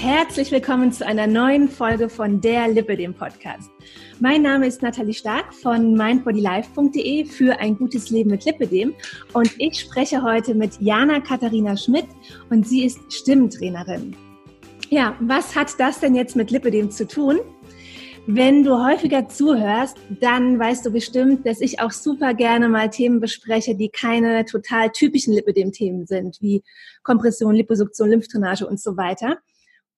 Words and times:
herzlich 0.00 0.52
willkommen 0.52 0.92
zu 0.92 1.04
einer 1.04 1.26
neuen 1.26 1.68
Folge 1.68 2.08
von 2.08 2.40
der 2.40 2.68
Lippe, 2.68 2.96
dem 2.96 3.14
Podcast. 3.14 3.68
Mein 4.20 4.42
Name 4.42 4.68
ist 4.68 4.80
Nathalie 4.80 5.12
Stark 5.12 5.52
von 5.52 5.94
mindbodylife.de 5.94 7.24
für 7.24 7.58
ein 7.58 7.76
gutes 7.76 8.08
Leben 8.08 8.30
mit 8.30 8.44
Lipidem 8.44 8.94
und 9.32 9.50
ich 9.58 9.80
spreche 9.80 10.22
heute 10.22 10.54
mit 10.54 10.80
Jana 10.80 11.18
Katharina 11.18 11.76
Schmidt 11.76 12.06
und 12.48 12.64
sie 12.64 12.84
ist 12.84 13.00
Stimmtrainerin. 13.12 14.14
Ja, 14.88 15.16
was 15.18 15.56
hat 15.56 15.74
das 15.80 15.98
denn 15.98 16.14
jetzt 16.14 16.36
mit 16.36 16.52
Lipidem 16.52 16.92
zu 16.92 17.04
tun? 17.04 17.40
Wenn 18.28 18.62
du 18.62 18.80
häufiger 18.80 19.28
zuhörst, 19.28 19.96
dann 20.20 20.60
weißt 20.60 20.86
du 20.86 20.92
bestimmt, 20.92 21.44
dass 21.44 21.60
ich 21.60 21.80
auch 21.80 21.90
super 21.90 22.34
gerne 22.34 22.68
mal 22.68 22.88
Themen 22.88 23.18
bespreche, 23.18 23.74
die 23.74 23.88
keine 23.88 24.44
total 24.44 24.90
typischen 24.90 25.34
Lipidem-Themen 25.34 26.06
sind, 26.06 26.36
wie 26.40 26.62
Kompression, 27.02 27.56
Liposuktion, 27.56 28.10
Lymphdrainage 28.10 28.64
und 28.64 28.78
so 28.78 28.96
weiter. 28.96 29.38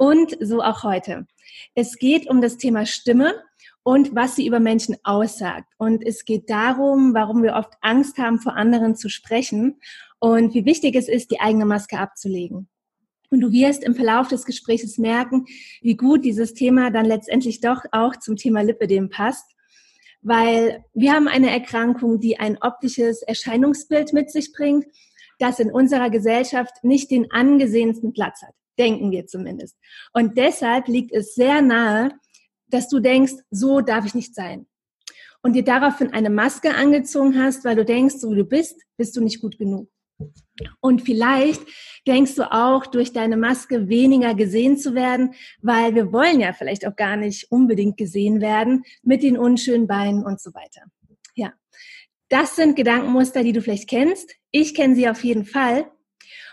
Und 0.00 0.34
so 0.40 0.62
auch 0.62 0.82
heute. 0.82 1.26
Es 1.74 1.98
geht 1.98 2.26
um 2.26 2.40
das 2.40 2.56
Thema 2.56 2.86
Stimme 2.86 3.34
und 3.82 4.14
was 4.14 4.34
sie 4.34 4.46
über 4.46 4.58
Menschen 4.58 4.96
aussagt. 5.02 5.70
Und 5.76 6.02
es 6.02 6.24
geht 6.24 6.48
darum, 6.48 7.12
warum 7.12 7.42
wir 7.42 7.52
oft 7.52 7.74
Angst 7.82 8.16
haben, 8.16 8.38
vor 8.38 8.56
anderen 8.56 8.96
zu 8.96 9.10
sprechen 9.10 9.78
und 10.18 10.54
wie 10.54 10.64
wichtig 10.64 10.94
es 10.94 11.06
ist, 11.06 11.30
die 11.30 11.40
eigene 11.40 11.66
Maske 11.66 11.98
abzulegen. 11.98 12.66
Und 13.28 13.40
du 13.42 13.52
wirst 13.52 13.84
im 13.84 13.94
Verlauf 13.94 14.28
des 14.28 14.46
Gesprächs 14.46 14.96
merken, 14.96 15.44
wie 15.82 15.98
gut 15.98 16.24
dieses 16.24 16.54
Thema 16.54 16.90
dann 16.90 17.04
letztendlich 17.04 17.60
doch 17.60 17.82
auch 17.92 18.16
zum 18.16 18.36
Thema 18.36 18.62
Lipidem 18.62 19.10
passt. 19.10 19.54
Weil 20.22 20.82
wir 20.94 21.12
haben 21.12 21.28
eine 21.28 21.50
Erkrankung, 21.50 22.20
die 22.20 22.40
ein 22.40 22.56
optisches 22.62 23.20
Erscheinungsbild 23.20 24.14
mit 24.14 24.30
sich 24.30 24.54
bringt, 24.54 24.86
das 25.38 25.60
in 25.60 25.70
unserer 25.70 26.08
Gesellschaft 26.08 26.84
nicht 26.84 27.10
den 27.10 27.30
angesehensten 27.30 28.14
Platz 28.14 28.40
hat. 28.40 28.54
Denken 28.80 29.10
wir 29.10 29.26
zumindest. 29.26 29.76
Und 30.14 30.38
deshalb 30.38 30.88
liegt 30.88 31.12
es 31.12 31.34
sehr 31.34 31.60
nahe, 31.60 32.12
dass 32.68 32.88
du 32.88 32.98
denkst, 32.98 33.34
so 33.50 33.82
darf 33.82 34.06
ich 34.06 34.14
nicht 34.14 34.34
sein. 34.34 34.66
Und 35.42 35.52
dir 35.52 35.64
daraufhin 35.64 36.14
eine 36.14 36.30
Maske 36.30 36.74
angezogen 36.74 37.38
hast, 37.38 37.62
weil 37.66 37.76
du 37.76 37.84
denkst, 37.84 38.14
so 38.16 38.32
wie 38.32 38.36
du 38.36 38.44
bist, 38.44 38.80
bist 38.96 39.14
du 39.16 39.20
nicht 39.22 39.42
gut 39.42 39.58
genug. 39.58 39.90
Und 40.80 41.02
vielleicht 41.02 41.60
denkst 42.06 42.36
du 42.36 42.50
auch, 42.50 42.86
durch 42.86 43.12
deine 43.12 43.36
Maske 43.36 43.88
weniger 43.88 44.34
gesehen 44.34 44.78
zu 44.78 44.94
werden, 44.94 45.34
weil 45.60 45.94
wir 45.94 46.10
wollen 46.10 46.40
ja 46.40 46.54
vielleicht 46.54 46.86
auch 46.86 46.96
gar 46.96 47.16
nicht 47.16 47.50
unbedingt 47.50 47.98
gesehen 47.98 48.40
werden 48.40 48.84
mit 49.02 49.22
den 49.22 49.36
unschönen 49.36 49.86
Beinen 49.86 50.24
und 50.24 50.40
so 50.40 50.54
weiter. 50.54 50.82
Ja, 51.34 51.52
das 52.30 52.56
sind 52.56 52.76
Gedankenmuster, 52.76 53.42
die 53.42 53.52
du 53.52 53.60
vielleicht 53.60 53.90
kennst. 53.90 54.34
Ich 54.52 54.74
kenne 54.74 54.94
sie 54.94 55.08
auf 55.08 55.22
jeden 55.22 55.44
Fall. 55.44 55.90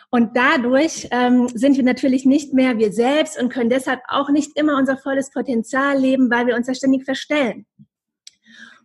Und 0.10 0.38
dadurch 0.38 1.08
ähm, 1.12 1.50
sind 1.50 1.76
wir 1.76 1.84
natürlich 1.84 2.26
nicht 2.26 2.54
mehr 2.54 2.78
wir 2.78 2.94
selbst 2.94 3.40
und 3.40 3.50
können 3.50 3.70
deshalb 3.70 4.00
auch 4.08 4.30
nicht 4.30 4.58
immer 4.58 4.78
unser 4.78 4.98
volles 4.98 5.32
Potenzial 5.32 5.98
leben, 5.98 6.32
weil 6.32 6.48
wir 6.48 6.56
uns 6.56 6.68
ja 6.68 6.74
ständig 6.74 7.04
verstellen. 7.04 7.66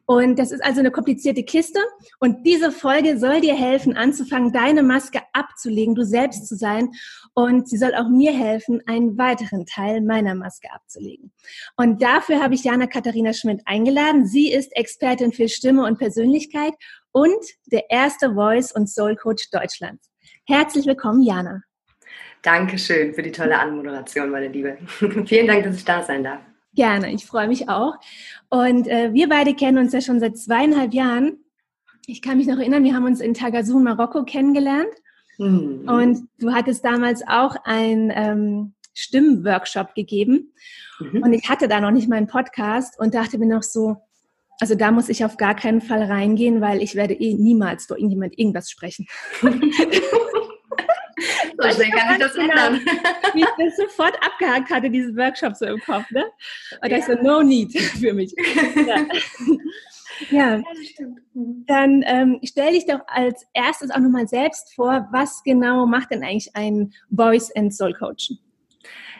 Und 0.05 0.39
das 0.39 0.51
ist 0.51 0.62
also 0.64 0.81
eine 0.81 0.91
komplizierte 0.91 1.45
Kiste. 1.45 1.79
Und 2.19 2.45
diese 2.45 2.73
Folge 2.73 3.19
soll 3.19 3.41
dir 3.41 3.55
helfen, 3.55 3.97
anzufangen, 3.97 4.53
deine 4.53 4.83
Maske 4.83 5.20
abzulegen, 5.33 5.95
du 5.95 6.05
selbst 6.05 6.47
zu 6.48 6.56
sein. 6.56 6.91
Und 7.34 7.69
sie 7.69 7.79
soll 7.79 7.95
auch 7.95 8.09
mir 8.09 8.33
helfen, 8.33 8.83
einen 8.86 9.17
weiteren 9.17 9.64
Teil 9.64 10.01
meiner 10.01 10.34
Maske 10.34 10.69
abzulegen. 10.73 11.33
Und 11.77 12.03
dafür 12.03 12.42
habe 12.42 12.55
ich 12.55 12.64
Jana 12.64 12.89
Katharina 12.89 13.33
Schmidt 13.33 13.62
eingeladen. 13.64 14.27
Sie 14.27 14.53
ist 14.53 14.77
Expertin 14.77 15.33
für 15.33 15.48
Stimme 15.48 15.84
und 15.86 15.98
Persönlichkeit 15.98 16.75
und 17.12 17.45
der 17.67 17.91
erste 17.91 18.34
Voice- 18.34 18.73
und 18.73 18.89
Soul 18.89 19.17
Coach 19.17 19.51
Deutschlands. 19.51 20.12
Herzlich 20.47 20.87
willkommen, 20.87 21.23
Jana. 21.23 21.63
Dankeschön 22.42 23.14
für 23.14 23.23
die 23.23 23.30
tolle 23.30 23.58
Anmoderation, 23.61 24.30
meine 24.30 24.48
Liebe. 24.48 24.77
Vielen 25.27 25.47
Dank, 25.47 25.63
dass 25.63 25.77
ich 25.77 25.85
da 25.85 26.03
sein 26.03 26.25
darf. 26.25 26.41
Gerne, 26.75 27.13
ich 27.13 27.27
freue 27.27 27.47
mich 27.47 27.69
auch. 27.69 27.95
Und 28.48 28.89
äh, 28.89 29.13
wir 29.13 29.29
beide 29.29 29.55
kennen 29.55 29.79
uns 29.79 29.92
ja 29.92 30.01
schon 30.01 30.19
seit 30.19 30.36
zweieinhalb 30.36 30.95
Jahren. 30.95 31.45
Ich 32.07 32.23
kann 32.23 32.39
mich 32.39 32.48
noch 32.48 32.58
erinnern, 32.58 32.83
wir 32.83 32.95
haben 32.95 33.05
uns 33.05 33.20
in 33.20 33.35
Tagasun, 33.35 33.85
Marokko 33.85 34.25
kennengelernt. 34.25 34.92
Mhm. 35.39 35.89
Und 35.89 36.29
du 36.39 36.53
hattest 36.53 36.85
damals 36.85 37.23
auch 37.27 37.55
einen 37.64 38.11
ähm, 38.13 38.74
Stimmworkshop 38.95 39.95
gegeben. 39.95 40.53
Mhm. 40.98 41.23
Und 41.23 41.33
ich 41.35 41.48
hatte 41.48 41.69
da 41.69 41.80
noch 41.80 41.92
nicht 41.92 42.09
meinen 42.09 42.27
Podcast 42.27 42.98
und 42.98 43.14
dachte 43.14 43.39
mir 43.39 43.47
noch 43.47 43.63
so, 43.63 43.98
also 44.62 44.77
da 44.77 44.92
muss 44.92 45.08
ich 45.08 45.24
auf 45.24 45.39
gar 45.39 45.56
keinen 45.56 45.80
Fall 45.80 46.05
reingehen, 46.05 46.61
weil 46.61 46.84
ich 46.84 46.95
werde 46.95 47.14
eh 47.14 47.34
niemals 47.34 47.86
vor 47.86 47.96
irgendjemand 47.96 48.39
irgendwas 48.39 48.70
sprechen. 48.70 49.06
So 51.58 51.70
schnell 51.70 51.90
kann 51.90 52.14
ich 52.14 52.18
das 52.18 52.34
genau, 52.34 52.67
ändern. 52.67 52.80
Wie 53.34 53.40
ich 53.40 53.46
das 53.58 53.77
sofort 53.77 54.17
abgehakt 54.24 54.70
hatte, 54.70 54.90
diesen 54.90 55.17
Workshop 55.17 55.55
so 55.55 55.67
im 55.67 55.78
Kopf. 55.80 56.11
Ne? 56.11 56.24
Und 56.80 56.90
ja. 56.90 56.96
da 56.96 56.96
ist 56.96 57.06
so, 57.06 57.14
no 57.23 57.42
need 57.42 57.78
für 57.78 58.12
mich. 58.12 58.34
Ja. 58.86 59.06
Ja, 60.30 60.56
ja 60.56 60.62
mhm. 61.34 61.64
dann 61.67 62.05
ähm, 62.06 62.40
stell 62.44 62.73
dich 62.73 62.86
doch 62.86 63.00
als 63.06 63.46
erstes 63.55 63.90
auch 63.90 63.98
nochmal 63.98 64.29
selbst 64.29 64.74
vor, 64.74 65.08
was 65.11 65.42
genau 65.42 65.86
macht 65.86 66.11
denn 66.11 66.23
eigentlich 66.23 66.55
ein 66.55 66.92
Voice 67.11 67.50
and 67.56 67.74
Soul 67.74 67.92
Coach? 67.94 68.33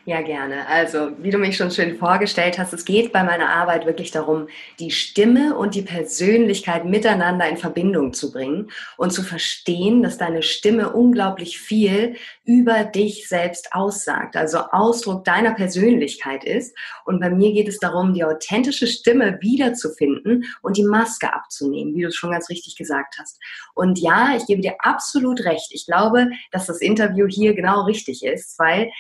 Ja, 0.05 0.21
gerne. 0.21 0.67
Also, 0.67 1.13
wie 1.19 1.31
du 1.31 1.39
mich 1.39 1.57
schon 1.57 1.71
schön 1.71 1.97
vorgestellt 1.97 2.59
hast, 2.59 2.73
es 2.73 2.85
geht 2.85 3.13
bei 3.13 3.23
meiner 3.23 3.51
Arbeit 3.51 3.87
wirklich 3.87 4.11
darum, 4.11 4.49
die 4.81 4.91
Stimme 4.91 5.57
und 5.57 5.77
die 5.77 5.83
Persönlichkeit 5.83 6.85
miteinander 6.85 7.49
in 7.49 7.57
Verbindung 7.57 8.13
zu 8.13 8.33
bringen 8.33 8.73
und 8.97 9.13
zu 9.13 9.23
verstehen, 9.23 10.03
dass 10.03 10.19
deine 10.19 10.43
Stimme 10.43 10.93
unglaublich 10.93 11.61
viel 11.61 12.17
über 12.45 12.83
dich 12.83 13.29
selbst 13.29 13.73
aussagt, 13.75 14.35
also 14.37 14.59
Ausdruck 14.73 15.25
deiner 15.25 15.55
Persönlichkeit 15.55 16.43
ist. 16.43 16.77
Und 17.05 17.21
bei 17.21 17.31
mir 17.31 17.53
geht 17.53 17.69
es 17.69 17.79
darum, 17.79 18.13
die 18.13 18.25
authentische 18.25 18.89
Stimme 18.89 19.39
wiederzufinden 19.41 20.47
und 20.63 20.77
die 20.77 20.83
Maske 20.83 21.33
abzunehmen, 21.33 21.95
wie 21.95 22.03
du 22.03 22.09
es 22.09 22.17
schon 22.17 22.33
ganz 22.33 22.49
richtig 22.49 22.75
gesagt 22.75 23.19
hast. 23.21 23.39
Und 23.75 24.01
ja, 24.01 24.35
ich 24.37 24.47
gebe 24.47 24.63
dir 24.63 24.75
absolut 24.81 25.45
recht. 25.45 25.69
Ich 25.71 25.87
glaube, 25.87 26.29
dass 26.51 26.67
das 26.67 26.81
Interview 26.81 27.29
hier 27.29 27.55
genau 27.55 27.83
richtig 27.83 28.25
ist, 28.25 28.59
weil 28.59 28.91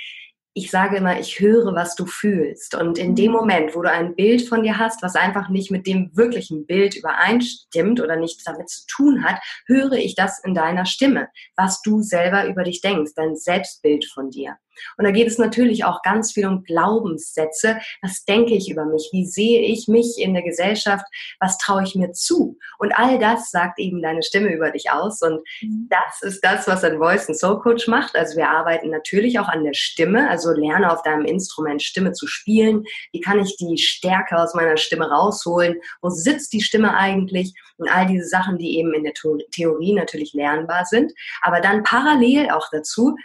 ich 0.54 0.70
sage 0.70 0.96
immer, 0.96 1.18
ich 1.18 1.40
höre, 1.40 1.74
was 1.74 1.94
du 1.94 2.04
fühlst. 2.04 2.74
Und 2.74 2.98
in 2.98 3.14
dem 3.14 3.32
mhm. 3.32 3.38
Moment, 3.38 3.74
wo 3.74 3.82
du 3.82 3.90
ein 3.90 4.14
Bild 4.14 4.46
von 4.46 4.62
dir 4.62 4.78
hast, 4.78 5.02
was 5.02 5.16
einfach 5.16 5.48
nicht 5.48 5.70
mit 5.70 5.86
dem 5.86 6.10
wirklichen 6.14 6.66
Bild 6.66 6.94
übereinstimmt 6.94 8.00
oder 8.00 8.16
nichts 8.16 8.44
damit 8.44 8.68
zu 8.68 8.86
tun 8.86 9.24
hat, 9.24 9.40
höre 9.66 9.92
ich 9.92 10.14
das 10.14 10.42
in 10.44 10.54
deiner 10.54 10.84
Stimme, 10.84 11.28
was 11.56 11.80
du 11.82 12.02
selber 12.02 12.46
über 12.46 12.64
dich 12.64 12.82
denkst, 12.82 13.12
dein 13.16 13.36
Selbstbild 13.36 14.04
von 14.04 14.30
dir. 14.30 14.56
Und 14.96 15.04
da 15.04 15.10
geht 15.10 15.26
es 15.26 15.38
natürlich 15.38 15.84
auch 15.84 16.02
ganz 16.02 16.32
viel 16.32 16.46
um 16.46 16.64
Glaubenssätze. 16.64 17.78
Was 18.02 18.24
denke 18.24 18.54
ich 18.54 18.70
über 18.70 18.84
mich? 18.84 19.08
Wie 19.12 19.26
sehe 19.26 19.62
ich 19.62 19.88
mich 19.88 20.16
in 20.18 20.34
der 20.34 20.42
Gesellschaft? 20.42 21.04
Was 21.40 21.58
traue 21.58 21.84
ich 21.84 21.94
mir 21.94 22.12
zu? 22.12 22.58
Und 22.78 22.92
all 22.92 23.18
das 23.18 23.50
sagt 23.50 23.78
eben 23.78 24.02
deine 24.02 24.22
Stimme 24.22 24.52
über 24.52 24.70
dich 24.70 24.90
aus. 24.90 25.22
Und 25.22 25.40
mhm. 25.60 25.88
das 25.90 26.22
ist 26.22 26.44
das, 26.44 26.66
was 26.66 26.84
ein 26.84 26.98
Voice 26.98 27.28
and 27.28 27.38
Soul 27.38 27.60
Coach 27.60 27.88
macht. 27.88 28.16
Also 28.16 28.36
wir 28.36 28.48
arbeiten 28.48 28.90
natürlich 28.90 29.38
auch 29.38 29.48
an 29.48 29.64
der 29.64 29.74
Stimme. 29.74 30.28
Also 30.28 30.52
lerne 30.52 30.92
auf 30.92 31.02
deinem 31.02 31.24
Instrument 31.24 31.82
Stimme 31.82 32.12
zu 32.12 32.26
spielen. 32.26 32.84
Wie 33.12 33.20
kann 33.20 33.40
ich 33.40 33.56
die 33.56 33.78
Stärke 33.78 34.36
aus 34.36 34.54
meiner 34.54 34.76
Stimme 34.76 35.10
rausholen? 35.10 35.80
Wo 36.00 36.10
sitzt 36.10 36.52
die 36.52 36.62
Stimme 36.62 36.94
eigentlich? 36.96 37.54
Und 37.76 37.88
all 37.88 38.06
diese 38.06 38.26
Sachen, 38.26 38.58
die 38.58 38.78
eben 38.78 38.94
in 38.94 39.04
der 39.04 39.14
Theorie 39.14 39.92
natürlich 39.92 40.32
lernbar 40.34 40.84
sind. 40.84 41.12
Aber 41.42 41.60
dann 41.60 41.82
parallel 41.82 42.50
auch 42.50 42.68
dazu, 42.70 43.16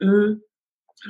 mh, 0.00 0.12
hm, 0.12 0.42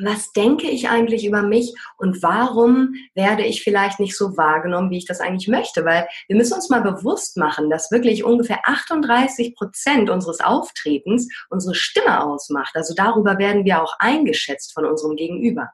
was 0.03 0.33
denke 0.33 0.69
ich 0.69 0.89
eigentlich 0.89 1.27
über 1.27 1.43
mich 1.43 1.75
und 1.97 2.23
warum 2.23 2.95
werde 3.15 3.45
ich 3.45 3.63
vielleicht 3.63 3.99
nicht 3.99 4.17
so 4.17 4.37
wahrgenommen, 4.37 4.91
wie 4.91 4.99
ich 4.99 5.07
das 5.07 5.21
eigentlich 5.21 5.49
möchte? 5.49 5.85
Weil 5.85 6.09
wir 6.29 6.37
müssen 6.37 6.55
uns 6.55 6.71
mal 6.71 6.83
bewusst 6.83 7.37
machen, 7.37 7.71
dass 7.71 7.91
wirklich 7.91 8.23
ungefähr 8.25 8.61
38 8.69 9.55
Prozent 9.57 10.09
unseres 10.09 10.41
Auftretens 10.41 11.29
unsere 11.49 11.75
Stimme 11.75 12.23
ausmacht. 12.23 12.77
Also 12.77 12.95
darüber 12.95 13.39
werden 13.39 13.65
wir 13.65 13.83
auch 13.83 13.97
eingeschätzt 13.99 14.75
von 14.75 14.85
unserem 14.85 15.17
Gegenüber. 15.17 15.71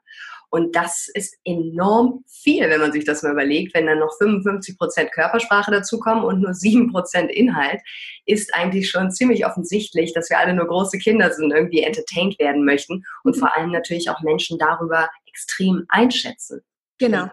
Und 0.50 0.74
das 0.76 1.08
ist 1.14 1.36
enorm 1.44 2.24
viel, 2.28 2.68
wenn 2.68 2.80
man 2.80 2.92
sich 2.92 3.04
das 3.04 3.22
mal 3.22 3.32
überlegt. 3.32 3.74
Wenn 3.74 3.86
dann 3.86 3.98
noch 3.98 4.16
55 4.18 4.78
Prozent 4.78 5.12
Körpersprache 5.12 5.70
dazukommen 5.70 6.24
und 6.24 6.40
nur 6.40 6.54
7 6.54 6.92
Prozent 6.92 7.30
Inhalt, 7.30 7.80
ist 8.26 8.54
eigentlich 8.54 8.90
schon 8.90 9.10
ziemlich 9.10 9.44
offensichtlich, 9.46 10.12
dass 10.12 10.30
wir 10.30 10.38
alle 10.38 10.54
nur 10.54 10.66
große 10.66 10.98
Kinder 10.98 11.32
sind, 11.32 11.52
irgendwie 11.52 11.82
entertained 11.82 12.38
werden 12.38 12.64
möchten 12.64 13.04
und 13.24 13.36
mhm. 13.36 13.40
vor 13.40 13.56
allem 13.56 13.70
natürlich 13.70 14.08
auch 14.10 14.20
Menschen 14.22 14.58
darüber 14.58 15.08
extrem 15.26 15.84
einschätzen. 15.88 16.60
Genau. 16.98 17.26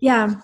Ja. 0.00 0.42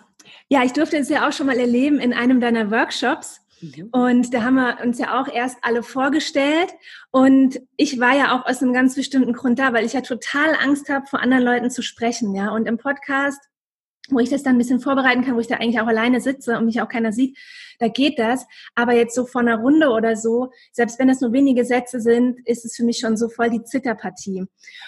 Ja, 0.49 0.65
ich 0.65 0.73
durfte 0.73 0.97
es 0.97 1.09
ja 1.09 1.29
auch 1.29 1.33
schon 1.33 1.47
mal 1.47 1.59
erleben 1.59 1.99
in 1.99 2.12
einem 2.12 2.41
deiner 2.41 2.71
Workshops. 2.71 3.41
Mhm. 3.60 3.88
Und 3.90 4.34
da 4.34 4.43
haben 4.43 4.55
wir 4.55 4.78
uns 4.84 4.99
ja 4.99 5.20
auch 5.20 5.28
erst 5.28 5.58
alle 5.62 5.82
vorgestellt. 5.82 6.72
Und 7.10 7.60
ich 7.76 8.00
war 8.00 8.16
ja 8.16 8.37
auch 8.37 8.46
aus 8.46 8.62
einem 8.62 8.72
ganz 8.72 8.94
bestimmten 8.94 9.32
Grund 9.32 9.58
da, 9.58 9.72
weil 9.72 9.84
ich 9.84 9.94
ja 9.94 10.00
total 10.00 10.55
Angst 10.62 10.88
habe, 10.88 11.06
vor 11.06 11.20
anderen 11.20 11.44
Leuten 11.44 11.70
zu 11.70 11.82
sprechen. 11.82 12.34
Ja, 12.34 12.50
und 12.50 12.66
im 12.66 12.78
Podcast 12.78 13.40
wo 14.10 14.19
ich 14.19 14.31
das 14.31 14.43
dann 14.43 14.55
ein 14.55 14.58
bisschen 14.58 14.81
vorbereiten 14.81 15.25
kann, 15.25 15.37
wo 15.37 15.40
ich 15.40 15.46
da 15.46 15.56
eigentlich 15.56 15.81
auch 15.81 15.87
alleine 15.87 16.20
sitze 16.20 16.56
und 16.56 16.64
mich 16.64 16.81
auch 16.81 16.88
keiner 16.88 17.12
sieht, 17.12 17.37
da 17.78 17.88
geht 17.88 18.19
das. 18.19 18.46
Aber 18.75 18.94
jetzt 18.94 19.14
so 19.14 19.26
von 19.26 19.49
einer 19.49 19.60
Runde 19.60 19.90
oder 19.90 20.16
so, 20.16 20.50
selbst 20.72 20.99
wenn 20.99 21.08
das 21.08 21.20
nur 21.20 21.32
wenige 21.32 21.64
Sätze 21.64 22.00
sind, 22.00 22.40
ist 22.46 22.64
es 22.64 22.76
für 22.76 22.84
mich 22.84 22.99
schon 22.99 23.16
so 23.16 23.28
voll 23.28 23.50
die 23.50 23.62
Zitterpartie. 23.62 24.46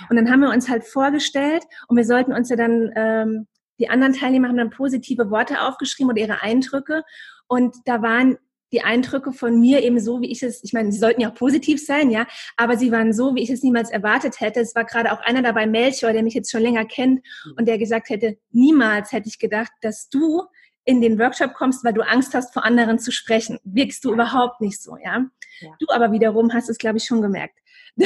Und 0.09 0.17
dann 0.17 0.31
haben 0.31 0.41
wir 0.41 0.51
uns 0.51 0.69
halt 0.69 0.85
vorgestellt 0.85 1.65
und 1.89 1.97
wir 1.97 2.05
sollten 2.05 2.33
uns 2.33 2.49
ja 2.49 2.57
dann, 2.57 2.93
ähm, 2.97 3.47
die 3.79 3.89
anderen 3.89 4.13
Teilnehmer 4.13 4.49
haben 4.49 4.57
dann 4.57 4.71
positive 4.71 5.31
Worte 5.31 5.63
aufgeschrieben 5.63 6.11
oder 6.11 6.21
ihre 6.21 6.43
Eindrücke. 6.43 7.03
Und 7.47 7.77
da 7.87 8.03
waren 8.03 8.39
die 8.73 8.83
Eindrücke 8.83 9.33
von 9.33 9.61
mir 9.61 9.83
eben 9.83 10.01
so, 10.01 10.21
wie 10.21 10.31
ich 10.31 10.43
es, 10.43 10.63
ich 10.63 10.73
meine, 10.73 10.93
sie 10.93 10.99
sollten 10.99 11.21
ja 11.21 11.31
auch 11.31 11.35
positiv 11.35 11.85
sein, 11.85 12.11
ja, 12.11 12.27
aber 12.57 12.77
sie 12.77 12.93
waren 12.93 13.13
so, 13.13 13.35
wie 13.35 13.43
ich 13.43 13.51
es 13.51 13.63
niemals 13.63 13.91
erwartet 13.91 14.41
hätte. 14.41 14.61
Es 14.61 14.75
war 14.75 14.85
gerade 14.85 15.13
auch 15.13 15.21
einer 15.21 15.43
dabei, 15.43 15.67
Melchior, 15.67 16.13
der 16.13 16.23
mich 16.23 16.35
jetzt 16.35 16.51
schon 16.51 16.63
länger 16.63 16.85
kennt 16.85 17.21
mhm. 17.45 17.55
und 17.59 17.67
der 17.67 17.79
gesagt 17.79 18.11
hätte, 18.11 18.39
niemals 18.51 19.13
hätte 19.13 19.29
ich 19.29 19.39
gedacht, 19.39 19.73
dass 19.81 20.09
du 20.09 20.43
in 20.85 21.01
den 21.01 21.19
Workshop 21.19 21.55
kommst, 21.55 21.85
weil 21.85 21.93
du 21.93 22.03
Angst 22.03 22.35
hast, 22.35 22.53
vor 22.53 22.65
anderen 22.65 22.99
zu 22.99 23.13
sprechen. 23.13 23.59
Wirkst 23.65 24.05
du 24.05 24.13
überhaupt 24.13 24.61
nicht 24.61 24.83
so, 24.83 24.97
ja? 24.97 25.27
ja. 25.61 25.71
Du 25.79 25.87
aber 25.91 26.13
wiederum 26.13 26.53
hast 26.53 26.69
es, 26.71 26.79
glaube 26.79 26.99
ich, 26.99 27.05
schon 27.05 27.23
gemerkt. 27.23 27.59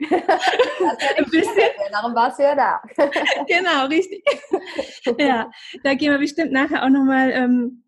Ein 0.00 1.24
bisschen. 1.30 1.70
Darum 1.92 2.14
warst 2.14 2.38
du 2.38 2.42
ja 2.44 2.54
da. 2.54 2.80
genau, 3.46 3.86
richtig. 3.86 4.24
Ja, 5.18 5.50
da 5.82 5.94
gehen 5.94 6.12
wir 6.12 6.18
bestimmt 6.18 6.52
nachher 6.52 6.84
auch 6.84 6.88
nochmal 6.88 7.30
ähm, 7.32 7.84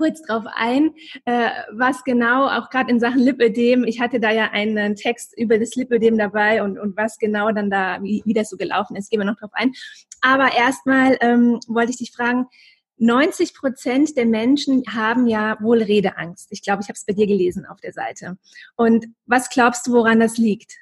kurz 0.00 0.22
drauf 0.22 0.44
ein, 0.54 0.94
äh, 1.26 1.50
was 1.72 2.04
genau, 2.04 2.48
auch 2.48 2.70
gerade 2.70 2.90
in 2.90 3.00
Sachen 3.00 3.20
Lipödem, 3.20 3.84
ich 3.84 4.00
hatte 4.00 4.18
da 4.18 4.30
ja 4.30 4.50
einen 4.50 4.96
Text 4.96 5.36
über 5.36 5.58
das 5.58 5.74
Lipödem 5.74 6.16
dabei 6.16 6.62
und, 6.62 6.78
und 6.78 6.96
was 6.96 7.18
genau 7.18 7.52
dann 7.52 7.68
da, 7.68 8.02
wie, 8.02 8.22
wie 8.24 8.32
das 8.32 8.48
so 8.48 8.56
gelaufen 8.56 8.96
ist, 8.96 9.10
gehen 9.10 9.20
wir 9.20 9.26
noch 9.26 9.36
drauf 9.36 9.50
ein. 9.52 9.72
Aber 10.22 10.56
erstmal 10.56 11.18
ähm, 11.20 11.60
wollte 11.68 11.90
ich 11.90 11.98
dich 11.98 12.12
fragen, 12.12 12.46
90 12.96 13.54
Prozent 13.54 14.16
der 14.16 14.26
Menschen 14.26 14.84
haben 14.90 15.26
ja 15.26 15.58
wohl 15.60 15.82
Redeangst. 15.82 16.48
Ich 16.50 16.62
glaube, 16.62 16.80
ich 16.82 16.88
habe 16.88 16.96
es 16.96 17.04
bei 17.04 17.12
dir 17.12 17.26
gelesen 17.26 17.66
auf 17.66 17.80
der 17.80 17.92
Seite. 17.92 18.38
Und 18.76 19.06
was 19.26 19.50
glaubst 19.50 19.86
du, 19.86 19.92
woran 19.92 20.20
das 20.20 20.38
liegt? 20.38 20.76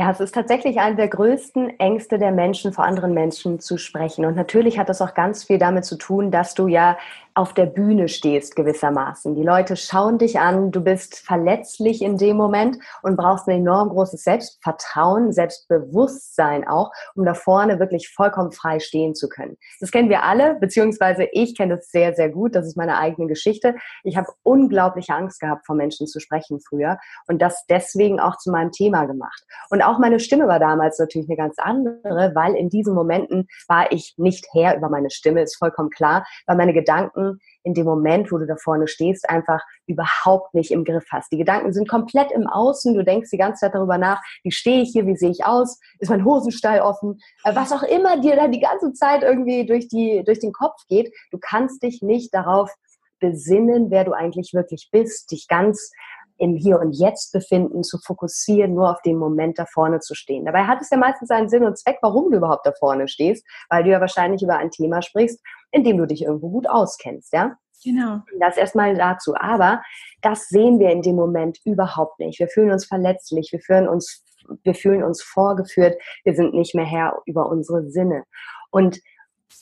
Ja, 0.00 0.10
es 0.10 0.18
ist 0.18 0.34
tatsächlich 0.34 0.80
eine 0.80 0.96
der 0.96 1.08
größten 1.08 1.78
Ängste 1.78 2.18
der 2.18 2.32
Menschen, 2.32 2.72
vor 2.72 2.84
anderen 2.86 3.12
Menschen 3.12 3.60
zu 3.60 3.76
sprechen. 3.76 4.24
Und 4.24 4.34
natürlich 4.34 4.78
hat 4.78 4.88
das 4.88 5.02
auch 5.02 5.12
ganz 5.12 5.44
viel 5.44 5.58
damit 5.58 5.84
zu 5.84 5.96
tun, 5.96 6.30
dass 6.30 6.54
du 6.54 6.68
ja 6.68 6.96
auf 7.34 7.54
der 7.54 7.66
Bühne 7.66 8.08
stehst 8.08 8.56
gewissermaßen. 8.56 9.34
Die 9.34 9.42
Leute 9.42 9.76
schauen 9.76 10.18
dich 10.18 10.40
an, 10.40 10.70
du 10.70 10.80
bist 10.80 11.18
verletzlich 11.18 12.02
in 12.02 12.16
dem 12.16 12.36
Moment 12.36 12.78
und 13.02 13.16
brauchst 13.16 13.48
ein 13.48 13.60
enorm 13.60 13.90
großes 13.90 14.22
Selbstvertrauen, 14.22 15.32
Selbstbewusstsein 15.32 16.66
auch, 16.66 16.90
um 17.14 17.24
da 17.24 17.34
vorne 17.34 17.78
wirklich 17.78 18.08
vollkommen 18.08 18.52
frei 18.52 18.80
stehen 18.80 19.14
zu 19.14 19.28
können. 19.28 19.56
Das 19.80 19.90
kennen 19.90 20.08
wir 20.08 20.24
alle, 20.24 20.56
beziehungsweise 20.56 21.28
ich 21.32 21.56
kenne 21.56 21.76
das 21.76 21.90
sehr, 21.90 22.14
sehr 22.14 22.30
gut. 22.30 22.54
Das 22.54 22.66
ist 22.66 22.76
meine 22.76 22.98
eigene 22.98 23.28
Geschichte. 23.28 23.74
Ich 24.02 24.16
habe 24.16 24.28
unglaubliche 24.42 25.14
Angst 25.14 25.40
gehabt, 25.40 25.66
vor 25.66 25.76
Menschen 25.76 26.06
zu 26.06 26.20
sprechen 26.20 26.60
früher 26.60 26.98
und 27.28 27.40
das 27.40 27.64
deswegen 27.68 28.18
auch 28.18 28.36
zu 28.38 28.50
meinem 28.50 28.72
Thema 28.72 29.04
gemacht. 29.04 29.44
Und 29.70 29.82
auch 29.82 29.98
meine 29.98 30.20
Stimme 30.20 30.48
war 30.48 30.58
damals 30.58 30.98
natürlich 30.98 31.28
eine 31.28 31.36
ganz 31.36 31.58
andere, 31.58 32.32
weil 32.34 32.54
in 32.54 32.68
diesen 32.68 32.94
Momenten 32.94 33.46
war 33.68 33.92
ich 33.92 34.14
nicht 34.16 34.46
Herr 34.52 34.76
über 34.76 34.88
meine 34.88 35.10
Stimme, 35.10 35.42
ist 35.42 35.56
vollkommen 35.56 35.90
klar, 35.90 36.24
weil 36.46 36.56
meine 36.56 36.72
Gedanken 36.72 37.19
Gedanken 37.20 37.40
in 37.62 37.74
dem 37.74 37.84
Moment, 37.84 38.32
wo 38.32 38.38
du 38.38 38.46
da 38.46 38.56
vorne 38.56 38.88
stehst, 38.88 39.28
einfach 39.28 39.60
überhaupt 39.86 40.54
nicht 40.54 40.70
im 40.70 40.84
Griff 40.84 41.04
hast. 41.10 41.30
Die 41.30 41.38
Gedanken 41.38 41.72
sind 41.72 41.88
komplett 41.88 42.32
im 42.32 42.46
Außen. 42.46 42.94
Du 42.94 43.04
denkst 43.04 43.30
die 43.30 43.36
ganze 43.36 43.60
Zeit 43.60 43.74
darüber 43.74 43.98
nach, 43.98 44.22
wie 44.42 44.50
stehe 44.50 44.82
ich 44.82 44.90
hier, 44.92 45.06
wie 45.06 45.16
sehe 45.16 45.30
ich 45.30 45.44
aus, 45.44 45.78
ist 45.98 46.08
mein 46.08 46.24
Hosenstall 46.24 46.80
offen, 46.80 47.18
äh, 47.44 47.54
was 47.54 47.72
auch 47.72 47.82
immer 47.82 48.20
dir 48.20 48.36
da 48.36 48.48
die 48.48 48.60
ganze 48.60 48.92
Zeit 48.92 49.22
irgendwie 49.22 49.66
durch, 49.66 49.88
die, 49.88 50.22
durch 50.24 50.40
den 50.40 50.52
Kopf 50.52 50.86
geht. 50.88 51.12
Du 51.30 51.38
kannst 51.38 51.82
dich 51.82 52.02
nicht 52.02 52.32
darauf 52.32 52.70
besinnen, 53.20 53.90
wer 53.90 54.04
du 54.04 54.12
eigentlich 54.12 54.54
wirklich 54.54 54.88
bist, 54.90 55.30
dich 55.30 55.46
ganz 55.46 55.90
im 56.40 56.56
Hier 56.56 56.80
und 56.80 56.92
Jetzt 56.92 57.32
befinden, 57.32 57.82
zu 57.84 57.98
fokussieren, 57.98 58.74
nur 58.74 58.90
auf 58.90 59.02
den 59.02 59.18
Moment 59.18 59.58
da 59.58 59.66
vorne 59.66 60.00
zu 60.00 60.14
stehen. 60.14 60.46
Dabei 60.46 60.64
hat 60.64 60.80
es 60.80 60.90
ja 60.90 60.96
meistens 60.96 61.30
einen 61.30 61.48
Sinn 61.48 61.64
und 61.64 61.78
Zweck, 61.78 61.98
warum 62.00 62.30
du 62.30 62.38
überhaupt 62.38 62.66
da 62.66 62.72
vorne 62.72 63.08
stehst, 63.08 63.46
weil 63.68 63.84
du 63.84 63.90
ja 63.90 64.00
wahrscheinlich 64.00 64.42
über 64.42 64.56
ein 64.56 64.70
Thema 64.70 65.02
sprichst, 65.02 65.40
in 65.70 65.84
dem 65.84 65.98
du 65.98 66.06
dich 66.06 66.22
irgendwo 66.22 66.50
gut 66.50 66.68
auskennst, 66.68 67.32
ja? 67.32 67.56
Genau. 67.84 68.20
Das 68.38 68.56
erstmal 68.56 68.96
dazu. 68.96 69.34
Aber 69.36 69.82
das 70.22 70.48
sehen 70.48 70.78
wir 70.78 70.90
in 70.90 71.02
dem 71.02 71.16
Moment 71.16 71.58
überhaupt 71.64 72.18
nicht. 72.18 72.38
Wir 72.38 72.48
fühlen 72.48 72.70
uns 72.70 72.86
verletzlich, 72.86 73.50
wir 73.52 73.60
fühlen 73.60 73.88
uns, 73.88 74.24
wir 74.64 74.74
fühlen 74.74 75.02
uns 75.02 75.22
vorgeführt, 75.22 75.96
wir 76.24 76.34
sind 76.34 76.54
nicht 76.54 76.74
mehr 76.74 76.84
Herr 76.84 77.22
über 77.26 77.48
unsere 77.48 77.88
Sinne. 77.90 78.24
Und 78.70 79.00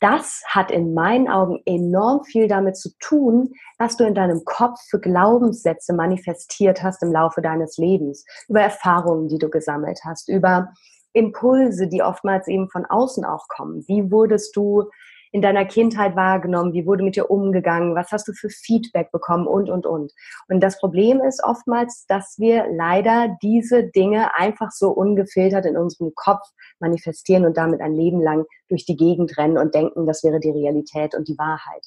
das 0.00 0.43
hat 0.46 0.70
in 0.70 0.94
meinen 0.94 1.29
Augen 1.29 1.61
enorm 1.64 2.25
viel 2.25 2.49
damit 2.49 2.76
zu 2.76 2.90
tun, 2.99 3.52
was 3.79 3.96
du 3.96 4.05
in 4.05 4.14
deinem 4.14 4.44
Kopf 4.44 4.79
für 4.88 5.00
Glaubenssätze 5.00 5.94
manifestiert 5.94 6.82
hast 6.82 7.02
im 7.02 7.12
Laufe 7.12 7.40
deines 7.40 7.79
Lebens, 7.79 8.25
über 8.49 8.61
Erfahrungen, 8.61 9.29
die 9.29 9.38
du 9.38 9.49
gesammelt 9.49 10.00
hast, 10.05 10.29
über 10.29 10.73
Impulse, 11.12 11.88
die 11.88 12.02
oftmals 12.02 12.49
eben 12.49 12.69
von 12.69 12.85
außen 12.87 13.25
auch 13.25 13.49
kommen. 13.49 13.85
Wie 13.88 14.11
wurdest 14.11 14.55
du 14.56 14.90
in 15.33 15.43
deiner 15.43 15.65
Kindheit 15.65 16.17
wahrgenommen? 16.17 16.73
Wie 16.73 16.87
wurde 16.87 17.05
mit 17.05 17.17
dir 17.17 17.31
umgegangen? 17.31 17.95
Was 17.95 18.11
hast 18.13 18.29
du 18.29 18.33
für 18.33 18.49
Feedback 18.49 19.11
bekommen? 19.13 19.47
Und, 19.47 19.71
und, 19.71 19.87
und. 19.87 20.13
Und 20.49 20.61
das 20.61 20.79
Problem 20.79 21.21
ist 21.21 21.43
oftmals, 21.45 22.07
dass 22.07 22.37
wir 22.39 22.67
leider 22.71 23.37
diese 23.43 23.85
Dinge 23.85 24.35
einfach 24.35 24.71
so 24.71 24.91
ungefiltert 24.91 25.67
in 25.67 25.77
unserem 25.77 26.13
Kopf 26.15 26.47
manifestieren 26.81 27.45
und 27.45 27.57
damit 27.57 27.81
ein 27.81 27.95
Leben 27.95 28.23
lang 28.23 28.45
durch 28.69 28.85
die 28.85 28.97
Gegend 28.97 29.37
rennen 29.39 29.59
und 29.59 29.75
denken, 29.75 30.07
das 30.07 30.23
wäre 30.25 30.41
die 30.41 30.51
Realität 30.51 31.15
und 31.15 31.29
die 31.29 31.39
Wahrheit. 31.39 31.87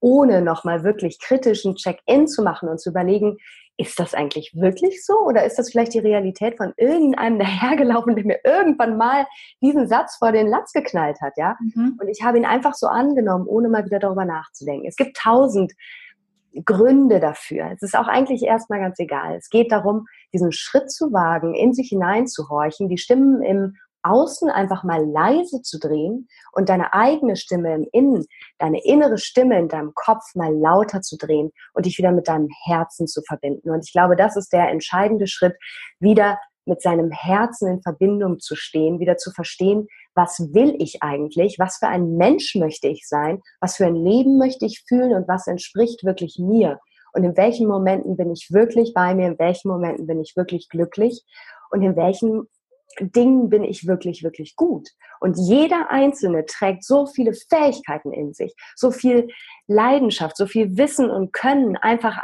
Ohne 0.00 0.42
nochmal 0.42 0.84
wirklich 0.84 1.18
kritischen 1.20 1.74
Check-in 1.74 2.28
zu 2.28 2.42
machen 2.42 2.68
und 2.68 2.80
zu 2.80 2.90
überlegen, 2.90 3.38
ist 3.78 3.98
das 4.00 4.12
eigentlich 4.12 4.52
wirklich 4.54 5.04
so 5.04 5.20
oder 5.20 5.44
ist 5.44 5.56
das 5.56 5.70
vielleicht 5.70 5.94
die 5.94 6.00
Realität 6.00 6.56
von 6.56 6.74
irgendeinem 6.76 7.38
dahergelaufen, 7.38 8.16
der 8.16 8.26
mir 8.26 8.40
irgendwann 8.44 8.98
mal 8.98 9.26
diesen 9.62 9.88
Satz 9.88 10.16
vor 10.16 10.32
den 10.32 10.48
Latz 10.48 10.72
geknallt 10.72 11.20
hat, 11.22 11.34
ja? 11.36 11.56
Mhm. 11.60 11.96
Und 12.00 12.08
ich 12.08 12.22
habe 12.22 12.36
ihn 12.36 12.44
einfach 12.44 12.74
so 12.74 12.88
angenommen, 12.88 13.46
ohne 13.46 13.68
mal 13.68 13.84
wieder 13.84 14.00
darüber 14.00 14.24
nachzudenken. 14.24 14.86
Es 14.86 14.96
gibt 14.96 15.16
tausend 15.16 15.72
Gründe 16.64 17.20
dafür. 17.20 17.70
Es 17.72 17.82
ist 17.82 17.96
auch 17.96 18.08
eigentlich 18.08 18.42
erstmal 18.42 18.80
ganz 18.80 18.98
egal. 18.98 19.36
Es 19.36 19.48
geht 19.48 19.70
darum, 19.70 20.06
diesen 20.32 20.50
Schritt 20.50 20.90
zu 20.90 21.12
wagen, 21.12 21.54
in 21.54 21.72
sich 21.72 21.90
hineinzuhorchen, 21.90 22.88
die 22.88 22.98
Stimmen 22.98 23.42
im 23.42 23.76
Außen 24.02 24.50
einfach 24.50 24.84
mal 24.84 25.04
leise 25.04 25.62
zu 25.62 25.78
drehen 25.78 26.28
und 26.52 26.68
deine 26.68 26.92
eigene 26.92 27.36
Stimme 27.36 27.74
im 27.74 27.86
Innen, 27.92 28.26
deine 28.58 28.84
innere 28.84 29.18
Stimme 29.18 29.58
in 29.58 29.68
deinem 29.68 29.92
Kopf 29.94 30.34
mal 30.34 30.54
lauter 30.54 31.00
zu 31.00 31.16
drehen 31.16 31.50
und 31.74 31.86
dich 31.86 31.98
wieder 31.98 32.12
mit 32.12 32.28
deinem 32.28 32.48
Herzen 32.64 33.06
zu 33.06 33.22
verbinden. 33.22 33.70
Und 33.70 33.84
ich 33.84 33.92
glaube, 33.92 34.16
das 34.16 34.36
ist 34.36 34.52
der 34.52 34.68
entscheidende 34.68 35.26
Schritt, 35.26 35.56
wieder 36.00 36.38
mit 36.68 36.82
seinem 36.82 37.10
Herzen 37.10 37.68
in 37.68 37.82
Verbindung 37.82 38.38
zu 38.38 38.54
stehen, 38.54 39.00
wieder 39.00 39.16
zu 39.16 39.32
verstehen, 39.32 39.88
was 40.14 40.38
will 40.52 40.76
ich 40.78 41.02
eigentlich, 41.02 41.56
was 41.58 41.78
für 41.78 41.88
ein 41.88 42.16
Mensch 42.16 42.54
möchte 42.54 42.88
ich 42.88 43.08
sein, 43.08 43.40
was 43.60 43.76
für 43.76 43.86
ein 43.86 43.96
Leben 43.96 44.38
möchte 44.38 44.66
ich 44.66 44.84
fühlen 44.86 45.14
und 45.14 45.26
was 45.26 45.46
entspricht 45.46 46.04
wirklich 46.04 46.38
mir. 46.38 46.78
Und 47.14 47.24
in 47.24 47.36
welchen 47.36 47.66
Momenten 47.66 48.16
bin 48.16 48.30
ich 48.30 48.48
wirklich 48.50 48.92
bei 48.94 49.14
mir, 49.14 49.28
in 49.28 49.38
welchen 49.38 49.70
Momenten 49.70 50.06
bin 50.06 50.20
ich 50.20 50.34
wirklich 50.36 50.68
glücklich 50.68 51.24
und 51.70 51.82
in 51.82 51.96
welchen 51.96 52.46
Dingen 53.00 53.48
bin 53.48 53.64
ich 53.64 53.86
wirklich, 53.86 54.22
wirklich 54.22 54.56
gut. 54.56 54.88
Und 55.20 55.36
jeder 55.36 55.90
Einzelne 55.90 56.46
trägt 56.46 56.84
so 56.84 57.06
viele 57.06 57.32
Fähigkeiten 57.32 58.12
in 58.12 58.32
sich, 58.32 58.54
so 58.76 58.90
viel 58.90 59.28
Leidenschaft, 59.66 60.36
so 60.36 60.46
viel 60.46 60.76
Wissen 60.76 61.10
und 61.10 61.32
Können 61.32 61.76
einfach, 61.76 62.18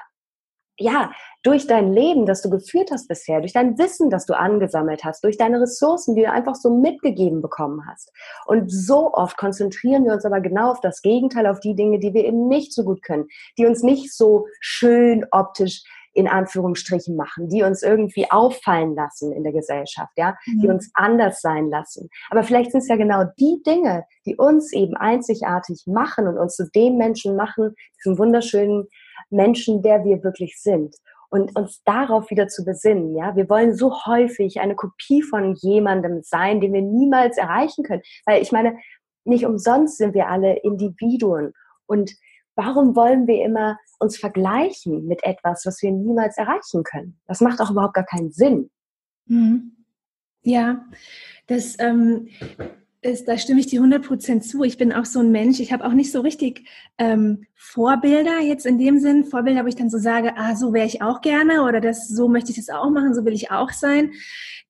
ja, 0.77 1.13
durch 1.45 1.67
dein 1.67 1.93
Leben, 1.93 2.27
das 2.27 2.43
du 2.43 2.51
geführt 2.51 2.91
hast 2.91 3.07
bisher, 3.07 3.41
durch 3.41 3.53
dein 3.53 3.79
Wissen, 3.79 4.11
das 4.11 4.27
du 4.27 4.35
angesammelt 4.35 5.05
hast, 5.05 5.23
durch 5.23 5.37
deine 5.37 5.61
Ressourcen, 5.61 6.15
die 6.15 6.23
du 6.23 6.31
einfach 6.31 6.55
so 6.55 6.71
mitgegeben 6.71 7.43
bekommen 7.43 7.87
hast. 7.87 8.11
Und 8.47 8.73
so 8.73 9.13
oft 9.13 9.37
konzentrieren 9.37 10.05
wir 10.05 10.15
uns 10.15 10.25
aber 10.25 10.41
genau 10.41 10.71
auf 10.71 10.81
das 10.81 11.03
Gegenteil, 11.03 11.47
auf 11.47 11.61
die 11.61 11.77
Dinge, 11.77 11.99
die 11.99 12.15
wir 12.15 12.25
eben 12.25 12.49
nicht 12.49 12.73
so 12.73 12.83
gut 12.83 13.03
können, 13.03 13.27
die 13.59 13.67
uns 13.67 13.83
nicht 13.83 14.13
so 14.13 14.47
schön 14.61 15.27
optisch 15.31 15.85
in 16.15 16.29
Anführungsstrichen 16.29 17.17
machen, 17.17 17.49
die 17.49 17.63
uns 17.63 17.83
irgendwie 17.83 18.31
auffallen 18.31 18.95
lassen 18.95 19.33
in 19.33 19.43
der 19.43 19.53
Gesellschaft, 19.53 20.13
ja, 20.17 20.37
mhm. 20.47 20.61
die 20.61 20.69
uns 20.69 20.91
anders 20.95 21.41
sein 21.41 21.69
lassen. 21.69 22.09
Aber 22.31 22.43
vielleicht 22.43 22.71
sind 22.71 22.81
es 22.81 22.89
ja 22.89 22.97
genau 22.97 23.25
die 23.39 23.61
Dinge, 23.67 24.05
die 24.25 24.37
uns 24.37 24.73
eben 24.73 24.97
einzigartig 24.97 25.85
machen 25.87 26.29
und 26.29 26.39
uns 26.39 26.55
zu 26.55 26.71
dem 26.71 26.97
Menschen 26.97 27.37
machen, 27.37 27.75
diesem 27.99 28.19
wunderschönen 28.19 28.87
Menschen, 29.31 29.83
der 29.83 30.05
wir 30.05 30.23
wirklich 30.23 30.61
sind. 30.61 30.95
Und 31.31 31.57
uns 31.57 31.83
darauf 31.85 32.31
wieder 32.31 32.47
zu 32.47 32.65
besinnen, 32.65 33.17
ja. 33.17 33.35
Wir 33.35 33.49
wollen 33.51 33.75
so 33.75 33.93
häufig 34.07 34.61
eine 34.61 34.77
Kopie 34.77 35.21
von 35.21 35.55
jemandem 35.55 36.23
sein, 36.23 36.61
den 36.61 36.73
wir 36.73 36.83
niemals 36.83 37.39
erreichen 37.39 37.83
können. 37.83 38.03
Weil 38.25 38.41
ich 38.41 38.53
meine, 38.53 38.79
nicht 39.25 39.45
umsonst 39.45 39.99
sind 39.99 40.15
wir 40.15 40.29
alle 40.29 40.59
Individuen. 40.59 41.53
Und 41.87 42.13
warum 42.57 42.97
wollen 42.97 43.27
wir 43.27 43.45
immer 43.45 43.79
uns 43.99 44.17
vergleichen 44.17 45.07
mit 45.07 45.25
etwas, 45.25 45.65
was 45.67 45.83
wir 45.83 45.93
niemals 45.93 46.37
erreichen 46.37 46.83
können? 46.83 47.19
Das 47.27 47.41
macht 47.41 47.61
auch 47.61 47.71
überhaupt 47.71 47.95
gar 47.95 48.07
keinen 48.07 48.31
Sinn. 48.31 48.71
Mhm. 49.27 49.73
Ja, 50.43 50.85
das, 51.47 51.77
ähm, 51.79 52.29
ist, 53.05 53.29
da 53.29 53.37
stimme 53.39 53.61
ich 53.61 53.67
dir 53.67 53.83
100% 53.83 54.41
zu. 54.41 54.63
Ich 54.65 54.79
bin 54.79 54.93
auch 54.93 55.05
so 55.05 55.21
ein 55.21 55.31
Mensch. 55.31 55.61
Ich 55.61 55.73
habe 55.73 55.85
auch 55.85 55.93
nicht 55.93 56.11
so 56.11 56.21
richtig 56.21 56.67
ähm, 56.99 57.45
Vorbilder 57.55 58.41
jetzt 58.41 58.67
in 58.67 58.79
dem 58.79 58.99
Sinn. 58.99 59.25
Vorbilder, 59.25 59.65
wo 59.65 59.69
ich 59.69 59.77
dann 59.77 59.91
so 59.91 59.99
sage, 59.99 60.33
ah, 60.37 60.57
so 60.57 60.73
wäre 60.73 60.87
ich 60.87 61.03
auch 61.03 61.21
gerne 61.21 61.63
oder 61.63 61.81
das, 61.81 62.09
so 62.09 62.29
möchte 62.29 62.51
ich 62.51 62.57
das 62.57 62.71
auch 62.71 62.91
machen, 62.91 63.15
so 63.15 63.25
will 63.25 63.35
ich 63.35 63.51
auch 63.51 63.71
sein. 63.71 64.13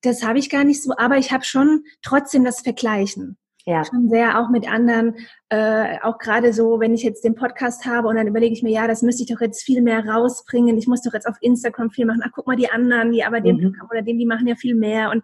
Das 0.02 0.22
habe 0.24 0.38
ich 0.38 0.50
gar 0.50 0.64
nicht 0.64 0.82
so, 0.82 0.92
aber 0.96 1.16
ich 1.16 1.32
habe 1.32 1.44
schon 1.44 1.84
trotzdem 2.02 2.44
das 2.44 2.60
Vergleichen 2.60 3.38
ja. 3.66 3.84
schon 3.84 4.08
sehr 4.08 4.38
auch 4.38 4.50
mit 4.50 4.70
anderen, 4.70 5.16
äh, 5.48 5.98
auch 6.02 6.18
gerade 6.18 6.52
so, 6.52 6.80
wenn 6.80 6.94
ich 6.94 7.02
jetzt 7.02 7.24
den 7.24 7.34
Podcast 7.34 7.86
habe 7.86 8.08
und 8.08 8.16
dann 8.16 8.26
überlege 8.26 8.52
ich 8.52 8.62
mir, 8.62 8.72
ja, 8.72 8.86
das 8.86 9.02
müsste 9.02 9.22
ich 9.22 9.30
doch 9.30 9.40
jetzt 9.40 9.62
viel 9.62 9.82
mehr 9.82 10.06
rausbringen. 10.06 10.76
Ich 10.76 10.86
muss 10.86 11.02
doch 11.02 11.14
jetzt 11.14 11.26
auf 11.26 11.36
Instagram 11.40 11.90
viel 11.90 12.06
machen. 12.06 12.22
Ach, 12.24 12.30
guck 12.32 12.46
mal 12.46 12.56
die 12.56 12.70
anderen, 12.70 13.12
die 13.12 13.24
aber 13.24 13.40
den 13.40 13.56
mhm. 13.56 13.76
oder 13.90 14.02
den, 14.02 14.18
die 14.18 14.26
machen 14.26 14.46
ja 14.46 14.54
viel 14.54 14.74
mehr. 14.74 15.10
Und 15.10 15.22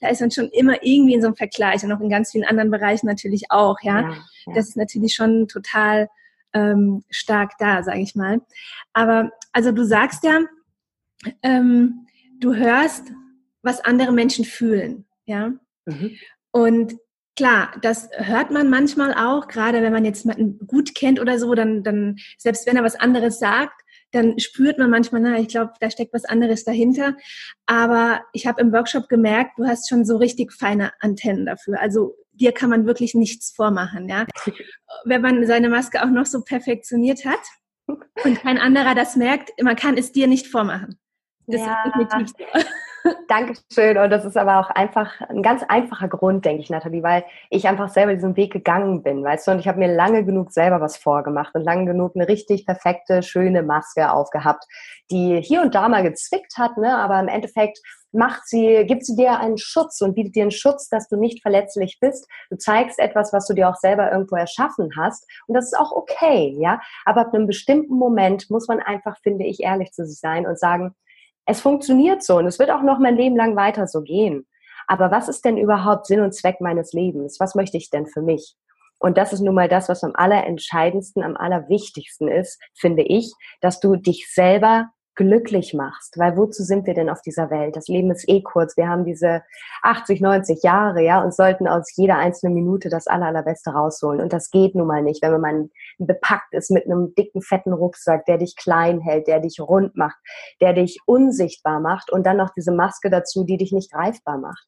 da 0.00 0.08
ist 0.08 0.20
dann 0.20 0.30
schon 0.30 0.48
immer 0.48 0.82
irgendwie 0.82 1.14
in 1.14 1.22
so 1.22 1.28
einem 1.28 1.36
Vergleich 1.36 1.82
und 1.82 1.92
auch 1.92 2.00
in 2.00 2.10
ganz 2.10 2.32
vielen 2.32 2.44
anderen 2.44 2.70
Bereichen 2.70 3.06
natürlich 3.06 3.44
auch, 3.50 3.78
ja. 3.82 4.00
ja, 4.00 4.08
ja. 4.46 4.54
Das 4.54 4.68
ist 4.68 4.76
natürlich 4.76 5.14
schon 5.14 5.48
total 5.48 6.08
ähm, 6.52 7.04
stark 7.10 7.52
da, 7.58 7.82
sage 7.82 8.00
ich 8.00 8.14
mal. 8.14 8.40
Aber 8.92 9.30
also 9.52 9.72
du 9.72 9.84
sagst 9.84 10.24
ja, 10.24 10.40
ähm, 11.42 12.06
du 12.38 12.54
hörst, 12.54 13.12
was 13.62 13.84
andere 13.84 14.12
Menschen 14.12 14.44
fühlen, 14.44 15.06
ja. 15.24 15.52
Mhm. 15.86 16.16
Und 16.50 16.94
Klar, 17.38 17.70
das 17.82 18.08
hört 18.14 18.50
man 18.50 18.68
manchmal 18.68 19.14
auch, 19.14 19.46
gerade 19.46 19.80
wenn 19.80 19.92
man 19.92 20.04
jetzt 20.04 20.24
jemanden 20.24 20.58
gut 20.66 20.96
kennt 20.96 21.20
oder 21.20 21.38
so, 21.38 21.54
dann, 21.54 21.84
dann, 21.84 22.16
selbst 22.36 22.66
wenn 22.66 22.74
er 22.74 22.82
was 22.82 22.98
anderes 22.98 23.38
sagt, 23.38 23.80
dann 24.10 24.40
spürt 24.40 24.76
man 24.76 24.90
manchmal, 24.90 25.20
na, 25.20 25.38
ich 25.38 25.46
glaube, 25.46 25.70
da 25.78 25.88
steckt 25.88 26.12
was 26.12 26.24
anderes 26.24 26.64
dahinter. 26.64 27.16
Aber 27.64 28.22
ich 28.32 28.48
habe 28.48 28.60
im 28.60 28.72
Workshop 28.72 29.08
gemerkt, 29.08 29.52
du 29.56 29.68
hast 29.68 29.88
schon 29.88 30.04
so 30.04 30.16
richtig 30.16 30.52
feine 30.52 30.90
Antennen 30.98 31.46
dafür. 31.46 31.80
Also 31.80 32.16
dir 32.32 32.50
kann 32.50 32.70
man 32.70 32.86
wirklich 32.86 33.14
nichts 33.14 33.52
vormachen, 33.52 34.08
ja. 34.08 34.26
Wenn 35.04 35.22
man 35.22 35.46
seine 35.46 35.68
Maske 35.68 36.02
auch 36.02 36.10
noch 36.10 36.26
so 36.26 36.42
perfektioniert 36.42 37.24
hat 37.24 37.38
und 38.24 38.40
kein 38.40 38.58
anderer 38.58 38.96
das 38.96 39.14
merkt, 39.14 39.50
man 39.62 39.76
kann 39.76 39.96
es 39.96 40.10
dir 40.10 40.26
nicht 40.26 40.48
vormachen. 40.48 40.98
Das 41.46 41.60
ja. 41.60 41.84
ist 41.84 41.94
definitiv 41.94 42.34
so. 42.36 42.68
Dankeschön. 43.28 43.98
Und 43.98 44.10
das 44.10 44.24
ist 44.24 44.36
aber 44.36 44.60
auch 44.60 44.70
einfach 44.70 45.20
ein 45.28 45.42
ganz 45.42 45.62
einfacher 45.68 46.08
Grund, 46.08 46.44
denke 46.44 46.62
ich, 46.62 46.70
Nathalie, 46.70 47.02
weil 47.02 47.24
ich 47.50 47.68
einfach 47.68 47.88
selber 47.88 48.14
diesen 48.14 48.36
Weg 48.36 48.52
gegangen 48.52 49.02
bin, 49.02 49.22
weißt 49.24 49.46
du, 49.46 49.50
und 49.52 49.58
ich 49.58 49.68
habe 49.68 49.78
mir 49.78 49.94
lange 49.94 50.24
genug 50.24 50.52
selber 50.52 50.80
was 50.80 50.96
vorgemacht 50.96 51.54
und 51.54 51.62
lange 51.62 51.86
genug 51.86 52.12
eine 52.14 52.28
richtig 52.28 52.66
perfekte, 52.66 53.22
schöne 53.22 53.62
Maske 53.62 54.12
aufgehabt, 54.12 54.64
die 55.10 55.40
hier 55.40 55.62
und 55.62 55.74
da 55.74 55.88
mal 55.88 56.02
gezwickt 56.02 56.56
hat, 56.58 56.76
ne, 56.76 56.96
aber 56.96 57.20
im 57.20 57.28
Endeffekt 57.28 57.78
macht 58.12 58.46
sie, 58.46 58.84
gibt 58.86 59.04
sie 59.04 59.16
dir 59.16 59.38
einen 59.38 59.58
Schutz 59.58 60.00
und 60.00 60.14
bietet 60.14 60.34
dir 60.34 60.42
einen 60.42 60.50
Schutz, 60.50 60.88
dass 60.88 61.08
du 61.08 61.16
nicht 61.16 61.42
verletzlich 61.42 61.98
bist. 62.00 62.26
Du 62.50 62.56
zeigst 62.56 62.98
etwas, 62.98 63.32
was 63.32 63.46
du 63.46 63.54
dir 63.54 63.68
auch 63.68 63.76
selber 63.76 64.10
irgendwo 64.10 64.36
erschaffen 64.36 64.90
hast. 64.96 65.26
Und 65.46 65.54
das 65.54 65.66
ist 65.66 65.78
auch 65.78 65.92
okay, 65.92 66.56
ja. 66.58 66.80
Aber 67.04 67.22
ab 67.22 67.34
einem 67.34 67.46
bestimmten 67.46 67.94
Moment 67.94 68.48
muss 68.50 68.66
man 68.66 68.80
einfach, 68.80 69.18
finde 69.22 69.44
ich, 69.44 69.62
ehrlich 69.62 69.92
zu 69.92 70.06
sich 70.06 70.18
sein 70.18 70.46
und 70.46 70.58
sagen, 70.58 70.94
es 71.48 71.62
funktioniert 71.62 72.22
so 72.22 72.36
und 72.36 72.46
es 72.46 72.58
wird 72.58 72.70
auch 72.70 72.82
noch 72.82 72.98
mein 72.98 73.16
Leben 73.16 73.34
lang 73.34 73.56
weiter 73.56 73.86
so 73.86 74.02
gehen. 74.02 74.46
Aber 74.86 75.10
was 75.10 75.28
ist 75.28 75.46
denn 75.46 75.56
überhaupt 75.56 76.06
Sinn 76.06 76.20
und 76.20 76.34
Zweck 76.34 76.60
meines 76.60 76.92
Lebens? 76.92 77.40
Was 77.40 77.54
möchte 77.54 77.78
ich 77.78 77.88
denn 77.88 78.06
für 78.06 78.20
mich? 78.20 78.54
Und 78.98 79.16
das 79.16 79.32
ist 79.32 79.40
nun 79.40 79.54
mal 79.54 79.68
das, 79.68 79.88
was 79.88 80.04
am 80.04 80.12
allerentscheidendsten, 80.14 81.22
am 81.22 81.36
allerwichtigsten 81.36 82.28
ist, 82.28 82.60
finde 82.74 83.02
ich, 83.02 83.32
dass 83.62 83.80
du 83.80 83.96
dich 83.96 84.30
selber 84.30 84.90
glücklich 85.18 85.74
machst. 85.74 86.16
Weil 86.16 86.36
wozu 86.36 86.62
sind 86.62 86.86
wir 86.86 86.94
denn 86.94 87.10
auf 87.10 87.20
dieser 87.20 87.50
Welt? 87.50 87.74
Das 87.74 87.88
Leben 87.88 88.10
ist 88.12 88.28
eh 88.28 88.40
kurz. 88.40 88.76
Wir 88.76 88.88
haben 88.88 89.04
diese 89.04 89.42
80, 89.82 90.20
90 90.20 90.62
Jahre, 90.62 91.02
ja, 91.02 91.22
und 91.22 91.34
sollten 91.34 91.66
aus 91.66 91.92
jeder 91.96 92.16
einzelnen 92.16 92.54
Minute 92.54 92.88
das 92.88 93.08
aller, 93.08 93.26
allerbeste 93.26 93.70
rausholen. 93.70 94.20
Und 94.20 94.32
das 94.32 94.50
geht 94.50 94.76
nun 94.76 94.86
mal 94.86 95.02
nicht, 95.02 95.20
wenn 95.22 95.40
man 95.40 95.70
bepackt 95.98 96.54
ist 96.54 96.70
mit 96.70 96.86
einem 96.86 97.14
dicken, 97.16 97.42
fetten 97.42 97.72
Rucksack, 97.72 98.24
der 98.26 98.38
dich 98.38 98.54
klein 98.56 99.00
hält, 99.00 99.26
der 99.26 99.40
dich 99.40 99.58
rund 99.60 99.96
macht, 99.96 100.18
der 100.60 100.72
dich 100.72 101.00
unsichtbar 101.04 101.80
macht 101.80 102.12
und 102.12 102.24
dann 102.24 102.36
noch 102.36 102.50
diese 102.56 102.72
Maske 102.72 103.10
dazu, 103.10 103.42
die 103.42 103.56
dich 103.56 103.72
nicht 103.72 103.92
greifbar 103.92 104.38
macht. 104.38 104.66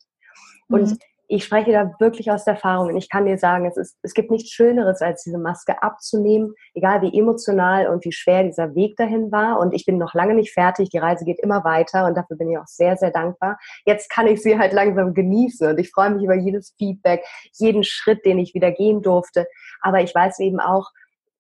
Und 0.69 0.91
mhm 0.91 0.99
ich 1.33 1.45
spreche 1.45 1.71
da 1.71 1.95
wirklich 2.01 2.33
aus 2.33 2.45
der 2.45 2.55
Erfahrung 2.55 2.89
und 2.89 2.97
ich 2.97 3.09
kann 3.09 3.25
dir 3.25 3.39
sagen, 3.39 3.65
es, 3.65 3.77
ist, 3.77 3.97
es 4.03 4.15
gibt 4.15 4.33
nichts 4.33 4.51
Schöneres, 4.51 5.01
als 5.01 5.23
diese 5.23 5.39
Maske 5.39 5.81
abzunehmen, 5.81 6.55
egal 6.75 7.03
wie 7.03 7.17
emotional 7.17 7.87
und 7.87 8.05
wie 8.05 8.11
schwer 8.11 8.43
dieser 8.43 8.75
Weg 8.75 8.97
dahin 8.97 9.31
war. 9.31 9.61
Und 9.61 9.73
ich 9.73 9.87
bin 9.87 9.97
noch 9.97 10.13
lange 10.13 10.35
nicht 10.35 10.53
fertig, 10.53 10.91
die 10.91 10.99
Reise 10.99 11.25
geht 11.25 11.39
immer 11.39 11.63
weiter 11.63 12.07
und 12.07 12.17
dafür 12.17 12.37
bin 12.37 12.51
ich 12.51 12.59
auch 12.59 12.67
sehr, 12.67 12.97
sehr 12.97 13.13
dankbar. 13.13 13.59
Jetzt 13.87 14.11
kann 14.11 14.27
ich 14.27 14.43
sie 14.43 14.59
halt 14.59 14.73
langsam 14.73 15.15
genießen 15.15 15.69
und 15.69 15.79
ich 15.79 15.93
freue 15.93 16.11
mich 16.11 16.25
über 16.25 16.35
jedes 16.35 16.75
Feedback, 16.77 17.25
jeden 17.53 17.85
Schritt, 17.85 18.25
den 18.25 18.41
ich 18.41 18.53
wieder 18.55 18.73
gehen 18.73 19.01
durfte. 19.01 19.47
Aber 19.83 20.01
ich 20.01 20.13
weiß 20.13 20.41
eben 20.41 20.59
auch, 20.59 20.91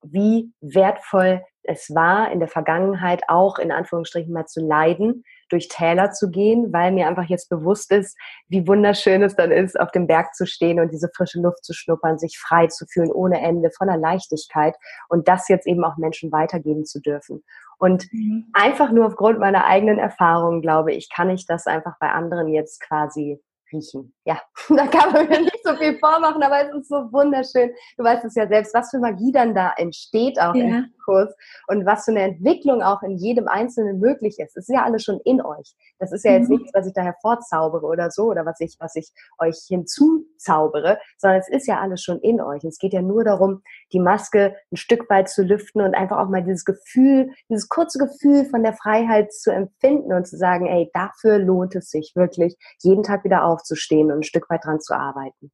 wie 0.02 0.52
wertvoll 0.61 1.42
es 1.64 1.92
war, 1.92 2.30
in 2.30 2.38
der 2.38 2.49
Vergangenheit 2.49 3.25
auch 3.26 3.59
in 3.59 3.73
Anführungsstrichen 3.73 4.32
mal 4.32 4.47
zu 4.47 4.64
leiden, 4.64 5.25
durch 5.50 5.69
Täler 5.69 6.12
zu 6.12 6.30
gehen, 6.30 6.73
weil 6.73 6.92
mir 6.92 7.09
einfach 7.09 7.28
jetzt 7.28 7.49
bewusst 7.49 7.92
ist, 7.92 8.16
wie 8.49 8.66
wunderschön 8.66 9.23
es 9.23 9.37
dann 9.37 9.50
ist, 9.50 9.78
auf 9.78 9.90
dem 9.90 10.07
Berg 10.07 10.35
zu 10.35 10.47
stehen 10.47 10.80
und 10.80 10.92
diese 10.92 11.11
frische 11.14 11.40
Luft 11.40 11.64
zu 11.64 11.73
schnuppern, 11.73 12.19
sich 12.19 12.38
frei 12.38 12.69
zu 12.69 12.87
fühlen, 12.87 13.12
ohne 13.12 13.40
Ende, 13.40 13.71
voller 13.71 13.97
Leichtigkeit 13.97 14.76
und 15.09 15.28
das 15.28 15.49
jetzt 15.49 15.66
eben 15.66 15.85
auch 15.85 15.97
Menschen 15.97 16.33
weitergeben 16.33 16.85
zu 16.85 17.00
dürfen. 17.00 17.42
Und 17.78 18.12
mhm. 18.12 18.47
einfach 18.52 18.92
nur 18.92 19.07
aufgrund 19.07 19.38
meiner 19.38 19.64
eigenen 19.64 19.99
Erfahrungen, 19.99 20.61
glaube 20.61 20.92
ich, 20.92 21.09
kann 21.11 21.30
ich 21.30 21.47
das 21.47 21.66
einfach 21.66 21.95
bei 21.99 22.11
anderen 22.11 22.49
jetzt 22.49 22.80
quasi 22.80 23.40
riechen. 23.73 24.14
Ja, 24.25 24.40
da 24.69 24.87
kann 24.87 25.12
man 25.12 25.28
mir 25.28 25.40
nicht 25.40 25.64
so 25.64 25.75
viel 25.76 25.99
vormachen, 25.99 26.42
aber 26.42 26.69
es 26.69 26.75
ist 26.75 26.88
so 26.88 27.12
wunderschön. 27.12 27.71
Du 27.97 28.04
weißt 28.04 28.25
es 28.25 28.35
ja 28.35 28.47
selbst, 28.47 28.75
was 28.75 28.90
für 28.90 28.99
Magie 28.99 29.33
dann 29.33 29.54
da 29.54 29.73
entsteht 29.76 30.40
auch 30.40 30.54
ja. 30.54 30.64
im 30.64 30.92
Kurs 31.04 31.35
und 31.66 31.87
was 31.87 32.04
für 32.04 32.12
eine 32.12 32.23
Entwicklung 32.23 32.83
auch 32.83 33.02
in 33.02 33.16
jedem 33.16 33.49
Einzelnen 33.49 33.99
möglich 33.99 34.38
ist. 34.38 34.57
Es 34.57 34.69
ist 34.69 34.75
ja 34.75 34.85
alles 34.85 35.04
schon 35.04 35.21
in 35.25 35.42
euch. 35.42 35.75
Das 35.99 36.12
ist 36.12 36.25
ja 36.25 36.33
jetzt 36.33 36.49
mhm. 36.49 36.57
nichts, 36.57 36.71
was 36.75 36.87
ich 36.87 36.92
da 36.92 37.02
hervorzaubere 37.02 37.87
oder 37.87 38.11
so 38.11 38.25
oder 38.25 38.47
was 38.47 38.61
ich, 38.61 38.76
was 38.78 38.97
ich 38.97 39.11
euch 39.38 39.59
hinzuzaubere, 39.66 40.99
sondern 41.19 41.40
es 41.40 41.49
ist 41.49 41.66
ja 41.66 41.80
alles 41.80 42.02
schon 42.02 42.21
in 42.21 42.40
euch. 42.40 42.64
Es 42.64 42.78
geht 42.78 42.92
ja 42.92 43.02
nur 43.02 43.25
darum, 43.25 43.62
die 43.92 44.00
Maske 44.00 44.57
ein 44.73 44.76
Stück 44.76 45.09
weit 45.11 45.28
zu 45.28 45.42
lüften 45.42 45.83
und 45.83 45.95
einfach 45.95 46.19
auch 46.19 46.28
mal 46.28 46.42
dieses 46.42 46.64
Gefühl, 46.64 47.30
dieses 47.49 47.69
kurze 47.69 47.99
Gefühl 47.99 48.45
von 48.47 48.62
der 48.62 48.75
Freiheit 48.75 49.33
zu 49.33 49.52
empfinden 49.52 50.12
und 50.12 50.26
zu 50.26 50.37
sagen, 50.37 50.66
ey, 50.66 50.90
dafür 50.95 51.38
lohnt 51.38 51.75
es 51.75 51.90
sich 51.90 52.12
wirklich, 52.14 52.57
jeden 52.83 53.02
Tag 53.02 53.25
wieder 53.25 53.45
aufzustehen 53.45 54.11
und 54.11 54.19
ein 54.19 54.23
Stück 54.23 54.49
weit 54.50 54.64
dran 54.64 54.80
zu 54.80 54.95
arbeiten. 54.95 55.50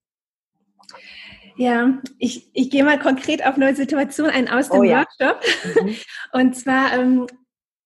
Ja, 1.57 2.01
ich, 2.19 2.51
ich 2.53 2.71
gehe 2.71 2.85
mal 2.85 2.99
konkret 2.99 3.45
auf 3.45 3.57
eine 3.57 3.75
Situation 3.75 4.29
ein 4.29 4.49
aus 4.49 4.69
dem 4.69 4.81
oh, 4.81 4.83
ja. 4.83 5.05
Workshop. 5.21 5.41
Mhm. 5.83 5.97
Und 6.33 6.57
zwar, 6.57 6.93
ähm, 6.93 7.27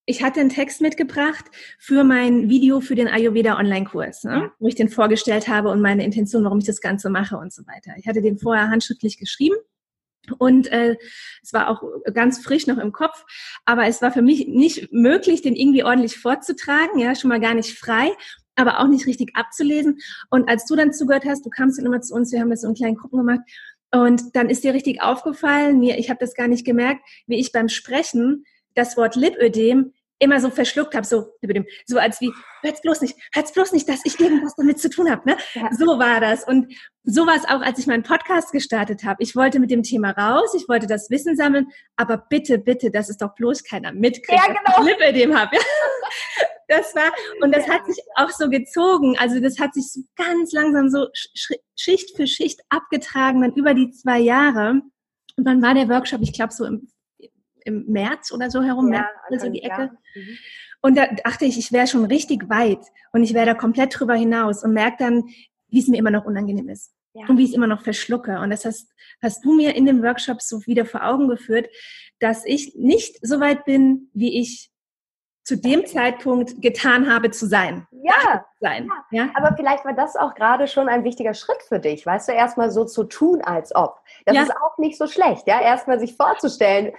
ich 0.07 0.23
hatte 0.23 0.41
einen 0.41 0.51
Text 0.51 0.81
mitgebracht 0.81 1.45
für 1.79 2.03
mein 2.03 2.49
Video 2.49 2.81
für 2.81 2.97
den 2.97 3.07
Ayurveda 3.07 3.59
Online-Kurs, 3.59 4.25
ne? 4.25 4.51
wo 4.59 4.67
ich 4.67 4.75
den 4.75 4.89
vorgestellt 4.89 5.47
habe 5.47 5.69
und 5.69 5.81
meine 5.81 6.05
Intention, 6.05 6.43
warum 6.43 6.59
ich 6.59 6.65
das 6.65 6.81
Ganze 6.81 7.11
mache 7.11 7.37
und 7.37 7.53
so 7.53 7.65
weiter. 7.69 7.93
Ich 7.97 8.09
hatte 8.09 8.21
den 8.21 8.37
vorher 8.37 8.71
handschriftlich 8.71 9.19
geschrieben 9.19 9.55
und 10.39 10.67
äh, 10.73 10.97
es 11.43 11.53
war 11.53 11.69
auch 11.69 11.83
ganz 12.13 12.43
frisch 12.43 12.67
noch 12.67 12.79
im 12.79 12.91
Kopf, 12.91 13.25
aber 13.65 13.87
es 13.87 14.03
war 14.03 14.11
für 14.11 14.23
mich 14.23 14.49
nicht 14.49 14.93
möglich, 14.93 15.43
den 15.43 15.55
irgendwie 15.55 15.85
ordentlich 15.85 16.19
vorzutragen, 16.19 16.99
ja, 16.99 17.15
schon 17.15 17.29
mal 17.29 17.41
gar 17.41 17.55
nicht 17.55 17.79
frei 17.79 18.11
aber 18.61 18.81
auch 18.81 18.89
nicht 18.89 19.07
richtig 19.07 19.33
abzulesen. 19.35 19.99
Und 20.31 20.49
als 20.49 20.67
du 20.67 20.77
dann 20.77 20.93
zugehört 20.93 21.25
hast, 21.25 21.45
du 21.45 21.51
kamst 21.51 21.79
dann 21.79 21.87
immer 21.87 22.01
zu 22.01 22.15
uns, 22.15 22.33
wir 22.33 22.41
haben 22.41 22.51
das 22.51 22.61
so 22.61 22.69
in 22.69 22.75
kleinen 22.75 22.97
Gruppen 22.97 23.19
gemacht, 23.19 23.41
und 23.93 24.37
dann 24.37 24.49
ist 24.49 24.63
dir 24.63 24.73
richtig 24.73 25.03
aufgefallen, 25.03 25.81
mir, 25.81 25.99
ich 25.99 26.11
habe 26.11 26.21
das 26.21 26.35
gar 26.35 26.47
nicht 26.47 26.65
gemerkt, 26.65 27.03
wie 27.27 27.41
ich 27.41 27.51
beim 27.53 27.69
Sprechen 27.69 28.45
das 28.75 28.97
Wort 28.97 29.17
Lipödem 29.17 29.93
immer 30.21 30.39
so 30.39 30.51
verschluckt 30.51 30.95
habe, 30.95 31.07
so 31.07 31.33
so 31.87 31.99
als 31.99 32.21
wie 32.21 32.31
hört's 32.63 32.83
bloß 32.83 33.01
nicht, 33.01 33.17
hört's 33.33 33.53
bloß 33.53 33.73
nicht, 33.73 33.89
dass 33.89 34.05
ich 34.05 34.21
irgendwas 34.21 34.55
damit 34.55 34.79
zu 34.79 34.91
tun 34.91 35.11
habe, 35.11 35.29
ne? 35.29 35.37
Ja. 35.55 35.71
So 35.73 35.99
war 35.99 36.21
das 36.21 36.45
und 36.47 36.73
so 37.05 37.27
war 37.27 37.37
es 37.37 37.47
auch, 37.47 37.63
als 37.63 37.79
ich 37.79 37.87
meinen 37.87 38.03
Podcast 38.03 38.53
gestartet 38.53 39.03
habe. 39.03 39.23
Ich 39.23 39.35
wollte 39.35 39.59
mit 39.59 39.71
dem 39.71 39.83
Thema 39.83 40.11
raus, 40.11 40.55
ich 40.55 40.69
wollte 40.69 40.87
das 40.87 41.09
Wissen 41.09 41.37
sammeln, 41.37 41.69
aber 41.97 42.19
bitte, 42.19 42.59
bitte, 42.59 42.91
dass 42.91 43.09
es 43.09 43.17
doch 43.17 43.35
bloß 43.35 43.65
keiner 43.65 43.93
mitkriegt, 43.93 44.39
ja, 44.39 44.47
genau. 44.47 44.61
dass 44.67 44.87
ich 44.87 44.99
Lipödem 44.99 45.37
habe. 45.37 45.57
Ja? 45.57 45.63
Das 46.71 46.95
war, 46.95 47.11
und 47.43 47.53
das 47.53 47.69
hat 47.69 47.85
sich 47.85 47.99
auch 48.15 48.31
so 48.31 48.49
gezogen. 48.49 49.17
Also 49.19 49.41
das 49.41 49.59
hat 49.59 49.75
sich 49.75 49.91
so 49.91 50.03
ganz 50.15 50.53
langsam 50.53 50.89
so 50.89 51.09
Schicht 51.75 52.17
für 52.17 52.29
Schicht 52.29 52.61
abgetragen, 52.69 53.43
dann 53.43 53.55
über 53.55 53.75
die 53.75 53.91
zwei 53.91 54.21
Jahre. 54.21 54.81
Und 55.37 55.45
dann 55.45 55.63
war 55.63 55.75
der 55.75 55.89
Workshop, 55.89 56.21
ich 56.23 56.33
glaube 56.33 56.53
so 56.53 56.65
im, 56.65 56.89
im 57.65 57.87
März 57.87 58.31
oder 58.31 58.53
so 58.53 58.63
herum, 58.63 58.93
ja, 58.93 59.05
März, 59.29 59.43
so 59.43 59.51
die 59.51 59.65
Ecke. 59.65 59.91
Mhm. 60.15 60.39
Und 60.81 60.97
da 60.97 61.09
dachte 61.09 61.45
ich, 61.45 61.59
ich 61.59 61.73
wäre 61.73 61.89
schon 61.89 62.05
richtig 62.05 62.49
weit 62.49 62.87
und 63.13 63.25
ich 63.25 63.35
wäre 63.35 63.47
da 63.47 63.55
komplett 63.55 63.99
drüber 63.99 64.15
hinaus 64.15 64.63
und 64.63 64.73
merke 64.73 64.97
dann, 65.01 65.25
wie 65.71 65.81
es 65.81 65.89
mir 65.89 65.99
immer 65.99 66.13
noch 66.13 66.25
unangenehm 66.25 66.69
ist. 66.69 66.93
Ja. 67.15 67.27
Und 67.27 67.37
wie 67.37 67.43
ich 67.43 67.51
es 67.51 67.57
immer 67.57 67.67
noch 67.67 67.83
verschlucke. 67.83 68.39
Und 68.39 68.51
das 68.51 68.65
hast, 68.65 68.93
hast 69.21 69.45
du 69.45 69.53
mir 69.53 69.75
in 69.75 69.87
dem 69.87 70.05
Workshop 70.05 70.41
so 70.41 70.65
wieder 70.67 70.87
vor 70.87 71.05
Augen 71.05 71.27
geführt, 71.27 71.69
dass 72.21 72.45
ich 72.45 72.77
nicht 72.77 73.19
so 73.27 73.41
weit 73.41 73.65
bin, 73.65 74.09
wie 74.15 74.39
ich 74.39 74.70
zu 75.51 75.57
dem 75.57 75.85
Zeitpunkt 75.85 76.63
getan 76.63 77.13
habe 77.13 77.33
zu 77.33 77.45
sein. 77.45 77.89
Ja, 77.91 78.47
sein. 78.61 78.89
Ja. 79.11 79.25
ja. 79.25 79.31
Aber 79.35 79.57
vielleicht 79.57 79.85
war 79.85 79.95
das 79.95 80.15
auch 80.15 80.37
gerade 80.37 80.69
schon 80.69 80.89
ein 80.89 81.03
wichtiger 81.03 81.35
Schritt 81.35 81.61
für 81.67 81.81
dich, 81.81 82.07
weißt 82.07 82.29
du, 82.29 82.33
erstmal 82.33 82.71
so 82.71 82.85
zu 82.85 83.03
tun, 83.03 83.43
als 83.43 83.75
ob. 83.75 84.01
Das 84.27 84.37
ja. 84.37 84.43
ist 84.45 84.53
auch 84.53 84.79
nicht 84.79 84.97
so 84.97 85.09
schlecht, 85.09 85.49
ja, 85.49 85.61
erstmal 85.61 85.99
sich 85.99 86.17
vorzustellen, 86.17 86.93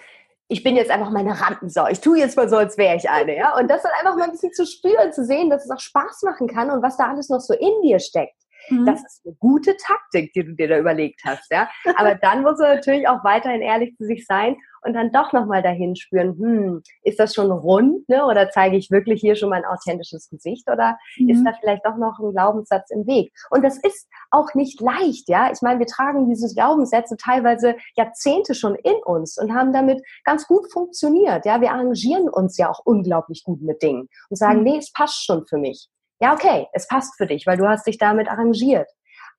ich 0.49 0.63
bin 0.63 0.75
jetzt 0.75 0.91
einfach 0.91 1.11
meine 1.11 1.39
Rampensau. 1.39 1.87
Ich 1.87 2.01
tue 2.01 2.19
jetzt 2.19 2.35
mal 2.35 2.49
so, 2.49 2.57
als 2.57 2.77
wäre 2.77 2.97
ich 2.97 3.09
eine, 3.09 3.37
ja. 3.37 3.57
Und 3.57 3.69
das 3.69 3.83
dann 3.83 3.93
einfach 3.97 4.17
mal 4.17 4.25
ein 4.25 4.31
bisschen 4.31 4.51
zu 4.51 4.65
spüren, 4.65 5.13
zu 5.13 5.23
sehen, 5.23 5.49
dass 5.49 5.63
es 5.63 5.71
auch 5.71 5.79
Spaß 5.79 6.23
machen 6.23 6.49
kann 6.49 6.69
und 6.69 6.83
was 6.83 6.97
da 6.97 7.05
alles 7.05 7.29
noch 7.29 7.39
so 7.39 7.53
in 7.53 7.81
dir 7.83 7.99
steckt. 7.99 8.35
Mhm. 8.69 8.85
Das 8.85 9.03
ist 9.03 9.21
eine 9.25 9.35
gute 9.35 9.75
Taktik, 9.77 10.33
die 10.33 10.43
du 10.43 10.53
dir 10.53 10.67
da 10.67 10.77
überlegt 10.77 11.21
hast, 11.25 11.51
ja. 11.51 11.69
Aber 11.95 12.15
dann 12.15 12.43
muss 12.43 12.59
er 12.59 12.75
natürlich 12.75 13.07
auch 13.07 13.23
weiterhin 13.23 13.61
ehrlich 13.61 13.95
zu 13.97 14.05
sich 14.05 14.25
sein 14.25 14.55
und 14.83 14.93
dann 14.93 15.11
doch 15.11 15.31
nochmal 15.31 15.61
dahin 15.61 15.95
spüren, 15.95 16.37
hm, 16.37 16.83
ist 17.03 17.19
das 17.19 17.33
schon 17.33 17.51
rund, 17.51 18.07
ne? 18.09 18.25
Oder 18.25 18.49
zeige 18.49 18.77
ich 18.77 18.91
wirklich 18.91 19.21
hier 19.21 19.35
schon 19.35 19.49
mein 19.49 19.65
authentisches 19.65 20.29
Gesicht 20.29 20.69
oder 20.69 20.97
mhm. 21.17 21.29
ist 21.29 21.43
da 21.43 21.53
vielleicht 21.59 21.85
doch 21.85 21.97
noch 21.97 22.19
ein 22.19 22.31
Glaubenssatz 22.31 22.89
im 22.91 23.05
Weg? 23.07 23.31
Und 23.49 23.63
das 23.63 23.77
ist 23.77 24.07
auch 24.31 24.53
nicht 24.53 24.81
leicht, 24.81 25.29
ja. 25.29 25.51
Ich 25.51 25.61
meine, 25.61 25.79
wir 25.79 25.87
tragen 25.87 26.29
diese 26.29 26.53
Glaubenssätze 26.53 27.15
teilweise 27.17 27.75
Jahrzehnte 27.95 28.55
schon 28.55 28.75
in 28.75 28.95
uns 29.05 29.37
und 29.37 29.53
haben 29.53 29.73
damit 29.73 30.01
ganz 30.23 30.47
gut 30.47 30.71
funktioniert, 30.71 31.45
ja. 31.45 31.61
Wir 31.61 31.71
arrangieren 31.71 32.29
uns 32.29 32.57
ja 32.57 32.69
auch 32.69 32.79
unglaublich 32.83 33.43
gut 33.43 33.61
mit 33.61 33.81
Dingen 33.81 34.07
und 34.29 34.35
sagen, 34.35 34.59
mhm. 34.59 34.63
nee, 34.63 34.77
es 34.77 34.91
passt 34.91 35.23
schon 35.23 35.45
für 35.45 35.57
mich. 35.57 35.89
Ja, 36.21 36.33
okay, 36.33 36.67
es 36.73 36.87
passt 36.87 37.17
für 37.17 37.25
dich, 37.25 37.47
weil 37.47 37.57
du 37.57 37.67
hast 37.67 37.87
dich 37.87 37.97
damit 37.97 38.29
arrangiert. 38.29 38.87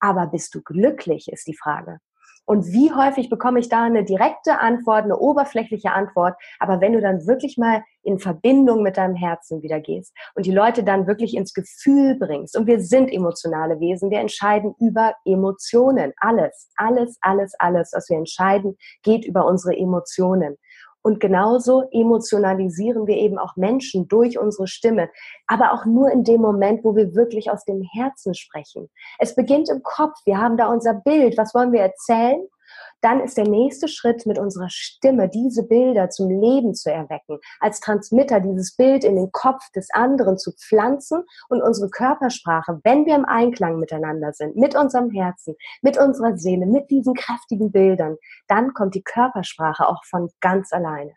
Aber 0.01 0.27
bist 0.27 0.53
du 0.55 0.62
glücklich, 0.62 1.29
ist 1.31 1.47
die 1.47 1.57
Frage. 1.57 1.99
Und 2.45 2.73
wie 2.73 2.93
häufig 2.93 3.31
bekomme 3.31 3.61
ich 3.61 3.69
da 3.69 3.85
eine 3.85 4.05
direkte 4.05 4.59
Antwort, 4.59 5.05
eine 5.05 5.17
oberflächliche 5.17 5.93
Antwort. 5.93 6.35
Aber 6.59 6.81
wenn 6.81 6.93
du 6.93 7.01
dann 7.01 7.25
wirklich 7.25 7.57
mal 7.57 7.85
in 8.03 8.19
Verbindung 8.19 8.83
mit 8.83 8.97
deinem 8.97 9.15
Herzen 9.15 9.62
wieder 9.62 9.79
gehst 9.79 10.12
und 10.35 10.45
die 10.45 10.53
Leute 10.53 10.83
dann 10.83 11.07
wirklich 11.07 11.37
ins 11.37 11.55
Gefühl 11.55 12.19
bringst, 12.19 12.57
und 12.57 12.67
wir 12.67 12.81
sind 12.81 13.12
emotionale 13.12 13.79
Wesen, 13.79 14.11
wir 14.11 14.19
entscheiden 14.19 14.75
über 14.81 15.15
Emotionen. 15.25 16.12
Alles, 16.17 16.69
alles, 16.75 17.17
alles, 17.21 17.55
alles, 17.61 17.93
was 17.95 18.11
wir 18.11 18.19
entscheiden, 18.19 18.77
geht 19.05 19.25
über 19.25 19.47
unsere 19.47 19.77
Emotionen. 19.77 20.57
Und 21.02 21.21
genauso 21.21 21.82
emotionalisieren 21.90 23.06
wir 23.06 23.16
eben 23.16 23.38
auch 23.38 23.56
Menschen 23.56 24.09
durch 24.09 24.38
unsere 24.38 24.66
Stimme, 24.66 25.11
aber 25.47 25.73
auch 25.73 25.85
nur 25.85 26.11
in 26.11 26.25
dem 26.25 26.40
Moment, 26.40 26.85
wo 26.85 26.94
wir 26.94 27.14
wirklich 27.14 27.50
aus 27.50 27.64
dem 27.64 27.82
Herzen 27.82 28.35
sprechen. 28.35 28.88
Es 29.18 29.35
beginnt 29.35 29.68
im 29.68 29.82
Kopf. 29.82 30.14
Wir 30.25 30.38
haben 30.38 30.56
da 30.56 30.68
unser 30.68 30.94
Bild. 30.94 31.37
Was 31.37 31.54
wollen 31.54 31.73
wir 31.73 31.80
erzählen? 31.80 32.47
Dann 33.02 33.21
ist 33.21 33.37
der 33.37 33.49
nächste 33.49 33.88
Schritt 33.88 34.25
mit 34.26 34.38
unserer 34.38 34.71
Stimme, 34.71 35.28
diese 35.28 35.64
Bilder 35.64 36.09
zum 36.09 36.30
Leben 36.30 36.75
zu 36.75 36.90
erwecken, 36.90 37.38
als 37.61 37.80
Transmitter 37.80 38.40
dieses 38.40 38.76
Bild 38.76 39.04
in 39.04 39.16
den 39.16 39.30
Kopf 39.32 39.71
des 39.75 39.88
anderen 39.92 40.38
zu 40.38 40.52
pflanzen 40.52 41.25
und 41.49 41.62
unsere 41.62 41.90
Körpersprache, 41.90 42.80
wenn 42.85 43.04
wir 43.04 43.16
im 43.16 43.25
Einklang 43.25 43.78
miteinander 43.78 44.32
sind, 44.32 44.56
mit 44.56 44.76
unserem 44.76 45.11
Herzen, 45.11 45.56
mit 45.82 45.99
unserer 45.99 46.38
Seele, 46.38 46.66
mit 46.66 46.90
diesen 46.90 47.14
kräftigen 47.14 47.73
Bildern, 47.73 48.16
dann 48.49 48.73
kommt 48.73 48.94
die 48.94 49.02
Körpersprache 49.02 49.87
auch 49.87 50.04
von 50.04 50.30
ganz 50.40 50.73
alleine. 50.73 51.12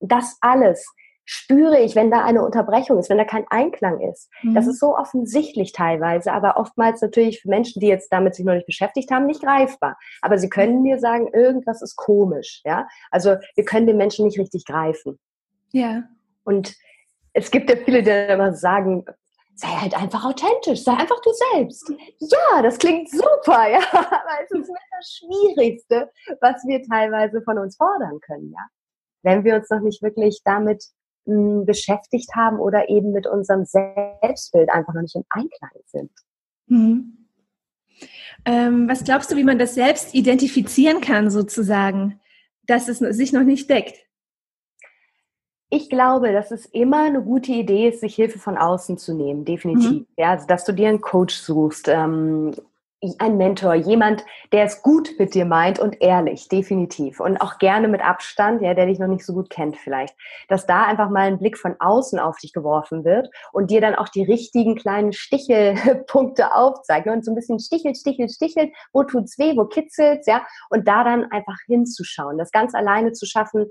das 0.00 0.36
alles 0.40 0.94
spüre 1.32 1.78
ich, 1.78 1.94
wenn 1.94 2.10
da 2.10 2.24
eine 2.24 2.44
Unterbrechung 2.44 2.98
ist, 2.98 3.08
wenn 3.08 3.18
da 3.18 3.24
kein 3.24 3.46
Einklang 3.50 4.00
ist. 4.00 4.28
Mhm. 4.42 4.56
Das 4.56 4.66
ist 4.66 4.80
so 4.80 4.96
offensichtlich 4.96 5.72
teilweise, 5.72 6.32
aber 6.32 6.56
oftmals 6.56 7.00
natürlich 7.02 7.40
für 7.40 7.48
Menschen, 7.48 7.78
die 7.78 7.86
jetzt 7.86 8.12
damit 8.12 8.34
sich 8.34 8.44
noch 8.44 8.54
nicht 8.54 8.66
beschäftigt 8.66 9.12
haben, 9.12 9.26
nicht 9.26 9.40
greifbar. 9.40 9.96
Aber 10.22 10.38
sie 10.38 10.48
können 10.48 10.82
mir 10.82 10.98
sagen, 10.98 11.28
irgendwas 11.32 11.82
ist 11.82 11.94
komisch, 11.94 12.62
ja. 12.64 12.88
Also 13.12 13.36
wir 13.54 13.64
können 13.64 13.86
den 13.86 13.96
Menschen 13.96 14.26
nicht 14.26 14.40
richtig 14.40 14.64
greifen. 14.64 15.20
Ja. 15.70 16.02
Und 16.42 16.74
es 17.32 17.52
gibt 17.52 17.70
ja 17.70 17.76
viele, 17.76 18.02
die 18.02 18.10
immer 18.10 18.52
sagen, 18.52 19.04
sei 19.54 19.68
halt 19.68 19.96
einfach 19.96 20.24
authentisch, 20.24 20.82
sei 20.82 20.94
einfach 20.94 21.20
du 21.20 21.30
selbst. 21.54 21.92
Ja, 22.18 22.60
das 22.60 22.76
klingt 22.76 23.08
super, 23.08 23.70
ja, 23.70 23.78
aber 23.92 24.42
es 24.42 24.50
ist 24.50 24.68
mit 24.68 24.78
das 24.98 25.16
Schwierigste, 25.16 26.10
was 26.40 26.64
wir 26.66 26.82
teilweise 26.82 27.40
von 27.42 27.56
uns 27.56 27.76
fordern 27.76 28.18
können, 28.20 28.50
ja. 28.50 28.66
Wenn 29.22 29.44
wir 29.44 29.54
uns 29.54 29.70
noch 29.70 29.80
nicht 29.80 30.02
wirklich 30.02 30.40
damit 30.44 30.82
mh, 31.26 31.64
beschäftigt 31.64 32.34
haben 32.34 32.58
oder 32.58 32.88
eben 32.88 33.12
mit 33.12 33.26
unserem 33.26 33.64
Selbstbild 33.64 34.70
einfach 34.70 34.94
noch 34.94 35.02
nicht 35.02 35.16
im 35.16 35.24
Einklang 35.30 35.70
sind. 35.86 36.10
Mhm. 36.66 37.16
Ähm, 38.44 38.88
was 38.88 39.04
glaubst 39.04 39.30
du, 39.30 39.36
wie 39.36 39.44
man 39.44 39.58
das 39.58 39.74
selbst 39.74 40.14
identifizieren 40.14 41.00
kann, 41.00 41.30
sozusagen, 41.30 42.20
dass 42.66 42.88
es 42.88 42.98
sich 42.98 43.32
noch 43.32 43.42
nicht 43.42 43.68
deckt? 43.68 43.96
Ich 45.68 45.88
glaube, 45.88 46.32
dass 46.32 46.50
es 46.50 46.66
immer 46.66 47.04
eine 47.04 47.22
gute 47.22 47.52
Idee 47.52 47.88
ist, 47.88 48.00
sich 48.00 48.16
Hilfe 48.16 48.38
von 48.38 48.56
außen 48.56 48.98
zu 48.98 49.14
nehmen, 49.14 49.44
definitiv. 49.44 49.90
Mhm. 49.90 50.06
Ja, 50.16 50.30
also, 50.30 50.46
dass 50.46 50.64
du 50.64 50.72
dir 50.72 50.88
einen 50.88 51.00
Coach 51.00 51.34
suchst, 51.36 51.86
ähm, 51.88 52.54
ein 53.18 53.38
Mentor, 53.38 53.74
jemand, 53.74 54.24
der 54.52 54.64
es 54.64 54.82
gut 54.82 55.14
mit 55.18 55.34
dir 55.34 55.46
meint 55.46 55.78
und 55.78 56.02
ehrlich, 56.02 56.48
definitiv. 56.48 57.20
Und 57.20 57.38
auch 57.38 57.58
gerne 57.58 57.88
mit 57.88 58.02
Abstand, 58.02 58.60
ja, 58.60 58.74
der 58.74 58.86
dich 58.86 58.98
noch 58.98 59.08
nicht 59.08 59.24
so 59.24 59.32
gut 59.32 59.48
kennt 59.48 59.78
vielleicht. 59.78 60.14
Dass 60.48 60.66
da 60.66 60.84
einfach 60.84 61.08
mal 61.08 61.22
ein 61.22 61.38
Blick 61.38 61.56
von 61.56 61.76
außen 61.78 62.18
auf 62.18 62.36
dich 62.38 62.52
geworfen 62.52 63.04
wird 63.04 63.30
und 63.52 63.70
dir 63.70 63.80
dann 63.80 63.94
auch 63.94 64.08
die 64.08 64.24
richtigen 64.24 64.76
kleinen 64.76 65.12
Stichelpunkte 65.12 66.54
aufzeigt 66.54 67.06
und 67.06 67.24
so 67.24 67.32
ein 67.32 67.36
bisschen 67.36 67.58
stichelt, 67.58 67.96
stichelt, 67.96 68.32
stichelt, 68.32 68.72
wo 68.92 69.02
tut's 69.04 69.38
weh, 69.38 69.56
wo 69.56 69.64
kitzelt's, 69.64 70.26
ja. 70.26 70.46
Und 70.68 70.86
da 70.86 71.02
dann 71.02 71.24
einfach 71.30 71.56
hinzuschauen. 71.66 72.36
Das 72.36 72.50
ganz 72.50 72.74
alleine 72.74 73.12
zu 73.12 73.24
schaffen, 73.24 73.66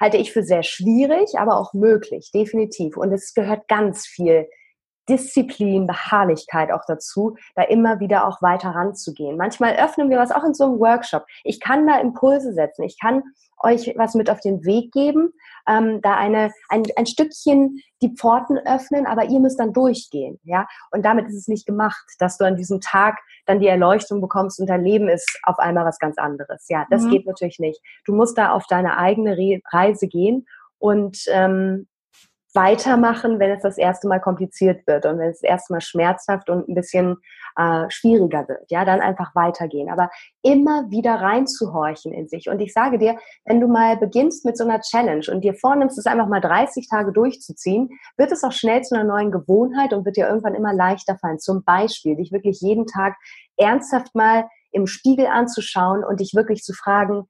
halte 0.00 0.16
ich 0.16 0.32
für 0.32 0.42
sehr 0.42 0.62
schwierig, 0.62 1.38
aber 1.38 1.58
auch 1.58 1.74
möglich, 1.74 2.30
definitiv. 2.32 2.96
Und 2.96 3.12
es 3.12 3.34
gehört 3.34 3.68
ganz 3.68 4.06
viel 4.06 4.48
Disziplin, 5.08 5.86
Beharrlichkeit 5.86 6.70
auch 6.72 6.84
dazu, 6.86 7.36
da 7.54 7.62
immer 7.62 8.00
wieder 8.00 8.26
auch 8.26 8.42
weiter 8.42 8.70
ranzugehen. 8.70 9.36
Manchmal 9.36 9.76
öffnen 9.76 10.10
wir 10.10 10.18
was 10.18 10.32
auch 10.32 10.44
in 10.44 10.54
so 10.54 10.64
einem 10.64 10.78
Workshop. 10.78 11.24
Ich 11.44 11.60
kann 11.60 11.86
da 11.86 11.98
Impulse 11.98 12.52
setzen. 12.52 12.82
Ich 12.82 12.98
kann 13.00 13.22
euch 13.60 13.92
was 13.96 14.14
mit 14.14 14.30
auf 14.30 14.40
den 14.40 14.64
Weg 14.64 14.92
geben, 14.92 15.32
ähm, 15.68 16.00
da 16.02 16.16
eine, 16.16 16.52
ein, 16.68 16.84
ein 16.96 17.06
Stückchen 17.06 17.80
die 18.00 18.14
Pforten 18.14 18.58
öffnen, 18.58 19.06
aber 19.06 19.24
ihr 19.24 19.40
müsst 19.40 19.58
dann 19.58 19.72
durchgehen, 19.72 20.38
ja. 20.44 20.66
Und 20.92 21.04
damit 21.04 21.26
ist 21.26 21.34
es 21.34 21.48
nicht 21.48 21.66
gemacht, 21.66 22.06
dass 22.18 22.38
du 22.38 22.44
an 22.44 22.56
diesem 22.56 22.80
Tag 22.80 23.18
dann 23.46 23.60
die 23.60 23.66
Erleuchtung 23.66 24.20
bekommst 24.20 24.60
und 24.60 24.68
dein 24.68 24.84
Leben 24.84 25.08
ist 25.08 25.40
auf 25.42 25.58
einmal 25.58 25.84
was 25.84 25.98
ganz 25.98 26.18
anderes. 26.18 26.66
Ja, 26.68 26.86
das 26.90 27.02
mhm. 27.02 27.10
geht 27.10 27.26
natürlich 27.26 27.58
nicht. 27.58 27.80
Du 28.04 28.14
musst 28.14 28.38
da 28.38 28.52
auf 28.52 28.66
deine 28.68 28.96
eigene 28.96 29.36
Re 29.36 29.60
Reise 29.72 30.06
gehen 30.06 30.46
und 30.78 31.24
ähm, 31.28 31.88
weitermachen, 32.58 33.38
wenn 33.38 33.52
es 33.52 33.62
das 33.62 33.78
erste 33.78 34.08
Mal 34.08 34.20
kompliziert 34.20 34.84
wird 34.88 35.06
und 35.06 35.20
wenn 35.20 35.30
es 35.30 35.40
das 35.40 35.48
erste 35.48 35.72
Mal 35.72 35.80
schmerzhaft 35.80 36.50
und 36.50 36.68
ein 36.68 36.74
bisschen 36.74 37.18
äh, 37.56 37.84
schwieriger 37.88 38.48
wird. 38.48 38.68
Ja, 38.68 38.84
dann 38.84 39.00
einfach 39.00 39.32
weitergehen. 39.36 39.88
Aber 39.88 40.10
immer 40.42 40.90
wieder 40.90 41.14
reinzuhorchen 41.14 42.12
in 42.12 42.26
sich. 42.26 42.48
Und 42.48 42.58
ich 42.58 42.72
sage 42.72 42.98
dir, 42.98 43.16
wenn 43.44 43.60
du 43.60 43.68
mal 43.68 43.96
beginnst 43.96 44.44
mit 44.44 44.58
so 44.58 44.64
einer 44.64 44.80
Challenge 44.80 45.24
und 45.30 45.42
dir 45.42 45.54
vornimmst, 45.54 45.98
es 45.98 46.06
einfach 46.06 46.26
mal 46.26 46.40
30 46.40 46.88
Tage 46.88 47.12
durchzuziehen, 47.12 47.90
wird 48.16 48.32
es 48.32 48.42
auch 48.42 48.52
schnell 48.52 48.82
zu 48.82 48.96
einer 48.96 49.04
neuen 49.04 49.30
Gewohnheit 49.30 49.92
und 49.92 50.04
wird 50.04 50.16
dir 50.16 50.26
irgendwann 50.26 50.56
immer 50.56 50.74
leichter 50.74 51.16
fallen. 51.16 51.38
Zum 51.38 51.62
Beispiel, 51.62 52.16
dich 52.16 52.32
wirklich 52.32 52.60
jeden 52.60 52.86
Tag 52.86 53.14
ernsthaft 53.56 54.16
mal 54.16 54.48
im 54.72 54.88
Spiegel 54.88 55.28
anzuschauen 55.28 56.02
und 56.02 56.18
dich 56.18 56.34
wirklich 56.34 56.64
zu 56.64 56.72
fragen, 56.72 57.28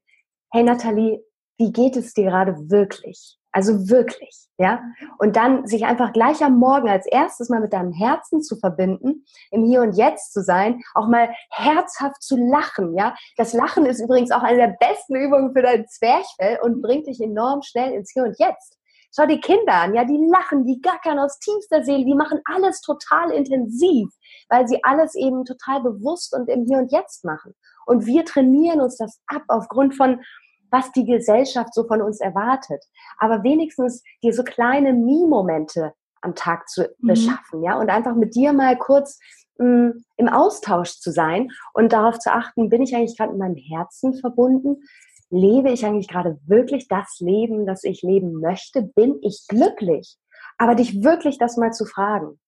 hey 0.51 0.63
Nathalie, 0.63 1.23
wie 1.59 1.71
geht 1.71 1.97
es 1.97 2.15
dir 2.15 2.25
gerade 2.25 2.71
wirklich? 2.71 3.38
Also 3.59 3.89
wirklich, 3.89 4.47
ja. 4.57 4.81
Und 5.19 5.35
dann 5.35 5.67
sich 5.67 5.85
einfach 5.85 6.13
gleich 6.13 6.45
am 6.45 6.61
Morgen 6.61 6.89
als 6.89 7.07
erstes 7.07 7.49
mal 7.49 7.59
mit 7.59 7.73
deinem 7.73 7.91
Herzen 7.91 8.41
zu 8.41 8.57
verbinden, 8.57 9.25
im 9.51 9.65
Hier 9.65 9.83
und 9.83 9.97
Jetzt 9.97 10.33
zu 10.33 10.45
sein, 10.45 10.81
auch 10.95 11.09
mal 11.09 11.35
herzhaft 11.51 12.23
zu 12.23 12.37
lachen, 12.37 12.97
ja. 12.97 13.17
Das 13.37 13.55
Lachen 13.55 13.85
ist 13.85 13.99
übrigens 14.01 14.31
auch 14.31 14.45
eine 14.45 14.59
der 14.59 14.77
besten 14.79 15.17
Übungen 15.17 15.53
für 15.53 15.63
dein 15.63 15.89
Zwerchfell 15.89 16.61
und 16.63 16.83
bringt 16.83 17.09
dich 17.09 17.21
enorm 17.21 17.63
schnell 17.63 17.95
ins 17.95 18.13
Hier 18.13 18.23
und 18.23 18.39
Jetzt. 18.39 18.79
Schau 19.13 19.27
die 19.27 19.41
Kinder 19.41 19.75
an, 19.75 19.93
ja, 19.93 20.05
die 20.05 20.25
lachen, 20.31 20.65
die 20.65 20.81
gackern 20.81 21.19
aus 21.19 21.41
tiefster 21.41 21.83
Seele, 21.83 22.05
die 22.05 22.15
machen 22.15 22.41
alles 22.45 22.81
total 22.81 23.33
intensiv, 23.33 24.09
weil 24.49 24.69
sie 24.69 24.85
alles 24.85 25.17
eben 25.17 25.45
total 25.45 25.83
bewusst 25.83 26.33
und 26.33 26.49
im 26.49 26.65
Hier 26.65 26.79
und 26.79 26.93
Jetzt 26.93 27.25
machen. 27.25 27.57
Und 27.87 28.07
wir 28.07 28.25
trainieren 28.25 28.81
uns 28.81 28.99
das 28.99 29.21
ab 29.27 29.43
aufgrund 29.49 29.97
von 29.97 30.21
was 30.71 30.93
die 30.93 31.05
Gesellschaft 31.05 31.75
so 31.75 31.85
von 31.85 32.03
uns 32.03 32.21
erwartet. 32.21 32.85
Aber 33.19 33.43
wenigstens 33.43 34.03
dir 34.23 34.33
so 34.33 34.43
kleine 34.43 34.93
Me-Momente 34.93 35.93
am 36.21 36.35
Tag 36.35 36.69
zu 36.69 36.83
mhm. 36.99 37.07
beschaffen, 37.07 37.63
ja, 37.63 37.79
und 37.79 37.91
einfach 37.91 38.15
mit 38.15 38.35
dir 38.35 38.53
mal 38.53 38.77
kurz 38.77 39.19
mh, 39.59 39.67
mm, 39.67 40.05
im 40.17 40.29
Austausch 40.29 40.99
zu 40.99 41.11
sein 41.11 41.51
und 41.75 41.93
darauf 41.93 42.19
zu 42.19 42.33
achten, 42.33 42.69
bin 42.69 42.83
ich 42.83 42.95
eigentlich 42.95 43.17
gerade 43.17 43.33
mit 43.33 43.41
meinem 43.41 43.57
Herzen 43.57 44.15
verbunden? 44.15 44.83
Lebe 45.31 45.71
ich 45.71 45.85
eigentlich 45.85 46.09
gerade 46.09 46.39
wirklich 46.47 46.89
das 46.89 47.19
Leben, 47.21 47.67
das 47.67 47.85
ich 47.85 48.03
leben 48.03 48.41
möchte? 48.41 48.83
Bin 48.83 49.19
ich 49.23 49.45
glücklich? 49.47 50.17
Aber 50.57 50.75
dich 50.75 51.05
wirklich 51.05 51.39
das 51.39 51.57
mal 51.57 51.73
zu 51.73 51.85
fragen. 51.85 52.41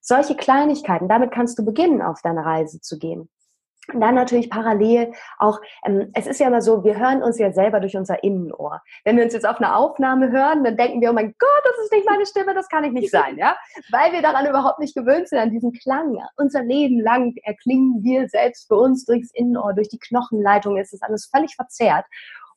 Solche 0.00 0.36
Kleinigkeiten, 0.36 1.08
damit 1.08 1.32
kannst 1.32 1.58
du 1.58 1.64
beginnen, 1.64 2.00
auf 2.00 2.22
deine 2.22 2.44
Reise 2.44 2.80
zu 2.80 2.98
gehen. 2.98 3.28
Und 3.92 4.00
dann 4.00 4.14
natürlich 4.14 4.50
parallel 4.50 5.12
auch, 5.38 5.60
ähm, 5.84 6.10
es 6.12 6.26
ist 6.26 6.40
ja 6.40 6.48
immer 6.48 6.60
so, 6.60 6.84
wir 6.84 6.98
hören 6.98 7.22
uns 7.22 7.38
ja 7.38 7.52
selber 7.52 7.80
durch 7.80 7.96
unser 7.96 8.22
Innenohr. 8.22 8.82
Wenn 9.04 9.16
wir 9.16 9.24
uns 9.24 9.32
jetzt 9.32 9.48
auf 9.48 9.56
eine 9.56 9.74
Aufnahme 9.74 10.30
hören, 10.30 10.62
dann 10.62 10.76
denken 10.76 11.00
wir, 11.00 11.10
oh 11.10 11.14
mein 11.14 11.34
Gott, 11.38 11.62
das 11.64 11.84
ist 11.84 11.92
nicht 11.92 12.06
meine 12.06 12.26
Stimme, 12.26 12.54
das 12.54 12.68
kann 12.68 12.84
ich 12.84 12.92
nicht 12.92 13.10
sein, 13.10 13.38
ja? 13.38 13.56
Weil 13.90 14.12
wir 14.12 14.20
daran 14.20 14.46
überhaupt 14.46 14.78
nicht 14.78 14.94
gewöhnt 14.94 15.28
sind, 15.28 15.38
an 15.38 15.50
diesen 15.50 15.72
Klang. 15.72 16.18
Unser 16.36 16.62
Leben 16.62 17.00
lang 17.00 17.34
erklingen 17.44 18.02
wir 18.02 18.28
selbst 18.28 18.68
für 18.68 18.76
uns 18.76 19.06
durchs 19.06 19.30
Innenohr, 19.32 19.72
durch 19.72 19.88
die 19.88 19.98
Knochenleitung, 19.98 20.76
ist 20.76 20.92
das 20.92 21.02
alles 21.02 21.30
völlig 21.34 21.54
verzerrt. 21.56 22.04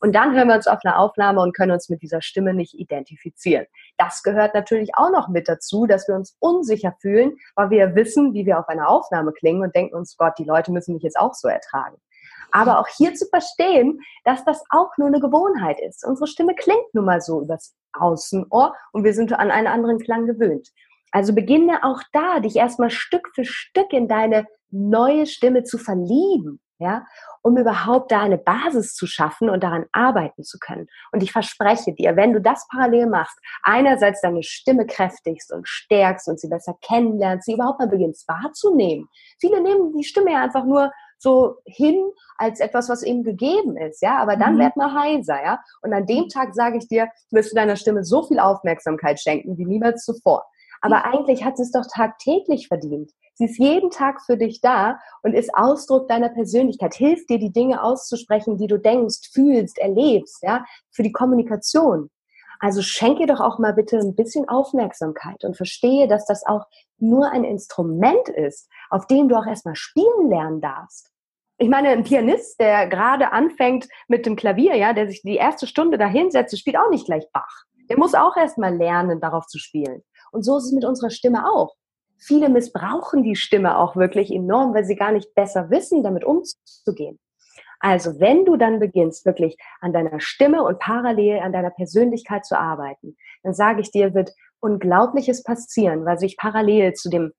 Und 0.02 0.16
dann 0.16 0.36
hören 0.36 0.48
wir 0.48 0.56
uns 0.56 0.66
auf 0.66 0.80
eine 0.84 0.98
Aufnahme 0.98 1.42
und 1.42 1.56
können 1.56 1.72
uns 1.72 1.88
mit 1.88 2.02
dieser 2.02 2.24
Stimme 2.24 2.56
nicht 2.56 2.74
identifizieren. 2.74 3.68
Das 3.98 4.24
gehört 4.24 4.56
natürlich 4.56 4.96
auch 4.96 5.12
noch 5.12 5.30
mit 5.30 5.48
dazu, 5.48 5.86
dass 5.86 6.08
wir 6.08 6.16
uns 6.16 6.36
unsicher 6.40 6.96
fühlen, 7.00 7.38
weil 7.56 7.70
wir 7.70 7.96
wissen, 7.96 8.34
wie 8.34 8.48
wir 8.48 8.60
auf 8.60 8.68
einer 8.68 8.90
Aufnahme 8.90 9.32
klingen 9.32 9.62
und 9.62 9.76
denken 9.76 9.96
uns, 9.96 10.18
Gott, 10.18 10.34
die 10.40 10.44
Leute 10.44 10.72
müssen 10.72 10.96
mich 10.96 11.04
jetzt 11.04 11.20
auch 11.20 11.36
so 11.36 11.48
ertragen. 11.48 11.98
Aber 12.52 12.80
auch 12.80 12.88
hier 12.88 13.14
zu 13.14 13.28
verstehen, 13.28 14.00
dass 14.26 14.44
das 14.44 14.64
auch 14.72 14.90
nur 14.98 15.08
eine 15.08 15.20
Gewohnheit 15.20 15.80
ist. 15.80 16.04
Unsere 16.04 16.28
Stimme 16.28 16.56
klingt 16.56 16.94
nun 16.94 17.06
mal 17.06 17.22
so 17.22 17.42
übers 17.42 17.76
Außenohr 17.94 18.76
und 18.94 19.04
wir 19.04 19.14
sind 19.14 19.32
an 19.34 19.52
einen 19.52 19.68
anderen 19.68 20.00
Klang 20.00 20.26
gewöhnt. 20.26 20.70
Also 21.12 21.34
beginne 21.36 21.84
auch 21.84 22.02
da, 22.12 22.40
dich 22.40 22.56
erstmal 22.56 22.90
Stück 22.90 23.30
für 23.36 23.46
Stück 23.46 23.94
in 23.94 24.08
deine 24.08 24.48
neue 24.72 25.28
Stimme 25.28 25.64
zu 25.64 25.78
verlieben 25.78 26.60
ja, 26.82 27.06
um 27.42 27.58
überhaupt 27.58 28.12
da 28.12 28.22
eine 28.22 28.38
Basis 28.38 28.94
zu 28.94 29.08
schaffen 29.08 29.50
und 29.50 29.64
daran 29.64 29.86
arbeiten 29.92 30.44
zu 30.44 30.58
können. 30.60 30.88
Und 31.12 31.24
ich 31.24 31.32
verspreche 31.32 31.94
dir, 31.94 32.16
wenn 32.16 32.34
du 32.34 32.42
das 32.42 32.68
parallel 32.70 33.08
machst, 33.08 33.38
einerseits 33.64 34.22
deine 34.22 34.44
Stimme 34.44 34.86
kräftigst 34.86 35.52
und 35.54 35.68
stärkst 35.68 36.28
und 36.28 36.40
sie 36.40 36.50
besser 36.50 36.76
kennenlernst, 36.82 37.46
sie 37.46 37.54
überhaupt 37.54 37.80
mal 37.80 37.88
beginnst 37.88 38.28
wahrzunehmen. 38.28 39.08
Viele 39.40 39.62
nehmen 39.62 39.94
die 39.94 40.04
Stimme 40.04 40.32
ja 40.32 40.42
einfach 40.42 40.66
nur 40.66 40.92
so 41.20 41.58
hin 41.66 42.12
als 42.38 42.60
etwas, 42.60 42.90
was 42.90 43.04
eben 43.04 43.24
gegeben 43.24 43.78
ist, 43.78 44.02
ja, 44.02 44.18
aber 44.18 44.36
dann 44.36 44.56
mhm. 44.56 44.60
werd 44.60 44.76
mal 44.76 44.92
heiser, 44.92 45.42
ja. 45.44 45.60
Und 45.84 45.94
an 45.94 46.08
dem 46.08 46.28
Tag 46.30 46.56
sage 46.56 46.78
ich 46.78 46.88
dir, 46.88 47.10
wirst 47.30 47.52
du 47.52 47.56
deiner 47.56 47.76
Stimme 47.76 48.04
so 48.04 48.24
viel 48.24 48.40
Aufmerksamkeit 48.40 49.20
schenken 49.20 49.58
wie 49.58 49.66
niemals 49.66 50.04
zuvor. 50.04 50.44
Aber 50.82 51.06
eigentlich 51.06 51.44
hat 51.46 51.58
sie 51.58 51.64
es 51.64 51.72
doch 51.72 51.86
tagtäglich 51.94 52.68
verdient. 52.68 53.12
Sie 53.42 53.46
ist 53.46 53.58
jeden 53.58 53.90
Tag 53.90 54.22
für 54.22 54.38
dich 54.38 54.62
da 54.62 55.00
und 55.24 55.34
ist 55.34 55.50
Ausdruck 55.56 56.08
deiner 56.08 56.30
Persönlichkeit, 56.30 56.94
hilft 56.94 57.28
dir, 57.28 57.40
die 57.40 57.52
Dinge 57.52 57.82
auszusprechen, 57.82 58.56
die 58.60 58.68
du 58.68 58.78
denkst, 58.78 59.32
fühlst, 59.34 59.80
erlebst, 59.80 60.44
ja, 60.44 60.64
für 60.92 61.02
die 61.02 61.12
Kommunikation. 61.12 62.12
Also 62.60 62.84
schenke 62.84 63.26
doch 63.26 63.40
auch 63.40 63.58
mal 63.58 63.74
bitte 63.74 63.98
ein 63.98 64.14
bisschen 64.14 64.48
Aufmerksamkeit 64.48 65.44
und 65.44 65.58
verstehe, 65.58 66.08
dass 66.08 66.28
das 66.28 66.46
auch 66.46 66.68
nur 67.00 67.32
ein 67.32 67.44
Instrument 67.44 68.30
ist, 68.30 68.70
auf 68.92 69.08
dem 69.08 69.28
du 69.28 69.36
auch 69.36 69.48
erstmal 69.48 69.76
spielen 69.76 70.30
lernen 70.30 70.62
darfst. 70.62 71.10
Ich 71.58 71.68
meine, 71.68 71.90
ein 71.90 72.04
Pianist, 72.04 72.60
der 72.60 72.86
gerade 72.86 73.32
anfängt 73.32 73.88
mit 74.08 74.28
dem 74.28 74.36
Klavier, 74.36 74.76
ja, 74.76 74.94
der 74.94 75.08
sich 75.08 75.24
die 75.24 75.38
erste 75.38 75.66
Stunde 75.66 75.98
da 75.98 76.06
hinsetzt, 76.06 76.56
spielt 76.60 76.78
auch 76.78 76.92
nicht 76.92 77.08
gleich 77.08 77.26
Bach. 77.34 77.64
Der 77.90 77.98
muss 77.98 78.14
auch 78.14 78.38
erstmal 78.38 78.78
lernen, 78.78 79.20
darauf 79.20 79.48
zu 79.48 79.58
spielen. 79.58 80.04
Und 80.32 80.44
so 80.44 80.60
ist 80.60 80.66
es 80.66 80.74
mit 80.74 80.86
unserer 80.86 81.10
Stimme 81.10 81.52
auch 81.52 81.74
viele 82.22 82.50
missbrauchen 82.50 83.24
die 83.24 83.36
Stimme 83.36 83.78
auch 83.78 83.96
wirklich 83.96 84.32
enorm, 84.32 84.74
weil 84.74 84.86
sie 84.86 84.96
gar 84.96 85.12
nicht 85.12 85.34
besser 85.34 85.70
wissen, 85.70 86.04
damit 86.04 86.24
umzugehen. 86.24 87.20
Also 87.80 88.20
wenn 88.20 88.46
du 88.46 88.58
dann 88.58 88.80
beginnst, 88.80 89.26
wirklich 89.26 89.58
an 89.82 89.92
deiner 89.92 90.20
Stimme 90.20 90.64
und 90.64 90.80
parallel 90.80 91.40
an 91.40 91.52
deiner 91.52 91.72
Persönlichkeit 91.72 92.46
zu 92.46 92.58
arbeiten, 92.58 93.18
dann 93.44 93.54
sage 93.54 93.82
ich 93.82 93.92
dir, 93.92 94.14
wird 94.14 94.32
Unglaubliches 94.60 95.44
passieren, 95.44 96.06
weil 96.06 96.20
sich 96.20 96.38
parallel 96.38 96.94
zu 96.94 97.10
dem 97.10 97.34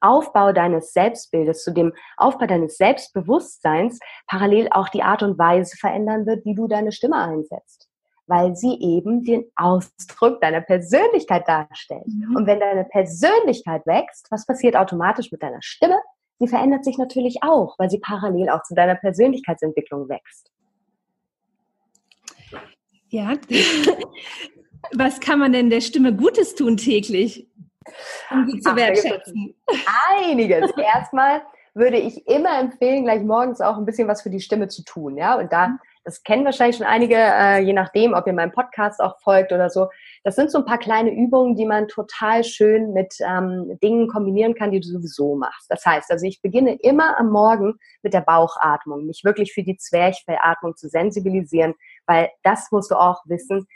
Aufbau 0.00 0.52
deines 0.52 0.92
Selbstbildes, 0.92 1.64
zu 1.64 1.72
dem 1.72 1.92
Aufbau 2.16 2.46
deines 2.46 2.76
Selbstbewusstseins 2.76 3.98
parallel 4.28 4.68
auch 4.70 4.88
die 4.88 5.02
Art 5.02 5.24
und 5.24 5.36
Weise 5.36 5.76
verändern 5.76 6.24
wird, 6.24 6.44
wie 6.44 6.54
du 6.54 6.68
deine 6.68 6.92
Stimme 6.92 7.16
einsetzt 7.16 7.91
weil 8.32 8.56
sie 8.56 8.78
eben 8.80 9.24
den 9.24 9.44
Ausdruck 9.56 10.40
deiner 10.40 10.62
Persönlichkeit 10.62 11.46
darstellt. 11.46 12.06
Mhm. 12.06 12.34
Und 12.34 12.46
wenn 12.46 12.60
deine 12.60 12.86
Persönlichkeit 12.86 13.84
wächst, 13.84 14.28
was 14.30 14.46
passiert 14.46 14.74
automatisch 14.74 15.30
mit 15.30 15.42
deiner 15.42 15.60
Stimme? 15.60 16.00
Sie 16.38 16.48
verändert 16.48 16.82
sich 16.82 16.96
natürlich 16.96 17.42
auch, 17.42 17.78
weil 17.78 17.90
sie 17.90 17.98
parallel 17.98 18.48
auch 18.48 18.62
zu 18.62 18.74
deiner 18.74 18.94
Persönlichkeitsentwicklung 18.94 20.08
wächst. 20.08 20.50
Ja. 23.08 23.34
Was 24.94 25.20
kann 25.20 25.38
man 25.38 25.52
denn 25.52 25.68
der 25.68 25.82
Stimme 25.82 26.16
Gutes 26.16 26.54
tun 26.54 26.78
täglich, 26.78 27.46
um 28.30 28.48
sie 28.48 28.60
zu 28.60 28.74
wertschätzen? 28.74 29.54
Einiges. 30.18 30.70
Erstmal 30.76 31.42
würde 31.74 31.98
ich 31.98 32.26
immer 32.26 32.58
empfehlen, 32.58 33.04
gleich 33.04 33.22
morgens 33.22 33.60
auch 33.60 33.76
ein 33.76 33.84
bisschen 33.84 34.08
was 34.08 34.22
für 34.22 34.30
die 34.30 34.40
Stimme 34.40 34.68
zu 34.68 34.82
tun. 34.84 35.18
Ja, 35.18 35.38
und 35.38 35.52
da 35.52 35.68
mhm. 35.68 35.78
Das 36.04 36.22
kennen 36.22 36.44
wahrscheinlich 36.44 36.76
schon 36.76 36.86
einige, 36.86 37.16
äh, 37.16 37.60
je 37.60 37.72
nachdem, 37.72 38.14
ob 38.14 38.26
ihr 38.26 38.32
meinem 38.32 38.52
Podcast 38.52 39.00
auch 39.00 39.20
folgt 39.20 39.52
oder 39.52 39.70
so. 39.70 39.88
Das 40.24 40.34
sind 40.34 40.50
so 40.50 40.58
ein 40.58 40.64
paar 40.64 40.78
kleine 40.78 41.12
Übungen, 41.12 41.54
die 41.54 41.66
man 41.66 41.88
total 41.88 42.42
schön 42.44 42.92
mit 42.92 43.14
ähm, 43.20 43.78
Dingen 43.82 44.08
kombinieren 44.08 44.54
kann, 44.54 44.72
die 44.72 44.80
du 44.80 44.88
sowieso 44.88 45.36
machst. 45.36 45.70
Das 45.70 45.84
heißt, 45.86 46.10
also 46.10 46.26
ich 46.26 46.42
beginne 46.42 46.74
immer 46.82 47.18
am 47.18 47.30
Morgen 47.30 47.74
mit 48.02 48.14
der 48.14 48.20
Bauchatmung, 48.20 49.06
mich 49.06 49.22
wirklich 49.24 49.52
für 49.52 49.62
die 49.62 49.76
Zwerchfellatmung 49.76 50.76
zu 50.76 50.88
sensibilisieren, 50.88 51.74
weil 52.06 52.30
das 52.42 52.72
musst 52.72 52.90
du 52.90 52.96
auch 52.96 53.22
wissen. 53.26 53.66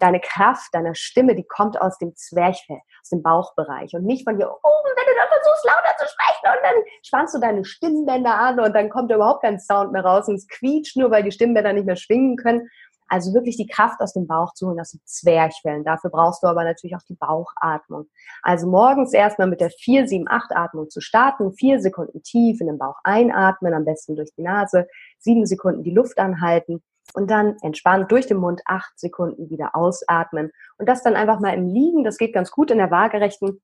Deine 0.00 0.20
Kraft 0.20 0.74
deiner 0.74 0.94
Stimme, 0.94 1.34
die 1.34 1.44
kommt 1.44 1.80
aus 1.80 1.98
dem 1.98 2.14
Zwerchfell, 2.14 2.80
aus 3.02 3.10
dem 3.10 3.22
Bauchbereich 3.22 3.94
und 3.94 4.04
nicht 4.04 4.24
von 4.24 4.36
hier 4.36 4.48
oben, 4.48 4.90
wenn 4.96 5.06
du 5.06 5.18
dann 5.18 5.28
versuchst 5.28 5.64
lauter 5.64 5.96
zu 5.96 6.06
sprechen 6.06 6.56
und 6.56 6.64
dann 6.64 6.82
spannst 7.02 7.34
du 7.34 7.40
deine 7.40 7.64
Stimmbänder 7.64 8.34
an 8.34 8.60
und 8.60 8.74
dann 8.74 8.90
kommt 8.90 9.12
überhaupt 9.12 9.42
kein 9.42 9.60
Sound 9.60 9.92
mehr 9.92 10.04
raus 10.04 10.28
und 10.28 10.34
es 10.34 10.48
quietscht 10.48 10.96
nur, 10.96 11.10
weil 11.10 11.22
die 11.22 11.32
Stimmbänder 11.32 11.72
nicht 11.72 11.86
mehr 11.86 11.96
schwingen 11.96 12.36
können. 12.36 12.68
Also 13.06 13.34
wirklich 13.34 13.56
die 13.56 13.66
Kraft 13.66 14.00
aus 14.00 14.14
dem 14.14 14.26
Bauch 14.26 14.54
zu 14.54 14.66
holen, 14.66 14.80
aus 14.80 14.92
dem 14.92 15.00
Zwerchfällen. 15.04 15.84
Dafür 15.84 16.10
brauchst 16.10 16.42
du 16.42 16.46
aber 16.46 16.64
natürlich 16.64 16.96
auch 16.96 17.02
die 17.08 17.14
Bauchatmung. 17.14 18.08
Also 18.42 18.66
morgens 18.66 19.12
erstmal 19.12 19.46
mit 19.46 19.60
der 19.60 19.70
4-7-8-Atmung 19.70 20.88
zu 20.88 21.00
starten. 21.00 21.52
Vier 21.52 21.80
Sekunden 21.80 22.22
tief 22.22 22.60
in 22.60 22.66
den 22.66 22.78
Bauch 22.78 22.96
einatmen, 23.04 23.74
am 23.74 23.84
besten 23.84 24.16
durch 24.16 24.32
die 24.36 24.42
Nase. 24.42 24.86
Sieben 25.18 25.44
Sekunden 25.44 25.82
die 25.82 25.92
Luft 25.92 26.18
anhalten 26.18 26.82
und 27.12 27.30
dann 27.30 27.56
entspannt 27.62 28.10
durch 28.10 28.26
den 28.26 28.38
Mund 28.38 28.62
acht 28.66 28.98
Sekunden 28.98 29.50
wieder 29.50 29.76
ausatmen. 29.76 30.50
Und 30.78 30.88
das 30.88 31.02
dann 31.02 31.16
einfach 31.16 31.40
mal 31.40 31.54
im 31.54 31.68
Liegen. 31.68 32.04
Das 32.04 32.18
geht 32.18 32.32
ganz 32.32 32.50
gut 32.50 32.70
in 32.70 32.78
der 32.78 32.90
waagerechten. 32.90 33.60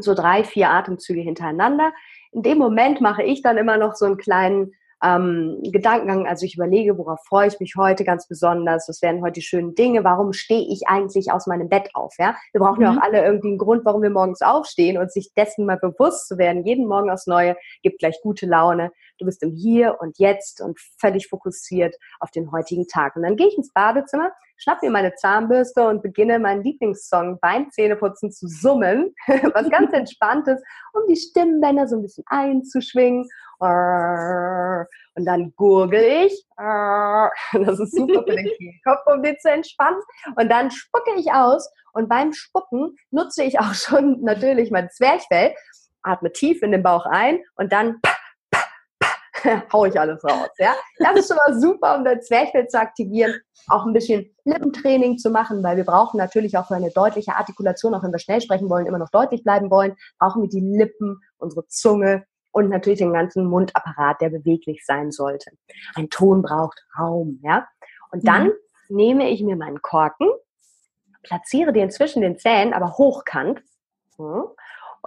So 0.00 0.14
drei, 0.14 0.44
vier 0.44 0.70
Atemzüge 0.70 1.20
hintereinander. 1.20 1.92
In 2.32 2.42
dem 2.42 2.58
Moment 2.58 3.00
mache 3.00 3.22
ich 3.22 3.42
dann 3.42 3.56
immer 3.56 3.76
noch 3.76 3.94
so 3.94 4.04
einen 4.04 4.16
kleinen 4.16 4.72
ähm, 5.02 5.60
Gedankengang. 5.62 6.26
Also 6.26 6.46
ich 6.46 6.54
überlege, 6.54 6.96
worauf 6.98 7.20
freue 7.26 7.48
ich 7.48 7.60
mich 7.60 7.74
heute 7.76 8.04
ganz 8.04 8.26
besonders? 8.28 8.88
Was 8.88 9.02
werden 9.02 9.22
heute 9.22 9.34
die 9.34 9.42
schönen 9.42 9.74
Dinge? 9.74 10.04
Warum 10.04 10.32
stehe 10.32 10.66
ich 10.68 10.88
eigentlich 10.88 11.30
aus 11.30 11.46
meinem 11.46 11.68
Bett 11.68 11.90
auf? 11.94 12.14
Ja, 12.18 12.36
wir 12.52 12.60
brauchen 12.60 12.78
mhm. 12.78 12.82
ja 12.82 12.92
auch 12.92 13.02
alle 13.02 13.24
irgendwie 13.24 13.48
einen 13.48 13.58
Grund, 13.58 13.84
warum 13.84 14.02
wir 14.02 14.10
morgens 14.10 14.42
aufstehen 14.42 14.98
und 14.98 15.12
sich 15.12 15.32
dessen 15.34 15.66
mal 15.66 15.78
bewusst 15.78 16.28
zu 16.28 16.38
werden. 16.38 16.64
Jeden 16.64 16.86
Morgen 16.86 17.10
aufs 17.10 17.26
Neue 17.26 17.56
gibt 17.82 17.98
gleich 17.98 18.18
gute 18.22 18.46
Laune. 18.46 18.90
Du 19.18 19.24
bist 19.24 19.42
im 19.42 19.52
Hier 19.52 19.96
und 20.00 20.18
Jetzt 20.18 20.60
und 20.60 20.78
völlig 21.00 21.28
fokussiert 21.28 21.94
auf 22.20 22.30
den 22.30 22.52
heutigen 22.52 22.86
Tag. 22.86 23.16
Und 23.16 23.22
dann 23.22 23.36
gehe 23.36 23.48
ich 23.48 23.56
ins 23.56 23.72
Badezimmer, 23.72 24.32
schnapp 24.56 24.82
mir 24.82 24.90
meine 24.90 25.14
Zahnbürste 25.14 25.86
und 25.88 26.02
beginne 26.02 26.38
meinen 26.38 26.62
Lieblingssong 26.62 27.38
beim 27.40 27.70
Zähneputzen 27.70 28.30
zu 28.30 28.46
summen, 28.48 29.14
was 29.54 29.70
ganz 29.70 29.92
entspannt 29.94 30.48
ist, 30.48 30.62
um 30.92 31.02
die 31.08 31.16
Stimmbänder 31.16 31.88
so 31.88 31.96
ein 31.96 32.02
bisschen 32.02 32.24
einzuschwingen 32.26 33.28
und 33.58 35.24
dann 35.24 35.52
gurgel 35.56 36.26
ich. 36.26 36.44
Das 37.66 37.80
ist 37.80 37.96
super 37.96 38.22
für 38.22 38.36
den 38.36 38.50
Kehlkopf, 38.56 39.06
um 39.06 39.22
den 39.22 39.38
zu 39.38 39.50
entspannen. 39.50 40.00
Und 40.36 40.50
dann 40.50 40.70
spucke 40.70 41.12
ich 41.16 41.32
aus. 41.32 41.70
Und 41.92 42.08
beim 42.08 42.32
Spucken 42.32 42.96
nutze 43.10 43.44
ich 43.44 43.58
auch 43.58 43.72
schon 43.72 44.20
natürlich 44.22 44.70
mein 44.70 44.90
Zwerchfell, 44.90 45.54
atme 46.02 46.32
tief 46.32 46.62
in 46.62 46.72
den 46.72 46.82
Bauch 46.82 47.06
ein 47.06 47.40
und 47.56 47.72
dann 47.72 48.00
hau 49.72 49.84
ich 49.84 49.98
alles 49.98 50.22
raus. 50.24 50.48
Ja? 50.58 50.74
Das 50.98 51.16
ist 51.16 51.28
schon 51.28 51.36
mal 51.36 51.58
super, 51.58 51.96
um 51.96 52.04
dein 52.04 52.22
Zwerchfell 52.22 52.68
zu 52.68 52.78
aktivieren, 52.78 53.34
auch 53.68 53.86
ein 53.86 53.92
bisschen 53.92 54.34
Lippentraining 54.44 55.18
zu 55.18 55.30
machen, 55.30 55.62
weil 55.62 55.76
wir 55.76 55.84
brauchen 55.84 56.18
natürlich 56.18 56.56
auch 56.56 56.68
für 56.68 56.76
eine 56.76 56.90
deutliche 56.90 57.34
Artikulation, 57.34 57.94
auch 57.94 58.02
wenn 58.02 58.12
wir 58.12 58.18
schnell 58.18 58.40
sprechen 58.40 58.70
wollen, 58.70 58.86
immer 58.86 58.98
noch 58.98 59.10
deutlich 59.10 59.42
bleiben 59.42 59.70
wollen, 59.70 59.96
brauchen 60.18 60.42
wir 60.42 60.48
die 60.48 60.60
Lippen, 60.60 61.20
unsere 61.38 61.66
Zunge, 61.68 62.24
und 62.56 62.70
natürlich 62.70 63.00
den 63.00 63.12
ganzen 63.12 63.44
Mundapparat, 63.44 64.22
der 64.22 64.30
beweglich 64.30 64.82
sein 64.86 65.10
sollte. 65.10 65.50
Ein 65.94 66.08
Ton 66.08 66.40
braucht 66.40 66.82
Raum, 66.98 67.38
ja. 67.42 67.68
Und 68.12 68.26
dann 68.26 68.46
mhm. 68.46 68.52
nehme 68.88 69.28
ich 69.28 69.42
mir 69.42 69.56
meinen 69.56 69.82
Korken, 69.82 70.30
platziere 71.22 71.74
den 71.74 71.90
zwischen 71.90 72.22
den 72.22 72.38
Zähnen, 72.38 72.72
aber 72.72 72.96
hochkant. 72.96 73.60
Hm, 74.16 74.44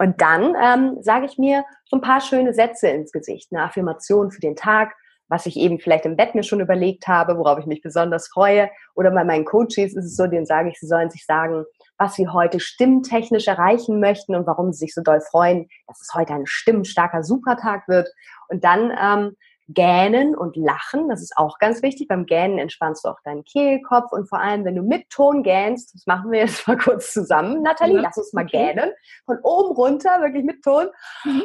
und 0.00 0.18
dann 0.22 0.54
ähm, 0.58 0.96
sage 1.02 1.26
ich 1.26 1.36
mir 1.36 1.62
so 1.84 1.98
ein 1.98 2.00
paar 2.00 2.22
schöne 2.22 2.54
Sätze 2.54 2.88
ins 2.88 3.12
Gesicht, 3.12 3.52
eine 3.52 3.64
Affirmation 3.64 4.30
für 4.30 4.40
den 4.40 4.56
Tag, 4.56 4.94
was 5.28 5.44
ich 5.44 5.58
eben 5.58 5.78
vielleicht 5.78 6.06
im 6.06 6.16
Bett 6.16 6.34
mir 6.34 6.42
schon 6.42 6.60
überlegt 6.60 7.06
habe, 7.06 7.36
worauf 7.36 7.58
ich 7.58 7.66
mich 7.66 7.82
besonders 7.82 8.28
freue. 8.28 8.70
Oder 8.94 9.10
bei 9.10 9.24
meinen 9.24 9.44
Coaches 9.44 9.94
ist 9.94 10.06
es 10.06 10.16
so, 10.16 10.26
denen 10.26 10.46
sage 10.46 10.70
ich, 10.70 10.80
sie 10.80 10.86
sollen 10.86 11.10
sich 11.10 11.26
sagen, 11.26 11.66
was 11.98 12.14
sie 12.14 12.28
heute 12.28 12.60
stimmtechnisch 12.60 13.46
erreichen 13.46 14.00
möchten 14.00 14.34
und 14.34 14.46
warum 14.46 14.72
sie 14.72 14.86
sich 14.86 14.94
so 14.94 15.02
doll 15.02 15.20
freuen, 15.20 15.68
dass 15.86 16.00
es 16.00 16.14
heute 16.14 16.32
ein 16.32 16.46
stimmstarker 16.46 17.22
Supertag 17.22 17.86
wird. 17.86 18.08
Und 18.48 18.64
dann 18.64 18.90
ähm, 18.98 19.36
Gähnen 19.74 20.36
und 20.36 20.56
Lachen, 20.56 21.08
das 21.08 21.22
ist 21.22 21.36
auch 21.36 21.58
ganz 21.58 21.82
wichtig. 21.82 22.08
Beim 22.08 22.26
Gähnen 22.26 22.58
entspannst 22.58 23.04
du 23.04 23.08
auch 23.08 23.20
deinen 23.24 23.44
Kehlkopf 23.44 24.12
und 24.12 24.28
vor 24.28 24.40
allem, 24.40 24.64
wenn 24.64 24.76
du 24.76 24.82
mit 24.82 25.08
Ton 25.10 25.42
gähnst, 25.42 25.94
das 25.94 26.06
machen 26.06 26.30
wir 26.30 26.40
jetzt 26.40 26.66
mal 26.68 26.76
kurz 26.76 27.12
zusammen. 27.12 27.62
Nathalie, 27.62 27.96
ja. 27.96 28.02
lass 28.02 28.16
uns 28.16 28.32
mal 28.32 28.44
okay. 28.44 28.74
gähnen. 28.74 28.90
Von 29.26 29.38
oben 29.42 29.74
runter, 29.74 30.20
wirklich 30.20 30.44
mit 30.44 30.62
Ton. 30.62 30.88
Mhm. 31.24 31.42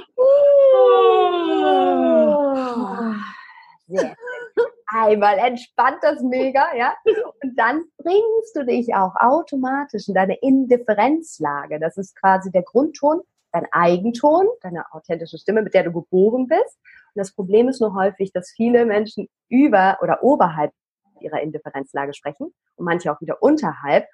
Sehr 3.88 4.16
Einmal 4.88 5.40
entspannt 5.40 5.98
das 6.02 6.22
mega, 6.22 6.76
ja. 6.76 6.96
Und 7.44 7.58
dann 7.58 7.84
bringst 7.98 8.56
du 8.56 8.66
dich 8.66 8.94
auch 8.94 9.14
automatisch 9.20 10.08
in 10.08 10.14
deine 10.14 10.36
Indifferenzlage. 10.36 11.80
Das 11.80 11.98
ist 11.98 12.16
quasi 12.16 12.52
der 12.52 12.64
Grundton, 12.64 13.22
dein 13.56 13.68
Eigenton, 13.72 14.48
deine 14.62 14.84
authentische 14.92 15.38
Stimme, 15.38 15.62
mit 15.62 15.74
der 15.74 15.84
du 15.84 15.94
geboren 15.94 16.48
bist. 16.48 16.78
Und 17.14 17.20
das 17.20 17.34
Problem 17.34 17.70
ist 17.70 17.80
nur 17.80 17.96
häufig, 17.96 18.32
dass 18.34 18.52
viele 18.52 18.86
Menschen 18.86 19.30
über 19.50 19.98
oder 20.02 20.22
oberhalb 20.24 20.72
ihrer 21.22 21.42
Indifferenzlage 21.42 22.14
sprechen 22.14 22.54
und 22.76 22.86
manche 22.86 23.12
auch 23.12 23.22
wieder 23.22 23.42
unterhalb. 23.42 24.06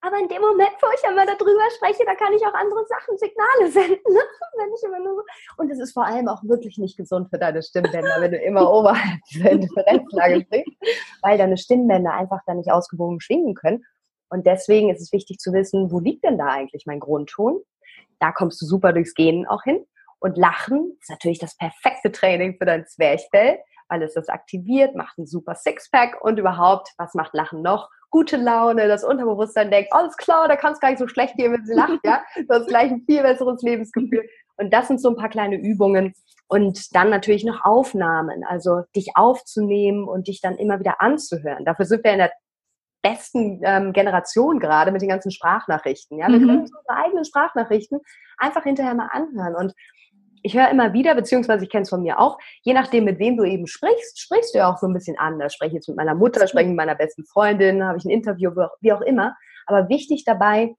Aber 0.00 0.16
in 0.16 0.28
dem 0.28 0.40
Moment, 0.40 0.70
wo 0.80 0.86
ich 0.96 1.04
einmal 1.04 1.26
darüber 1.26 1.68
spreche, 1.74 2.04
da 2.06 2.14
kann 2.14 2.32
ich 2.32 2.46
auch 2.46 2.54
andere 2.54 2.86
Sachen, 2.86 3.18
Signale 3.18 3.68
senden. 3.72 4.14
Ne? 4.14 4.20
Wenn 4.56 4.72
ich 4.72 4.82
immer 4.84 5.00
nur 5.00 5.16
so. 5.16 5.22
Und 5.56 5.72
es 5.72 5.80
ist 5.80 5.92
vor 5.92 6.04
allem 6.04 6.28
auch 6.28 6.44
wirklich 6.44 6.78
nicht 6.78 6.96
gesund 6.96 7.30
für 7.30 7.38
deine 7.38 7.64
Stimmbänder, 7.64 8.20
wenn 8.20 8.30
du 8.30 8.38
immer 8.38 8.72
oberhalb 8.72 9.18
dieser 9.32 9.50
Indifferenzlage 9.50 10.42
sprichst, 10.42 10.72
weil 11.22 11.36
deine 11.36 11.56
Stimmbänder 11.56 12.12
einfach 12.12 12.38
da 12.46 12.54
nicht 12.54 12.70
ausgewogen 12.70 13.20
schwingen 13.20 13.54
können. 13.54 13.84
Und 14.30 14.46
deswegen 14.46 14.90
ist 14.90 15.00
es 15.00 15.12
wichtig 15.12 15.38
zu 15.38 15.52
wissen, 15.52 15.90
wo 15.90 15.98
liegt 15.98 16.22
denn 16.22 16.38
da 16.38 16.46
eigentlich 16.46 16.86
mein 16.86 17.00
Grundton? 17.00 17.60
Da 18.20 18.32
kommst 18.32 18.60
du 18.60 18.66
super 18.66 18.92
durchs 18.92 19.14
Gehen 19.14 19.46
auch 19.46 19.62
hin. 19.62 19.84
Und 20.20 20.36
Lachen 20.36 20.96
ist 21.00 21.10
natürlich 21.10 21.38
das 21.38 21.56
perfekte 21.56 22.10
Training 22.10 22.56
für 22.58 22.64
dein 22.64 22.86
Zwerchfell, 22.86 23.58
weil 23.88 24.02
es 24.02 24.14
das 24.14 24.28
aktiviert, 24.28 24.94
macht 24.96 25.18
ein 25.18 25.26
super 25.26 25.54
Sixpack 25.54 26.22
und 26.22 26.38
überhaupt, 26.38 26.90
was 26.98 27.14
macht 27.14 27.34
Lachen 27.34 27.62
noch? 27.62 27.88
Gute 28.10 28.36
Laune, 28.36 28.88
das 28.88 29.04
Unterbewusstsein 29.04 29.70
denkt, 29.70 29.92
alles 29.92 30.16
klar, 30.16 30.48
da 30.48 30.56
kann 30.56 30.72
es 30.72 30.80
gar 30.80 30.88
nicht 30.90 30.98
so 30.98 31.08
schlecht 31.08 31.36
gehen, 31.36 31.52
wenn 31.52 31.66
sie 31.66 31.74
lacht, 31.74 32.00
ja. 32.04 32.22
Du 32.36 32.54
hast 32.54 32.66
gleich 32.66 32.90
ein 32.90 33.02
viel 33.06 33.22
besseres 33.22 33.62
Lebensgefühl. 33.62 34.28
Und 34.56 34.72
das 34.72 34.88
sind 34.88 35.00
so 35.00 35.10
ein 35.10 35.16
paar 35.16 35.28
kleine 35.28 35.56
Übungen. 35.56 36.14
Und 36.48 36.94
dann 36.96 37.10
natürlich 37.10 37.44
noch 37.44 37.64
Aufnahmen, 37.64 38.42
also 38.48 38.82
dich 38.96 39.10
aufzunehmen 39.14 40.08
und 40.08 40.26
dich 40.28 40.40
dann 40.40 40.56
immer 40.56 40.80
wieder 40.80 41.00
anzuhören. 41.00 41.64
Dafür 41.66 41.84
sind 41.84 42.02
wir 42.02 42.12
in 42.12 42.18
der 42.18 42.32
besten 43.08 43.60
ähm, 43.64 43.92
Generation 43.92 44.58
gerade 44.58 44.92
mit 44.92 45.02
den 45.02 45.08
ganzen 45.08 45.30
Sprachnachrichten. 45.30 46.18
Ja, 46.18 46.28
wir 46.28 46.38
mhm. 46.38 46.46
können 46.46 46.60
uns 46.60 46.72
unsere 46.74 46.96
eigenen 46.96 47.24
Sprachnachrichten 47.24 48.00
einfach 48.36 48.64
hinterher 48.64 48.94
mal 48.94 49.08
anhören. 49.12 49.54
Und 49.54 49.74
ich 50.42 50.56
höre 50.56 50.70
immer 50.70 50.92
wieder, 50.92 51.14
beziehungsweise 51.14 51.64
ich 51.64 51.70
kenne 51.70 51.82
es 51.82 51.90
von 51.90 52.02
mir 52.02 52.18
auch, 52.18 52.38
je 52.62 52.72
nachdem, 52.72 53.04
mit 53.04 53.18
wem 53.18 53.36
du 53.36 53.44
eben 53.44 53.66
sprichst, 53.66 54.20
sprichst 54.20 54.54
du 54.54 54.58
ja 54.58 54.72
auch 54.72 54.78
so 54.78 54.86
ein 54.86 54.94
bisschen 54.94 55.18
anders. 55.18 55.54
Spreche 55.54 55.70
ich 55.70 55.74
jetzt 55.74 55.88
mit 55.88 55.96
meiner 55.96 56.14
Mutter, 56.14 56.46
spreche 56.46 56.64
ich 56.64 56.68
mit 56.68 56.76
meiner 56.76 56.94
besten 56.94 57.24
Freundin, 57.24 57.84
habe 57.84 57.98
ich 57.98 58.04
ein 58.04 58.10
Interview, 58.10 58.50
wie 58.80 58.92
auch 58.92 59.00
immer. 59.00 59.36
Aber 59.66 59.88
wichtig 59.88 60.24
dabei, 60.24 60.74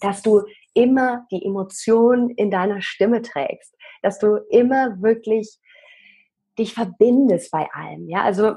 dass 0.00 0.22
du 0.22 0.42
immer 0.74 1.26
die 1.30 1.44
Emotion 1.44 2.30
in 2.30 2.50
deiner 2.50 2.82
Stimme 2.82 3.22
trägst, 3.22 3.74
dass 4.02 4.18
du 4.18 4.36
immer 4.50 5.00
wirklich 5.00 5.58
dich 6.58 6.74
verbindest 6.74 7.50
bei 7.50 7.68
allem. 7.72 8.08
Ja, 8.08 8.22
also 8.22 8.54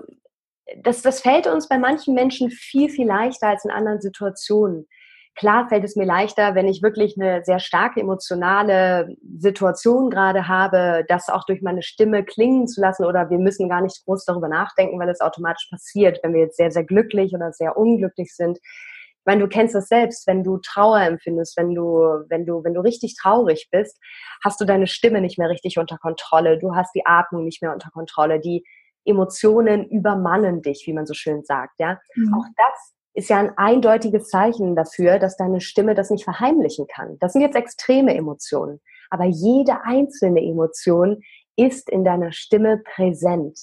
das, 0.84 1.02
das 1.02 1.22
fällt 1.22 1.48
uns 1.48 1.68
bei 1.68 1.78
manchen 1.78 2.14
Menschen 2.14 2.50
viel, 2.50 2.90
viel 2.90 3.08
leichter 3.08 3.48
als 3.48 3.66
in 3.66 3.72
anderen 3.72 4.02
Situationen. 4.02 4.88
Klar 5.36 5.70
fällt 5.70 5.84
es 5.84 5.96
mir 5.96 6.06
leichter, 6.06 6.56
wenn 6.56 6.68
ich 6.68 6.82
wirklich 6.82 7.16
eine 7.16 7.44
sehr 7.46 7.60
starke 7.60 8.00
emotionale 8.00 9.16
Situation 9.38 10.10
gerade 10.10 10.48
habe, 10.48 11.06
das 11.08 11.30
auch 11.30 11.46
durch 11.46 11.62
meine 11.62 11.84
Stimme 11.84 12.26
klingen 12.26 12.68
zu 12.68 12.82
lassen 12.82 13.06
oder 13.06 13.30
wir 13.30 13.38
müssen 13.38 13.70
gar 13.70 13.82
nicht 13.82 14.04
groß 14.06 14.26
darüber 14.26 14.48
nachdenken, 14.48 15.00
weil 15.00 15.10
es 15.10 15.22
automatisch 15.22 15.70
passiert, 15.70 16.20
wenn 16.24 16.34
wir 16.34 16.42
jetzt 16.42 16.58
sehr, 16.58 16.72
sehr 16.72 16.84
glücklich 16.84 17.36
oder 17.36 17.54
sehr 17.54 17.78
unglücklich 17.78 18.36
sind. 18.36 18.58
Ich 18.58 19.26
meine, 19.26 19.42
du 19.42 19.48
kennst 19.48 19.76
das 19.76 19.90
selbst, 19.90 20.26
wenn 20.26 20.44
du 20.44 20.58
Trauer 20.58 21.02
empfindest, 21.02 21.56
wenn 21.56 21.76
du, 21.76 22.00
wenn 22.30 22.48
du, 22.48 22.64
wenn 22.64 22.74
du 22.74 22.82
richtig 22.82 23.16
traurig 23.22 23.68
bist, 23.72 24.00
hast 24.44 24.60
du 24.60 24.66
deine 24.66 24.88
Stimme 24.88 25.22
nicht 25.22 25.38
mehr 25.38 25.50
richtig 25.50 25.78
unter 25.78 26.00
Kontrolle, 26.00 26.58
du 26.58 26.76
hast 26.76 26.96
die 26.96 27.06
Atmung 27.06 27.44
nicht 27.44 27.62
mehr 27.62 27.74
unter 27.74 27.92
Kontrolle, 27.92 28.40
die 28.40 28.64
Emotionen 29.08 29.88
übermannen 29.88 30.62
dich, 30.62 30.84
wie 30.86 30.94
man 30.94 31.06
so 31.06 31.14
schön 31.14 31.44
sagt, 31.44 31.80
ja. 31.80 32.00
Mhm. 32.16 32.34
Auch 32.34 32.46
das 32.58 32.94
ist 33.14 33.30
ja 33.30 33.38
ein 33.40 33.58
eindeutiges 33.58 34.30
Zeichen 34.30 34.76
dafür, 34.76 35.18
dass 35.18 35.38
deine 35.38 35.62
Stimme 35.62 35.96
das 35.96 36.12
nicht 36.12 36.24
verheimlichen 36.24 36.86
kann. 36.88 37.18
Das 37.20 37.34
sind 37.34 37.42
jetzt 37.42 37.56
extreme 37.56 38.16
Emotionen. 38.16 38.80
Aber 39.10 39.26
jede 39.26 39.84
einzelne 39.84 40.42
Emotion 40.42 41.24
ist 41.56 41.90
in 41.90 42.04
deiner 42.04 42.32
Stimme 42.32 42.78
präsent 42.78 43.58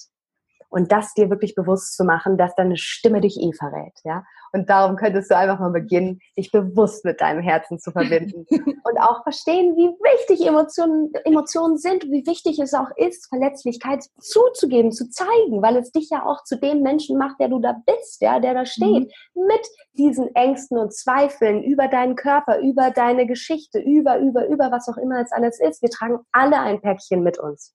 und 0.69 0.91
das 0.91 1.13
dir 1.13 1.29
wirklich 1.29 1.55
bewusst 1.55 1.95
zu 1.95 2.03
machen, 2.03 2.37
dass 2.37 2.55
deine 2.55 2.77
Stimme 2.77 3.21
dich 3.21 3.39
eh 3.39 3.53
verrät, 3.53 3.99
ja. 4.03 4.23
Und 4.51 4.69
darum 4.69 4.95
könntest 4.95 5.29
du 5.29 5.35
einfach 5.35 5.59
mal 5.59 5.71
beginnen, 5.71 6.19
dich 6.37 6.51
bewusst 6.51 7.03
mit 7.03 7.19
deinem 7.19 7.41
Herzen 7.41 7.77
zu 7.77 7.91
verbinden 7.91 8.45
und 8.83 8.97
auch 8.99 9.23
verstehen, 9.23 9.75
wie 9.75 9.89
wichtig 9.89 10.47
Emotionen, 10.47 11.11
Emotionen 11.25 11.77
sind, 11.77 12.05
wie 12.05 12.25
wichtig 12.25 12.59
es 12.59 12.73
auch 12.73 12.89
ist, 12.95 13.27
Verletzlichkeit 13.27 14.05
zuzugeben, 14.19 14.91
zu 14.91 15.09
zeigen, 15.09 15.61
weil 15.61 15.75
es 15.75 15.91
dich 15.91 16.09
ja 16.09 16.25
auch 16.25 16.43
zu 16.43 16.57
dem 16.57 16.81
Menschen 16.81 17.17
macht, 17.17 17.39
der 17.39 17.49
du 17.49 17.59
da 17.59 17.75
bist, 17.85 18.21
ja, 18.21 18.39
der 18.39 18.53
da 18.53 18.65
steht, 18.65 19.11
mhm. 19.35 19.45
mit 19.45 19.67
diesen 19.97 20.33
Ängsten 20.35 20.77
und 20.77 20.93
Zweifeln 20.93 21.63
über 21.63 21.87
deinen 21.87 22.15
Körper, 22.15 22.59
über 22.59 22.91
deine 22.91 23.27
Geschichte, 23.27 23.79
über, 23.79 24.19
über, 24.19 24.47
über 24.47 24.71
was 24.71 24.87
auch 24.87 24.97
immer 24.97 25.19
es 25.21 25.31
alles 25.31 25.59
ist. 25.59 25.81
Wir 25.81 25.89
tragen 25.89 26.19
alle 26.31 26.59
ein 26.59 26.81
Päckchen 26.81 27.23
mit 27.23 27.39
uns. 27.39 27.73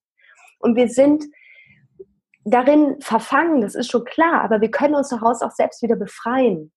Und 0.60 0.76
wir 0.76 0.88
sind 0.88 1.24
darin 2.44 3.00
verfangen, 3.00 3.60
das 3.60 3.74
ist 3.74 3.90
schon 3.90 4.04
klar, 4.04 4.42
aber 4.42 4.60
wir 4.60 4.70
können 4.70 4.94
uns 4.94 5.08
daraus 5.08 5.42
auch 5.42 5.50
selbst 5.50 5.82
wieder 5.82 5.96
befreien. 5.96 6.72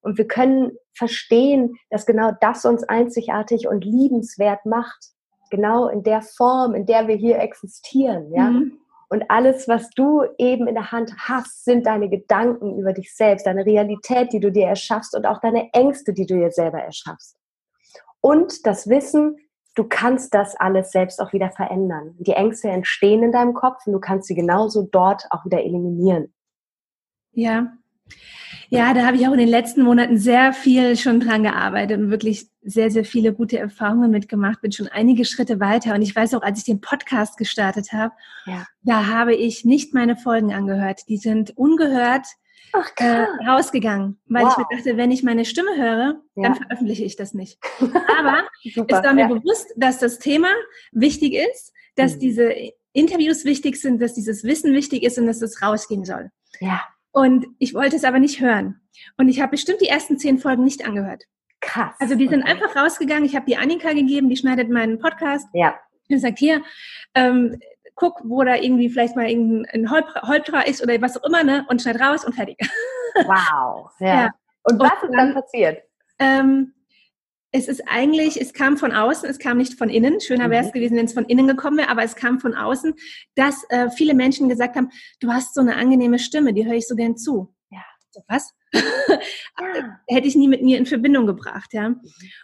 Und 0.00 0.18
wir 0.18 0.26
können 0.26 0.72
verstehen, 0.94 1.76
dass 1.90 2.04
genau 2.04 2.32
das 2.40 2.64
uns 2.64 2.84
einzigartig 2.84 3.68
und 3.68 3.84
liebenswert 3.84 4.66
macht. 4.66 5.12
Genau 5.50 5.88
in 5.88 6.02
der 6.02 6.20
Form, 6.20 6.74
in 6.74 6.84
der 6.84 7.08
wir 7.08 7.16
hier 7.16 7.38
existieren, 7.38 8.32
ja. 8.32 8.50
Mhm. 8.50 8.78
Und 9.10 9.30
alles, 9.30 9.68
was 9.68 9.90
du 9.90 10.24
eben 10.38 10.66
in 10.66 10.74
der 10.74 10.90
Hand 10.90 11.14
hast, 11.16 11.64
sind 11.64 11.86
deine 11.86 12.08
Gedanken 12.08 12.78
über 12.78 12.92
dich 12.92 13.14
selbst, 13.14 13.46
deine 13.46 13.64
Realität, 13.64 14.32
die 14.32 14.40
du 14.40 14.50
dir 14.50 14.66
erschaffst 14.66 15.14
und 15.14 15.26
auch 15.26 15.40
deine 15.40 15.72
Ängste, 15.72 16.12
die 16.12 16.26
du 16.26 16.34
dir 16.34 16.50
selber 16.50 16.80
erschaffst. 16.80 17.36
Und 18.20 18.66
das 18.66 18.88
Wissen, 18.88 19.36
du 19.74 19.84
kannst 19.84 20.34
das 20.34 20.56
alles 20.56 20.90
selbst 20.90 21.20
auch 21.20 21.32
wieder 21.32 21.50
verändern. 21.50 22.14
Die 22.18 22.32
Ängste 22.32 22.68
entstehen 22.68 23.22
in 23.22 23.32
deinem 23.32 23.54
Kopf 23.54 23.86
und 23.86 23.92
du 23.92 24.00
kannst 24.00 24.28
sie 24.28 24.34
genauso 24.34 24.88
dort 24.90 25.24
auch 25.30 25.44
wieder 25.44 25.62
eliminieren. 25.62 26.32
Ja. 27.32 27.72
Ja, 28.70 28.94
da 28.94 29.06
habe 29.06 29.16
ich 29.16 29.26
auch 29.28 29.32
in 29.32 29.38
den 29.38 29.48
letzten 29.48 29.82
Monaten 29.82 30.16
sehr 30.18 30.52
viel 30.52 30.96
schon 30.96 31.20
dran 31.20 31.42
gearbeitet 31.42 32.00
und 32.00 32.10
wirklich 32.10 32.48
sehr, 32.62 32.90
sehr 32.90 33.04
viele 33.04 33.32
gute 33.32 33.58
Erfahrungen 33.58 34.10
mitgemacht, 34.10 34.62
bin 34.62 34.72
schon 34.72 34.88
einige 34.88 35.24
Schritte 35.24 35.60
weiter. 35.60 35.94
Und 35.94 36.02
ich 36.02 36.14
weiß 36.14 36.34
auch, 36.34 36.42
als 36.42 36.58
ich 36.58 36.64
den 36.64 36.80
Podcast 36.80 37.36
gestartet 37.36 37.92
habe, 37.92 38.14
ja. 38.46 38.66
da 38.82 39.06
habe 39.06 39.34
ich 39.34 39.64
nicht 39.64 39.94
meine 39.94 40.16
Folgen 40.16 40.52
angehört. 40.52 41.02
Die 41.08 41.18
sind 41.18 41.56
ungehört 41.56 42.26
Ach, 42.76 42.90
äh, 42.96 43.26
rausgegangen, 43.48 44.20
weil 44.26 44.44
wow. 44.44 44.52
ich 44.52 44.58
mir 44.58 44.76
dachte, 44.76 44.96
wenn 44.96 45.12
ich 45.12 45.22
meine 45.22 45.44
Stimme 45.44 45.76
höre, 45.76 46.20
ja. 46.34 46.42
dann 46.42 46.56
veröffentliche 46.56 47.04
ich 47.04 47.14
das 47.14 47.32
nicht. 47.32 47.58
Aber 48.18 48.44
es 48.64 48.76
war 48.76 49.14
mir 49.14 49.22
ja. 49.22 49.28
bewusst, 49.28 49.72
dass 49.76 49.98
das 49.98 50.18
Thema 50.18 50.48
wichtig 50.90 51.34
ist, 51.34 51.72
dass 51.94 52.16
mhm. 52.16 52.20
diese 52.20 52.52
Interviews 52.92 53.44
wichtig 53.44 53.80
sind, 53.80 54.02
dass 54.02 54.14
dieses 54.14 54.42
Wissen 54.42 54.72
wichtig 54.72 55.04
ist 55.04 55.18
und 55.18 55.26
dass 55.26 55.40
es 55.40 55.62
rausgehen 55.62 56.04
soll. 56.04 56.30
Ja. 56.58 56.82
Und 57.12 57.46
ich 57.58 57.74
wollte 57.74 57.94
es 57.94 58.02
aber 58.02 58.18
nicht 58.18 58.40
hören. 58.40 58.80
Und 59.16 59.28
ich 59.28 59.40
habe 59.40 59.52
bestimmt 59.52 59.80
die 59.80 59.88
ersten 59.88 60.18
zehn 60.18 60.38
Folgen 60.38 60.64
nicht 60.64 60.84
angehört. 60.84 61.24
Krass. 61.60 61.94
Also 62.00 62.16
die 62.16 62.28
sind 62.28 62.42
okay. 62.42 62.50
einfach 62.50 62.74
rausgegangen. 62.74 63.24
Ich 63.24 63.36
habe 63.36 63.46
die 63.46 63.56
Annika 63.56 63.92
gegeben, 63.92 64.28
die 64.28 64.36
schneidet 64.36 64.68
meinen 64.68 64.98
Podcast. 64.98 65.46
Ja. 65.52 65.78
Und 66.10 66.18
sagt 66.18 66.38
hier, 66.38 66.62
ähm, 67.14 67.58
guck, 67.94 68.20
wo 68.24 68.42
da 68.42 68.56
irgendwie 68.56 68.90
vielleicht 68.90 69.16
mal 69.16 69.28
irgendein 69.28 69.90
Holpra 69.90 70.62
ist 70.62 70.82
oder 70.82 71.00
was 71.00 71.16
auch 71.16 71.26
immer, 71.26 71.44
ne? 71.44 71.64
Und 71.68 71.82
schneid 71.82 72.00
raus 72.00 72.24
und 72.24 72.34
fertig. 72.34 72.58
Wow. 73.16 73.92
Ja. 74.00 74.06
ja. 74.06 74.30
Und 74.64 74.80
was 74.80 75.00
und 75.04 75.10
ist 75.10 75.16
dann 75.16 75.34
passiert? 75.34 75.84
Ähm, 76.18 76.74
es 77.52 77.68
ist 77.68 77.82
eigentlich, 77.86 78.40
es 78.40 78.52
kam 78.52 78.76
von 78.76 78.90
außen, 78.90 79.28
es 79.28 79.38
kam 79.38 79.58
nicht 79.58 79.78
von 79.78 79.88
innen. 79.88 80.20
Schöner 80.20 80.50
wäre 80.50 80.62
es 80.64 80.70
mhm. 80.70 80.72
gewesen, 80.72 80.96
wenn 80.96 81.04
es 81.04 81.12
von 81.12 81.26
innen 81.26 81.46
gekommen 81.46 81.78
wäre, 81.78 81.90
aber 81.90 82.02
es 82.02 82.16
kam 82.16 82.40
von 82.40 82.54
außen, 82.54 82.94
dass 83.36 83.62
äh, 83.68 83.88
viele 83.90 84.14
Menschen 84.14 84.48
gesagt 84.48 84.74
haben, 84.74 84.90
du 85.20 85.30
hast 85.30 85.54
so 85.54 85.60
eine 85.60 85.76
angenehme 85.76 86.18
Stimme, 86.18 86.52
die 86.52 86.66
höre 86.66 86.74
ich 86.74 86.88
so 86.88 86.96
gern 86.96 87.16
zu. 87.16 87.54
Was? 88.28 88.52
ja. 88.72 89.98
Hätte 90.08 90.26
ich 90.26 90.36
nie 90.36 90.48
mit 90.48 90.62
mir 90.62 90.78
in 90.78 90.86
Verbindung 90.86 91.26
gebracht, 91.26 91.72
ja. 91.72 91.90
Mhm. 91.90 92.00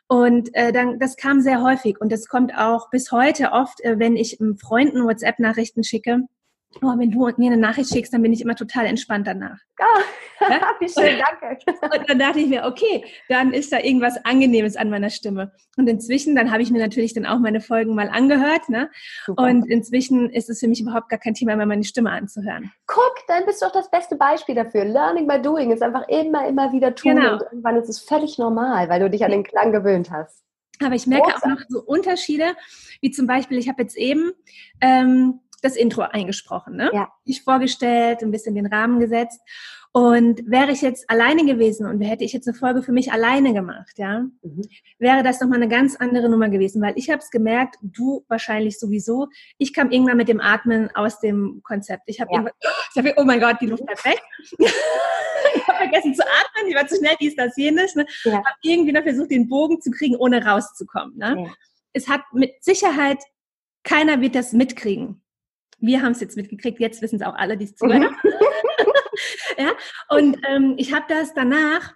Und 0.08 0.54
äh, 0.54 0.72
dann, 0.72 0.98
das 0.98 1.16
kam 1.16 1.40
sehr 1.40 1.62
häufig 1.62 2.00
und 2.00 2.12
das 2.12 2.28
kommt 2.28 2.56
auch 2.56 2.90
bis 2.90 3.12
heute 3.12 3.52
oft, 3.52 3.80
äh, 3.82 3.98
wenn 3.98 4.16
ich 4.16 4.38
Freunden 4.60 5.04
WhatsApp-Nachrichten 5.04 5.84
schicke 5.84 6.22
oh, 6.82 6.98
wenn 6.98 7.10
du 7.10 7.30
mir 7.36 7.52
eine 7.52 7.56
Nachricht 7.56 7.92
schickst, 7.92 8.12
dann 8.12 8.22
bin 8.22 8.32
ich 8.32 8.40
immer 8.40 8.54
total 8.54 8.86
entspannt 8.86 9.26
danach. 9.26 9.58
Oh, 9.80 10.44
ja? 10.48 10.60
wie 10.80 10.88
schön, 10.88 11.18
danke. 11.18 11.58
Und 11.82 12.08
dann 12.08 12.18
dachte 12.18 12.40
ich 12.40 12.48
mir, 12.48 12.64
okay, 12.64 13.04
dann 13.28 13.52
ist 13.52 13.72
da 13.72 13.80
irgendwas 13.80 14.24
Angenehmes 14.24 14.76
an 14.76 14.90
meiner 14.90 15.10
Stimme. 15.10 15.52
Und 15.76 15.88
inzwischen, 15.88 16.36
dann 16.36 16.50
habe 16.50 16.62
ich 16.62 16.70
mir 16.70 16.78
natürlich 16.78 17.12
dann 17.14 17.26
auch 17.26 17.38
meine 17.38 17.60
Folgen 17.60 17.94
mal 17.94 18.08
angehört. 18.08 18.68
Ne? 18.68 18.90
Und 19.26 19.68
inzwischen 19.68 20.30
ist 20.30 20.48
es 20.48 20.60
für 20.60 20.68
mich 20.68 20.80
überhaupt 20.80 21.08
gar 21.08 21.18
kein 21.18 21.34
Thema 21.34 21.56
mehr, 21.56 21.66
meine 21.66 21.84
Stimme 21.84 22.10
anzuhören. 22.10 22.70
Guck, 22.86 23.14
dann 23.26 23.44
bist 23.46 23.62
du 23.62 23.66
doch 23.66 23.72
das 23.72 23.90
beste 23.90 24.16
Beispiel 24.16 24.54
dafür. 24.54 24.84
Learning 24.84 25.26
by 25.26 25.40
doing 25.42 25.72
ist 25.72 25.82
einfach 25.82 26.06
immer, 26.08 26.46
immer 26.46 26.72
wieder 26.72 26.94
tun. 26.94 27.16
Genau. 27.16 27.34
Und 27.34 27.42
irgendwann 27.42 27.76
ist 27.76 27.88
es 27.88 27.98
völlig 28.00 28.38
normal, 28.38 28.88
weil 28.88 29.00
du 29.00 29.10
dich 29.10 29.24
an 29.24 29.32
den 29.32 29.44
Klang 29.44 29.72
gewöhnt 29.72 30.10
hast. 30.10 30.44
Aber 30.82 30.94
ich 30.94 31.06
merke 31.06 31.30
Großartig. 31.30 31.44
auch 31.44 31.58
noch 31.58 31.66
so 31.68 31.82
Unterschiede, 31.82 32.54
wie 33.00 33.10
zum 33.10 33.26
Beispiel, 33.26 33.58
ich 33.58 33.68
habe 33.68 33.82
jetzt 33.82 33.96
eben 33.96 34.32
ähm, 34.80 35.40
das 35.60 35.76
Intro 35.76 36.02
eingesprochen, 36.02 36.76
ne? 36.76 36.90
Ja. 36.92 37.08
Ich 37.24 37.42
vorgestellt, 37.42 38.22
ein 38.22 38.30
bisschen 38.30 38.54
den 38.54 38.66
Rahmen 38.66 39.00
gesetzt. 39.00 39.40
Und 39.92 40.48
wäre 40.48 40.70
ich 40.70 40.82
jetzt 40.82 41.10
alleine 41.10 41.44
gewesen 41.44 41.84
und 41.84 42.00
hätte 42.00 42.22
ich 42.22 42.32
jetzt 42.32 42.46
eine 42.46 42.56
Folge 42.56 42.84
für 42.84 42.92
mich 42.92 43.10
alleine 43.10 43.52
gemacht, 43.52 43.94
ja, 43.96 44.20
mhm. 44.20 44.62
wäre 45.00 45.24
das 45.24 45.40
nochmal 45.40 45.60
eine 45.60 45.68
ganz 45.68 45.96
andere 45.96 46.28
Nummer 46.28 46.48
gewesen, 46.48 46.80
weil 46.80 46.92
ich 46.96 47.10
habe 47.10 47.18
es 47.18 47.30
gemerkt, 47.30 47.76
du 47.82 48.24
wahrscheinlich 48.28 48.78
sowieso. 48.78 49.26
Ich 49.58 49.74
kam 49.74 49.90
irgendwann 49.90 50.16
mit 50.16 50.28
dem 50.28 50.40
Atmen 50.40 50.94
aus 50.94 51.18
dem 51.18 51.60
Konzept. 51.64 52.04
Ich 52.06 52.20
habe 52.20 52.30
ja. 52.32 52.44
hab, 52.44 53.18
oh 53.18 53.24
mein 53.24 53.40
Gott, 53.40 53.56
die 53.60 53.66
Luft 53.66 53.84
bleibt 53.84 54.04
weg. 54.04 54.22
ich 54.58 55.66
habe 55.66 55.78
vergessen 55.78 56.14
zu 56.14 56.22
atmen, 56.22 56.68
ich 56.68 56.76
war 56.76 56.86
zu 56.86 56.96
schnell, 56.96 57.16
dies, 57.20 57.34
das, 57.34 57.56
jenes. 57.56 57.96
Ne? 57.96 58.06
Ja. 58.22 58.34
Habe 58.34 58.46
irgendwie 58.62 58.92
noch 58.92 59.02
versucht, 59.02 59.32
den 59.32 59.48
Bogen 59.48 59.80
zu 59.80 59.90
kriegen, 59.90 60.14
ohne 60.14 60.44
rauszukommen. 60.44 61.16
Ne? 61.16 61.46
Ja. 61.46 61.52
Es 61.94 62.08
hat 62.08 62.22
mit 62.32 62.62
Sicherheit, 62.62 63.18
keiner 63.82 64.20
wird 64.20 64.36
das 64.36 64.52
mitkriegen. 64.52 65.20
Wir 65.80 66.02
haben 66.02 66.12
es 66.12 66.20
jetzt 66.20 66.36
mitgekriegt, 66.36 66.78
jetzt 66.80 67.02
wissen 67.02 67.16
es 67.16 67.22
auch 67.22 67.34
alle, 67.34 67.56
die 67.56 67.64
es 67.64 67.74
zuhören. 67.74 68.02
Mhm. 68.02 68.32
ja? 69.58 69.72
Und 70.08 70.38
ähm, 70.48 70.74
ich 70.76 70.92
habe 70.92 71.06
das 71.08 71.34
danach, 71.34 71.94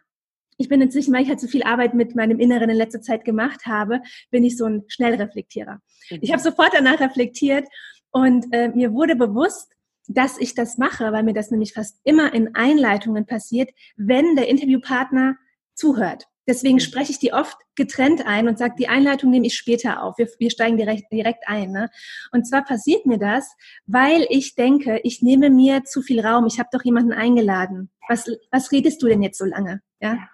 ich 0.56 0.68
bin 0.68 0.80
inzwischen, 0.80 1.12
weil 1.12 1.22
ich 1.22 1.28
halt 1.28 1.40
so 1.40 1.48
viel 1.48 1.62
Arbeit 1.62 1.94
mit 1.94 2.14
meinem 2.14 2.38
Inneren 2.38 2.70
in 2.70 2.76
letzter 2.76 3.02
Zeit 3.02 3.24
gemacht 3.24 3.66
habe, 3.66 4.00
bin 4.30 4.44
ich 4.44 4.56
so 4.56 4.66
ein 4.66 4.84
Schnellreflektierer. 4.88 5.80
Ich 6.10 6.32
habe 6.32 6.42
sofort 6.42 6.70
danach 6.72 7.00
reflektiert 7.00 7.66
und 8.10 8.46
äh, 8.52 8.68
mir 8.68 8.92
wurde 8.92 9.16
bewusst, 9.16 9.72
dass 10.06 10.38
ich 10.38 10.54
das 10.54 10.78
mache, 10.78 11.12
weil 11.12 11.22
mir 11.22 11.32
das 11.32 11.50
nämlich 11.50 11.72
fast 11.72 11.98
immer 12.04 12.32
in 12.34 12.54
Einleitungen 12.54 13.26
passiert, 13.26 13.70
wenn 13.96 14.36
der 14.36 14.48
Interviewpartner 14.48 15.36
zuhört. 15.74 16.26
Deswegen 16.46 16.76
mhm. 16.76 16.80
spreche 16.80 17.12
ich 17.12 17.18
die 17.18 17.32
oft 17.32 17.56
getrennt 17.74 18.26
ein 18.26 18.48
und 18.48 18.58
sage, 18.58 18.74
die 18.78 18.88
Einleitung 18.88 19.30
nehme 19.30 19.46
ich 19.46 19.56
später 19.56 20.02
auf. 20.02 20.18
Wir, 20.18 20.28
wir 20.38 20.50
steigen 20.50 20.76
direkt, 20.76 21.10
direkt 21.10 21.48
ein. 21.48 21.70
Ne? 21.70 21.90
Und 22.32 22.46
zwar 22.46 22.64
passiert 22.64 23.06
mir 23.06 23.18
das, 23.18 23.56
weil 23.86 24.26
ich 24.28 24.54
denke, 24.54 25.00
ich 25.02 25.22
nehme 25.22 25.50
mir 25.50 25.84
zu 25.84 26.02
viel 26.02 26.24
Raum. 26.24 26.46
Ich 26.46 26.58
habe 26.58 26.68
doch 26.72 26.84
jemanden 26.84 27.12
eingeladen. 27.12 27.90
Was, 28.08 28.30
was 28.50 28.72
redest 28.72 29.02
du 29.02 29.06
denn 29.06 29.22
jetzt 29.22 29.38
so 29.38 29.44
lange? 29.44 29.80
Ja? 30.00 30.14
ja. 30.14 30.28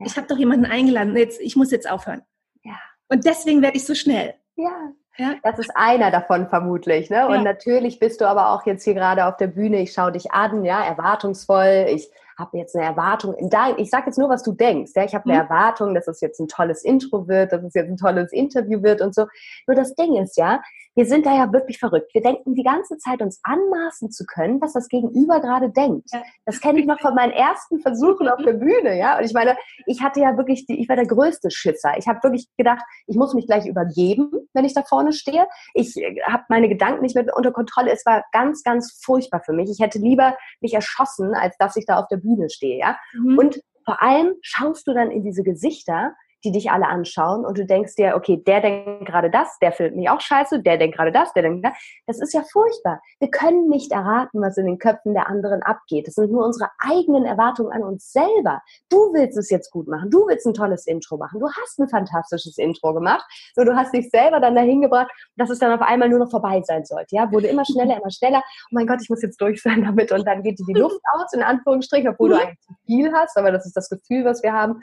Ich 0.00 0.16
habe 0.16 0.26
doch 0.26 0.38
jemanden 0.38 0.66
eingeladen. 0.66 1.16
Jetzt, 1.16 1.40
ich 1.40 1.56
muss 1.56 1.70
jetzt 1.70 1.90
aufhören. 1.90 2.22
Ja. 2.62 2.78
Und 3.08 3.24
deswegen 3.24 3.62
werde 3.62 3.76
ich 3.76 3.86
so 3.86 3.94
schnell. 3.94 4.34
Ja. 4.56 4.92
Ja. 5.16 5.36
Das 5.44 5.58
ist 5.60 5.70
einer 5.76 6.10
davon 6.10 6.48
vermutlich. 6.48 7.08
Ne? 7.08 7.26
Und 7.28 7.36
ja. 7.36 7.42
natürlich 7.42 8.00
bist 8.00 8.20
du 8.20 8.28
aber 8.28 8.50
auch 8.50 8.66
jetzt 8.66 8.82
hier 8.82 8.94
gerade 8.94 9.26
auf 9.26 9.36
der 9.36 9.46
Bühne. 9.46 9.80
Ich 9.80 9.92
schaue 9.92 10.12
dich 10.12 10.32
an, 10.32 10.64
ja, 10.64 10.84
erwartungsvoll. 10.84 11.86
Ich 11.88 12.10
habe 12.38 12.58
jetzt 12.58 12.74
eine 12.76 12.84
Erwartung 12.84 13.34
in 13.34 13.50
dein, 13.50 13.78
ich 13.78 13.90
sage 13.90 14.06
jetzt 14.06 14.18
nur, 14.18 14.28
was 14.28 14.42
du 14.42 14.52
denkst. 14.52 14.92
Ja? 14.94 15.04
Ich 15.04 15.14
habe 15.14 15.24
eine 15.24 15.34
mhm. 15.34 15.48
Erwartung, 15.48 15.94
dass 15.94 16.08
es 16.08 16.20
jetzt 16.20 16.40
ein 16.40 16.48
tolles 16.48 16.84
Intro 16.84 17.28
wird, 17.28 17.52
dass 17.52 17.62
es 17.62 17.74
jetzt 17.74 17.88
ein 17.88 17.96
tolles 17.96 18.32
Interview 18.32 18.82
wird 18.82 19.00
und 19.00 19.14
so. 19.14 19.26
Nur 19.66 19.74
das 19.76 19.94
Ding 19.94 20.16
ist 20.16 20.36
ja, 20.36 20.60
wir 20.94 21.06
sind 21.06 21.26
da 21.26 21.34
ja 21.34 21.52
wirklich 21.52 21.78
verrückt. 21.78 22.14
Wir 22.14 22.22
denken 22.22 22.54
die 22.54 22.62
ganze 22.62 22.96
Zeit, 22.98 23.20
uns 23.20 23.40
anmaßen 23.42 24.10
zu 24.10 24.24
können, 24.26 24.60
was 24.60 24.72
das 24.72 24.88
Gegenüber 24.88 25.40
gerade 25.40 25.70
denkt. 25.70 26.10
Ja. 26.12 26.22
Das 26.44 26.60
kenne 26.60 26.80
ich 26.80 26.86
noch 26.86 27.00
von 27.00 27.14
meinen 27.14 27.32
ersten 27.32 27.80
Versuchen 27.80 28.28
auf 28.28 28.42
der 28.44 28.52
Bühne, 28.52 28.98
ja. 28.98 29.18
Und 29.18 29.24
ich 29.24 29.32
meine, 29.32 29.56
ich 29.86 30.02
hatte 30.02 30.20
ja 30.20 30.36
wirklich, 30.36 30.66
die, 30.66 30.80
ich 30.80 30.88
war 30.88 30.96
der 30.96 31.06
größte 31.06 31.50
Schisser. 31.50 31.94
Ich 31.98 32.06
habe 32.06 32.22
wirklich 32.22 32.48
gedacht, 32.56 32.82
ich 33.06 33.16
muss 33.16 33.34
mich 33.34 33.46
gleich 33.46 33.66
übergeben, 33.66 34.30
wenn 34.52 34.64
ich 34.64 34.74
da 34.74 34.82
vorne 34.82 35.12
stehe. 35.12 35.46
Ich 35.74 35.96
äh, 35.96 36.20
habe 36.26 36.44
meine 36.48 36.68
Gedanken 36.68 37.02
nicht 37.02 37.14
mehr 37.14 37.26
unter 37.36 37.52
Kontrolle. 37.52 37.90
Es 37.90 38.06
war 38.06 38.24
ganz, 38.32 38.62
ganz 38.62 39.00
furchtbar 39.02 39.42
für 39.44 39.52
mich. 39.52 39.70
Ich 39.70 39.80
hätte 39.80 39.98
lieber 39.98 40.36
mich 40.60 40.74
erschossen, 40.74 41.34
als 41.34 41.56
dass 41.58 41.76
ich 41.76 41.86
da 41.86 41.98
auf 41.98 42.08
der 42.08 42.18
Bühne 42.18 42.50
stehe, 42.50 42.78
ja. 42.78 42.96
Mhm. 43.14 43.38
Und 43.38 43.60
vor 43.84 44.00
allem 44.00 44.34
schaust 44.40 44.86
du 44.86 44.94
dann 44.94 45.10
in 45.10 45.24
diese 45.24 45.42
Gesichter 45.42 46.14
die 46.44 46.52
dich 46.52 46.70
alle 46.70 46.86
anschauen 46.86 47.44
und 47.44 47.58
du 47.58 47.64
denkst 47.64 47.96
dir, 47.96 48.14
okay, 48.16 48.42
der 48.46 48.60
denkt 48.60 49.06
gerade 49.06 49.30
das, 49.30 49.58
der 49.60 49.72
findet 49.72 49.96
mich 49.96 50.10
auch 50.10 50.20
scheiße, 50.20 50.62
der 50.62 50.76
denkt 50.76 50.96
gerade 50.96 51.12
das, 51.12 51.32
der 51.32 51.42
denkt 51.42 51.64
das. 51.64 51.72
Das 52.06 52.20
ist 52.20 52.34
ja 52.34 52.42
furchtbar. 52.42 53.00
Wir 53.18 53.30
können 53.30 53.68
nicht 53.68 53.92
erraten, 53.92 54.40
was 54.40 54.56
in 54.56 54.66
den 54.66 54.78
Köpfen 54.78 55.14
der 55.14 55.28
anderen 55.28 55.62
abgeht. 55.62 56.06
Das 56.06 56.14
sind 56.14 56.30
nur 56.30 56.44
unsere 56.44 56.70
eigenen 56.78 57.24
Erwartungen 57.24 57.72
an 57.72 57.82
uns 57.82 58.12
selber. 58.12 58.62
Du 58.90 59.12
willst 59.14 59.38
es 59.38 59.50
jetzt 59.50 59.70
gut 59.70 59.88
machen. 59.88 60.10
Du 60.10 60.26
willst 60.26 60.46
ein 60.46 60.54
tolles 60.54 60.86
Intro 60.86 61.16
machen. 61.16 61.40
Du 61.40 61.48
hast 61.48 61.78
ein 61.78 61.88
fantastisches 61.88 62.58
Intro 62.58 62.92
gemacht. 62.92 63.24
So, 63.54 63.64
du 63.64 63.74
hast 63.74 63.94
dich 63.94 64.10
selber 64.10 64.40
dann 64.40 64.54
dahin 64.54 64.82
gebracht, 64.82 65.10
dass 65.36 65.50
es 65.50 65.58
dann 65.58 65.72
auf 65.72 65.82
einmal 65.82 66.08
nur 66.08 66.18
noch 66.18 66.30
vorbei 66.30 66.62
sein 66.64 66.84
sollte. 66.84 67.16
Ja, 67.16 67.32
wurde 67.32 67.46
immer 67.46 67.64
schneller, 67.64 67.96
immer 67.96 68.10
schneller. 68.10 68.42
Oh 68.44 68.72
mein 68.72 68.86
Gott, 68.86 69.00
ich 69.02 69.08
muss 69.08 69.22
jetzt 69.22 69.40
durch 69.40 69.62
sein 69.62 69.82
damit 69.84 70.12
und 70.12 70.26
dann 70.26 70.42
geht 70.42 70.58
dir 70.58 70.66
die 70.66 70.78
Luft 70.78 71.00
aus, 71.14 71.32
in 71.32 71.42
Anführungsstrichen, 71.42 72.08
obwohl 72.08 72.30
du 72.30 72.36
eigentlich 72.36 72.60
zu 72.60 72.74
viel 72.86 73.12
hast, 73.12 73.36
aber 73.36 73.50
das 73.50 73.66
ist 73.66 73.76
das 73.76 73.88
Gefühl, 73.88 74.24
was 74.24 74.42
wir 74.42 74.52
haben. 74.52 74.80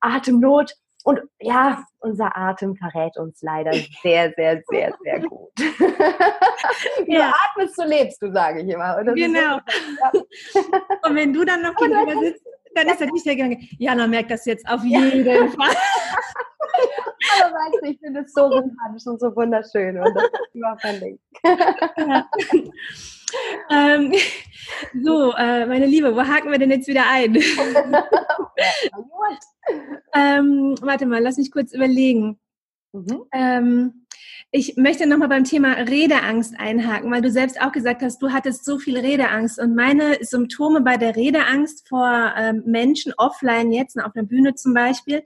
Atemnot. 0.00 0.65
Und 1.06 1.20
ja, 1.38 1.84
unser 2.00 2.36
Atem 2.36 2.74
verrät 2.74 3.16
uns 3.16 3.40
leider 3.40 3.72
sehr, 4.02 4.32
sehr, 4.34 4.60
sehr, 4.68 4.92
sehr 5.02 5.20
gut. 5.20 5.52
Ja. 7.06 7.28
du 7.28 7.62
atmest, 7.62 7.76
so 7.76 7.84
lebst 7.84 8.20
du, 8.20 8.32
sage 8.32 8.60
ich 8.60 8.68
immer. 8.68 9.02
genau. 9.14 9.58
So, 9.58 10.18
ja. 10.62 10.70
Und 11.08 11.14
wenn 11.14 11.32
du 11.32 11.44
dann 11.44 11.62
noch 11.62 11.74
gegenüber 11.76 12.20
sitzt, 12.20 12.44
dann 12.74 12.88
ist 12.88 13.00
er 13.00 13.06
nicht 13.10 13.24
der 13.24 13.36
Gedanke, 13.36 13.58
Jana 13.78 14.06
merkt 14.06 14.30
das 14.30 14.44
jetzt 14.44 14.68
auf 14.68 14.84
jeden. 14.84 15.24
Fall. 15.24 15.74
Aber 17.42 17.54
weißt 17.54 17.78
du, 17.82 17.90
ich 17.90 17.98
finde 17.98 18.20
es 18.20 18.32
so 18.32 18.50
sympathisch 18.50 19.06
und 19.06 19.20
so 19.20 19.34
wunderschön 19.34 19.98
und 19.98 20.14
das 20.14 20.24
ist 20.24 20.54
überhaupt 20.54 20.84
Ding. 20.84 21.18
Ja. 21.44 22.28
ähm, 23.70 24.12
so, 25.02 25.32
äh, 25.36 25.66
meine 25.66 25.86
Liebe, 25.86 26.14
wo 26.14 26.22
haken 26.22 26.50
wir 26.50 26.58
denn 26.58 26.70
jetzt 26.70 26.88
wieder 26.88 27.04
ein? 27.08 27.34
ähm, 30.14 30.74
warte 30.80 31.06
mal, 31.06 31.22
lass 31.22 31.38
mich 31.38 31.50
kurz 31.50 31.72
überlegen. 31.72 32.38
Mhm. 32.92 33.24
Ähm, 33.32 34.06
ich 34.52 34.76
möchte 34.76 35.06
nochmal 35.06 35.28
beim 35.28 35.44
Thema 35.44 35.72
Redeangst 35.72 36.58
einhaken, 36.58 37.10
weil 37.10 37.20
du 37.20 37.30
selbst 37.30 37.60
auch 37.60 37.72
gesagt 37.72 38.02
hast, 38.02 38.22
du 38.22 38.32
hattest 38.32 38.64
so 38.64 38.78
viel 38.78 38.98
Redeangst. 38.98 39.58
Und 39.58 39.74
meine 39.74 40.18
Symptome 40.20 40.80
bei 40.80 40.96
der 40.96 41.16
Redeangst 41.16 41.88
vor 41.88 42.32
ähm, 42.36 42.62
Menschen 42.64 43.12
offline 43.16 43.72
jetzt, 43.72 43.98
auf 43.98 44.14
einer 44.14 44.26
Bühne 44.26 44.54
zum 44.54 44.72
Beispiel, 44.72 45.24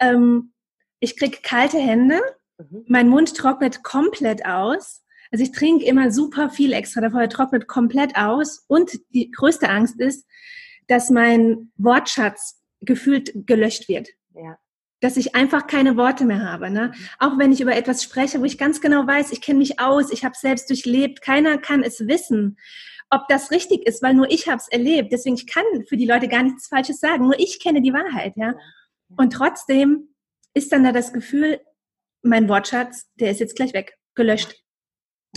ähm, 0.00 0.52
ich 1.00 1.16
kriege 1.16 1.38
kalte 1.42 1.78
Hände, 1.78 2.20
mhm. 2.58 2.84
mein 2.86 3.08
Mund 3.08 3.34
trocknet 3.36 3.82
komplett 3.82 4.44
aus. 4.46 5.04
Also 5.30 5.44
ich 5.44 5.52
trinke 5.52 5.84
immer 5.84 6.10
super 6.10 6.50
viel 6.50 6.72
extra 6.72 7.00
davor, 7.00 7.20
er 7.20 7.28
trocknet 7.28 7.66
komplett 7.68 8.16
aus. 8.16 8.64
Und 8.66 8.98
die 9.10 9.30
größte 9.30 9.68
Angst 9.68 10.00
ist, 10.00 10.26
dass 10.86 11.10
mein 11.10 11.70
Wortschatz 11.76 12.62
gefühlt 12.80 13.32
gelöscht 13.46 13.88
wird. 13.88 14.08
Ja. 14.34 14.58
Dass 15.00 15.16
ich 15.16 15.34
einfach 15.34 15.66
keine 15.66 15.96
Worte 15.96 16.24
mehr 16.24 16.42
habe. 16.42 16.70
Ne? 16.70 16.92
Mhm. 16.94 17.08
Auch 17.18 17.38
wenn 17.38 17.52
ich 17.52 17.60
über 17.60 17.76
etwas 17.76 18.02
spreche, 18.02 18.40
wo 18.40 18.44
ich 18.44 18.58
ganz 18.58 18.80
genau 18.80 19.06
weiß, 19.06 19.32
ich 19.32 19.40
kenne 19.40 19.58
mich 19.58 19.78
aus, 19.78 20.10
ich 20.10 20.24
habe 20.24 20.32
es 20.32 20.40
selbst 20.40 20.70
durchlebt, 20.70 21.20
keiner 21.20 21.58
kann 21.58 21.82
es 21.82 22.06
wissen, 22.06 22.56
ob 23.10 23.26
das 23.28 23.50
richtig 23.50 23.86
ist, 23.86 24.02
weil 24.02 24.14
nur 24.14 24.30
ich 24.30 24.48
habe 24.48 24.58
es 24.58 24.68
erlebt. 24.68 25.12
Deswegen 25.12 25.36
ich 25.36 25.46
kann 25.46 25.64
für 25.88 25.96
die 25.96 26.06
Leute 26.06 26.28
gar 26.28 26.42
nichts 26.42 26.68
Falsches 26.68 27.00
sagen. 27.00 27.24
Nur 27.24 27.38
ich 27.38 27.60
kenne 27.60 27.80
die 27.80 27.92
Wahrheit. 27.92 28.34
Ja? 28.36 28.54
Und 29.16 29.32
trotzdem 29.32 30.08
ist 30.54 30.72
dann 30.72 30.84
da 30.84 30.92
das 30.92 31.12
Gefühl, 31.12 31.60
mein 32.22 32.48
Wortschatz, 32.48 33.08
der 33.14 33.30
ist 33.30 33.40
jetzt 33.40 33.56
gleich 33.56 33.72
weg, 33.72 33.96
gelöscht. 34.14 34.56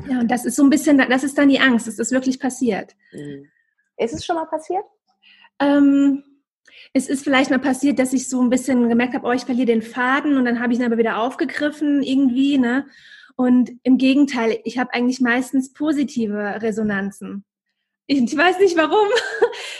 Ja, 0.08 0.20
und 0.20 0.32
das 0.32 0.46
ist 0.46 0.56
so 0.56 0.64
ein 0.64 0.70
bisschen, 0.70 0.98
das 0.98 1.24
ist 1.24 1.38
dann 1.38 1.50
die 1.50 1.60
Angst, 1.60 1.88
dass 1.88 1.98
das 1.98 2.12
wirklich 2.12 2.40
passiert. 2.40 2.96
Mhm. 3.12 3.50
Ist 3.98 4.14
es 4.14 4.26
schon 4.26 4.36
mal 4.36 4.46
passiert? 4.46 4.84
Ähm, 5.60 6.24
es 6.94 7.08
ist 7.08 7.24
vielleicht 7.24 7.50
mal 7.50 7.60
passiert, 7.60 8.00
dass 8.00 8.14
ich 8.14 8.30
so 8.30 8.42
ein 8.42 8.50
bisschen 8.50 8.90
gemerkt 8.90 9.14
habe, 9.14 9.28
oh, 9.28 9.32
ich 9.32 9.44
verliere 9.44 9.68
den 9.68 9.82
Faden 9.82 10.38
und 10.38 10.46
dann 10.46 10.60
habe 10.60 10.74
ich 10.74 10.80
ihn 10.80 10.86
aber 10.86 10.98
wieder 10.98 11.20
aufgegriffen 11.20 12.02
irgendwie, 12.02 12.58
ne? 12.58 12.88
Und 13.36 13.72
im 13.84 13.98
Gegenteil, 13.98 14.60
ich 14.66 14.78
habe 14.78 14.94
eigentlich 14.94 15.22
meistens 15.22 15.74
positive 15.74 16.62
Resonanzen. 16.62 17.46
Ich, 18.06 18.22
ich 18.22 18.38
weiß 18.38 18.60
nicht 18.60 18.78
warum. 18.78 19.08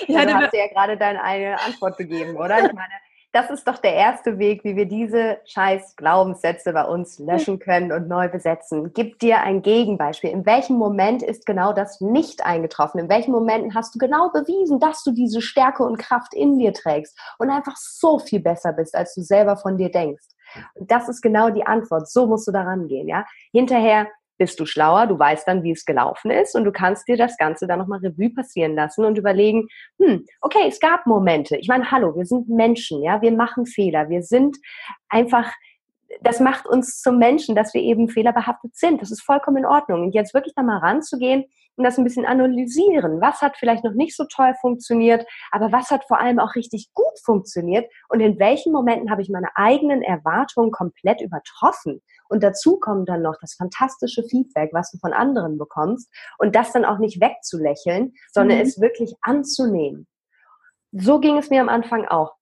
Ja, 0.08 0.26
du 0.26 0.34
hast 0.34 0.54
ja 0.54 0.68
gerade 0.68 0.98
deine 0.98 1.24
eigene 1.24 1.62
Antwort 1.62 1.96
gegeben, 1.96 2.36
oder? 2.36 2.58
Ich 2.58 2.74
meine, 2.74 2.94
das 3.34 3.50
ist 3.50 3.68
doch 3.68 3.78
der 3.78 3.94
erste 3.94 4.40
Weg, 4.40 4.64
wie 4.64 4.76
wir 4.76 4.86
diese 4.86 5.38
scheiß 5.46 5.96
Glaubenssätze 5.96 6.74
bei 6.74 6.84
uns 6.84 7.18
löschen 7.18 7.60
können 7.60 7.92
und 7.92 8.10
neu 8.10 8.28
besetzen. 8.28 8.92
Gib 8.94 9.20
dir 9.20 9.40
ein 9.42 9.62
Gegenbeispiel. 9.62 10.32
In 10.32 10.46
welchem 10.46 10.76
Moment 10.76 11.24
ist 11.24 11.46
genau 11.46 11.72
das 11.72 12.02
nicht 12.02 12.46
eingetroffen? 12.46 13.00
In 13.00 13.10
welchen 13.10 13.32
Momenten 13.32 13.74
hast 13.74 13.96
du 13.96 14.00
genau 14.00 14.30
bewiesen, 14.30 14.80
dass 14.80 15.04
du 15.04 15.12
diese 15.12 15.42
Stärke 15.42 15.84
und 15.84 15.98
Kraft 15.98 16.34
in 16.34 16.60
dir 16.60 16.74
trägst 16.74 17.18
und 17.38 17.50
einfach 17.50 17.78
so 17.78 18.20
viel 18.20 18.42
besser 18.42 18.74
bist, 18.74 18.96
als 18.96 19.16
du 19.16 19.22
selber 19.22 19.56
von 19.56 19.78
dir 19.78 19.90
denkst? 19.90 20.28
Und 20.76 20.92
das 20.92 21.08
ist 21.08 21.22
genau 21.22 21.50
die 21.50 21.66
Antwort. 21.66 22.10
So 22.10 22.26
musst 22.26 22.48
du 22.48 22.52
daran 22.52 22.88
gehen, 22.88 23.08
ja? 23.08 23.26
Hinterher 23.54 24.08
bist 24.42 24.60
du 24.60 24.66
schlauer, 24.66 25.06
du 25.06 25.20
weißt 25.20 25.48
dann, 25.48 25.62
wie 25.62 25.70
es 25.70 25.86
gelaufen 25.86 26.32
ist 26.32 26.56
und 26.56 26.64
du 26.64 26.72
kannst 26.72 27.08
dir 27.08 27.16
das 27.16 27.38
Ganze 27.38 27.68
dann 27.68 27.78
nochmal 27.78 28.00
Revue 28.00 28.32
passieren 28.32 28.74
lassen 28.74 29.06
und 29.06 29.16
überlegen, 29.16 29.68
hm, 30.02 30.26
okay, 30.42 30.66
es 30.68 30.80
gab 30.80 31.06
Momente. 31.06 31.58
Ich 31.58 31.68
meine, 31.68 31.92
hallo, 31.92 32.16
wir 32.16 32.26
sind 32.26 32.50
Menschen, 32.50 33.04
ja, 33.04 33.22
wir 33.22 33.32
machen 33.34 33.68
Fehler, 33.68 34.10
wir 34.10 34.24
sind 34.24 34.58
einfach 35.10 35.54
das 36.22 36.42
macht 36.42 36.68
uns 36.68 37.00
zum 37.00 37.20
Menschen, 37.20 37.56
dass 37.56 37.74
wir 37.74 37.82
eben 37.82 38.10
fehlerbehaftet 38.10 38.76
sind. 38.76 39.02
Das 39.02 39.12
ist 39.12 39.24
vollkommen 39.24 39.58
in 39.58 39.66
Ordnung. 39.66 40.02
Und 40.02 40.14
jetzt 40.14 40.34
wirklich 40.34 40.54
da 40.56 40.62
mal 40.62 40.80
ranzugehen 40.80 41.46
und 41.78 41.86
das 41.86 41.98
ein 41.98 42.04
bisschen 42.04 42.26
analysieren. 42.26 43.22
Was 43.22 43.42
hat 43.42 43.56
vielleicht 43.58 43.86
noch 43.86 43.94
nicht 43.94 44.16
so 44.16 44.26
toll 44.26 44.54
funktioniert, 44.60 45.26
aber 45.52 45.72
was 45.72 45.90
hat 45.90 46.04
vor 46.06 46.20
allem 46.20 46.40
auch 46.40 46.56
richtig 46.56 46.90
gut 46.94 47.18
funktioniert 47.24 47.90
und 48.10 48.20
in 48.20 48.40
welchen 48.40 48.74
Momenten 48.74 49.10
habe 49.10 49.22
ich 49.22 49.30
meine 49.30 49.50
eigenen 49.56 50.02
Erwartungen 50.02 50.72
komplett 50.72 51.22
übertroffen. 51.22 52.02
Und 52.32 52.44
dazu 52.44 52.80
kommt 52.80 53.10
dann 53.10 53.22
noch 53.22 53.36
das 53.42 53.56
fantastische 53.56 54.24
Feedback, 54.24 54.70
was 54.72 54.90
du 54.92 54.98
von 55.00 55.12
anderen 55.12 55.58
bekommst 55.58 56.10
und 56.38 56.56
das 56.56 56.72
dann 56.72 56.86
auch 56.86 56.98
nicht 56.98 57.20
wegzulächeln, 57.20 58.14
sondern 58.32 58.60
mhm. 58.60 58.64
es 58.64 58.80
wirklich 58.80 59.14
anzunehmen. 59.22 60.08
So 60.94 61.20
ging 61.20 61.38
es 61.38 61.50
mir 61.50 61.60
am 61.60 61.68
Anfang 61.68 62.06
auch 62.06 62.38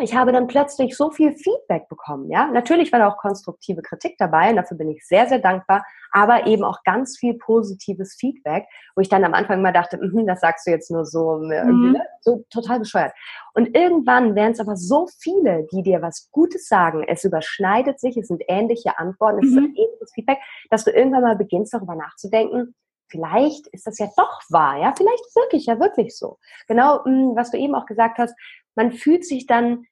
ich 0.00 0.14
habe 0.14 0.32
dann 0.32 0.46
plötzlich 0.46 0.96
so 0.96 1.10
viel 1.10 1.32
Feedback 1.32 1.88
bekommen. 1.88 2.30
Ja, 2.30 2.46
natürlich 2.46 2.92
war 2.92 2.98
da 2.98 3.08
auch 3.08 3.16
konstruktive 3.16 3.82
Kritik 3.82 4.16
dabei 4.18 4.50
und 4.50 4.56
dafür 4.56 4.76
bin 4.76 4.90
ich 4.90 5.06
sehr, 5.06 5.28
sehr 5.28 5.38
dankbar, 5.38 5.84
aber 6.12 6.46
eben 6.46 6.64
auch 6.64 6.82
ganz 6.84 7.18
viel 7.18 7.34
positives 7.34 8.16
Feedback, 8.18 8.66
wo 8.94 9.00
ich 9.00 9.08
dann 9.08 9.24
am 9.24 9.34
Anfang 9.34 9.62
mal 9.62 9.72
dachte, 9.72 9.98
mm, 9.98 10.26
das 10.26 10.40
sagst 10.40 10.66
du 10.66 10.70
jetzt 10.70 10.90
nur 10.90 11.04
so, 11.04 11.38
mhm. 11.38 11.92
Ne, 11.92 12.02
so 12.20 12.44
total 12.50 12.80
bescheuert. 12.80 13.12
Und 13.54 13.76
irgendwann 13.76 14.34
werden 14.34 14.52
es 14.52 14.60
aber 14.60 14.76
so 14.76 15.06
viele, 15.20 15.66
die 15.72 15.82
dir 15.82 16.02
was 16.02 16.30
Gutes 16.30 16.68
sagen, 16.68 17.04
es 17.06 17.24
überschneidet 17.24 18.00
sich, 18.00 18.16
es 18.16 18.28
sind 18.28 18.42
ähnliche 18.48 18.98
Antworten, 18.98 19.38
es 19.44 19.50
mhm. 19.50 19.58
ist 19.58 19.78
ähnliches 19.78 20.12
Feedback, 20.14 20.38
dass 20.70 20.84
du 20.84 20.90
irgendwann 20.90 21.22
mal 21.22 21.36
beginnst, 21.36 21.74
darüber 21.74 21.94
nachzudenken, 21.94 22.74
vielleicht 23.08 23.66
ist 23.68 23.86
das 23.86 23.98
ja 23.98 24.08
doch 24.16 24.40
wahr, 24.50 24.78
ja, 24.78 24.94
vielleicht 24.96 25.24
wirklich 25.34 25.66
ja 25.66 25.78
wirklich 25.80 26.16
so. 26.16 26.38
Genau, 26.68 27.00
mm, 27.04 27.36
was 27.36 27.50
du 27.50 27.58
eben 27.58 27.74
auch 27.74 27.86
gesagt 27.86 28.18
hast, 28.18 28.34
man 28.76 28.92
fühlt 28.92 29.24
sich 29.24 29.46
dann 29.46 29.84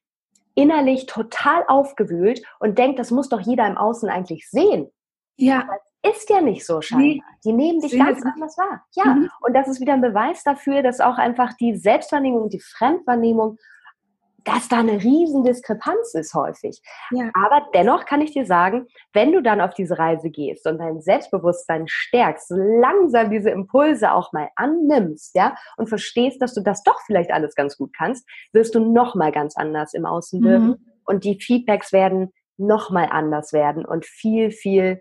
innerlich 0.58 1.06
total 1.06 1.62
aufgewühlt 1.68 2.42
und 2.58 2.78
denkt, 2.78 2.98
das 2.98 3.12
muss 3.12 3.28
doch 3.28 3.40
jeder 3.40 3.66
im 3.68 3.78
Außen 3.78 4.08
eigentlich 4.08 4.50
sehen. 4.50 4.90
Ja. 5.36 5.62
Aber 5.62 5.78
ist 6.02 6.30
ja 6.30 6.40
nicht 6.40 6.66
so 6.66 6.80
scheinbar. 6.80 7.06
Nee. 7.06 7.22
Die 7.44 7.52
nehmen 7.52 7.80
dich 7.80 7.96
ganz 7.96 8.24
anders 8.24 8.58
wahr. 8.58 8.84
Ja. 8.94 9.04
Mhm. 9.14 9.30
Und 9.40 9.54
das 9.54 9.68
ist 9.68 9.80
wieder 9.80 9.94
ein 9.94 10.00
Beweis 10.00 10.42
dafür, 10.42 10.82
dass 10.82 11.00
auch 11.00 11.16
einfach 11.16 11.52
die 11.54 11.76
Selbstwahrnehmung 11.76 12.42
und 12.42 12.52
die 12.52 12.60
Fremdwahrnehmung 12.60 13.58
dass 14.44 14.68
da 14.68 14.78
eine 14.78 15.02
riesen 15.02 15.42
Diskrepanz 15.42 16.14
ist 16.14 16.34
häufig. 16.34 16.80
Ja. 17.10 17.30
Aber 17.34 17.66
dennoch 17.74 18.04
kann 18.04 18.20
ich 18.20 18.32
dir 18.32 18.46
sagen, 18.46 18.86
wenn 19.12 19.32
du 19.32 19.42
dann 19.42 19.60
auf 19.60 19.74
diese 19.74 19.98
Reise 19.98 20.30
gehst 20.30 20.66
und 20.66 20.78
dein 20.78 21.00
Selbstbewusstsein 21.00 21.84
stärkst, 21.88 22.50
langsam 22.50 23.30
diese 23.30 23.50
Impulse 23.50 24.12
auch 24.12 24.32
mal 24.32 24.48
annimmst, 24.56 25.34
ja, 25.34 25.56
und 25.76 25.88
verstehst, 25.88 26.40
dass 26.40 26.54
du 26.54 26.62
das 26.62 26.82
doch 26.82 27.00
vielleicht 27.06 27.30
alles 27.30 27.54
ganz 27.54 27.76
gut 27.76 27.92
kannst, 27.96 28.26
wirst 28.52 28.74
du 28.74 28.80
noch 28.80 29.14
mal 29.14 29.32
ganz 29.32 29.56
anders 29.56 29.92
im 29.92 30.06
Außen 30.06 30.42
wirken 30.42 30.66
mhm. 30.66 30.78
und 31.04 31.24
die 31.24 31.40
Feedbacks 31.40 31.92
werden 31.92 32.32
noch 32.56 32.90
mal 32.90 33.08
anders 33.10 33.52
werden 33.52 33.84
und 33.84 34.04
viel 34.06 34.50
viel 34.50 35.00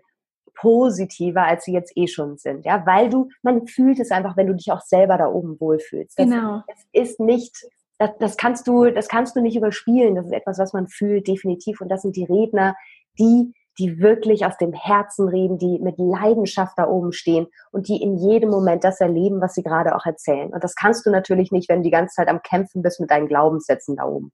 positiver, 0.54 1.44
als 1.44 1.64
sie 1.64 1.72
jetzt 1.72 1.92
eh 1.96 2.08
schon 2.08 2.36
sind, 2.36 2.66
ja, 2.66 2.84
weil 2.84 3.10
du, 3.10 3.28
man 3.42 3.66
fühlt 3.66 4.00
es 4.00 4.10
einfach, 4.10 4.36
wenn 4.36 4.48
du 4.48 4.54
dich 4.54 4.72
auch 4.72 4.80
selber 4.80 5.16
da 5.16 5.28
oben 5.28 5.60
wohlfühlst. 5.60 6.18
Das, 6.18 6.26
genau. 6.26 6.62
Es 6.66 6.86
ist 6.92 7.20
nicht 7.20 7.64
das, 7.98 8.10
das 8.18 8.36
kannst 8.36 8.66
du, 8.68 8.90
das 8.90 9.08
kannst 9.08 9.36
du 9.36 9.40
nicht 9.40 9.56
überspielen. 9.56 10.14
Das 10.14 10.26
ist 10.26 10.32
etwas, 10.32 10.58
was 10.58 10.72
man 10.72 10.86
fühlt, 10.86 11.26
definitiv. 11.26 11.80
Und 11.80 11.88
das 11.88 12.02
sind 12.02 12.16
die 12.16 12.24
Redner, 12.24 12.76
die, 13.18 13.52
die 13.78 14.00
wirklich 14.00 14.44
aus 14.44 14.56
dem 14.56 14.72
Herzen 14.72 15.28
reden, 15.28 15.58
die 15.58 15.78
mit 15.80 15.96
Leidenschaft 15.98 16.74
da 16.76 16.88
oben 16.88 17.12
stehen 17.12 17.46
und 17.70 17.88
die 17.88 18.00
in 18.02 18.16
jedem 18.16 18.50
Moment 18.50 18.84
das 18.84 19.00
erleben, 19.00 19.40
was 19.40 19.54
sie 19.54 19.62
gerade 19.62 19.94
auch 19.94 20.06
erzählen. 20.06 20.52
Und 20.52 20.64
das 20.64 20.74
kannst 20.74 21.06
du 21.06 21.10
natürlich 21.10 21.52
nicht, 21.52 21.68
wenn 21.68 21.78
du 21.78 21.84
die 21.84 21.90
ganze 21.90 22.14
Zeit 22.14 22.28
am 22.28 22.42
Kämpfen 22.42 22.82
bist 22.82 23.00
mit 23.00 23.10
deinen 23.10 23.28
Glaubenssätzen 23.28 23.96
da 23.96 24.04
oben. 24.04 24.32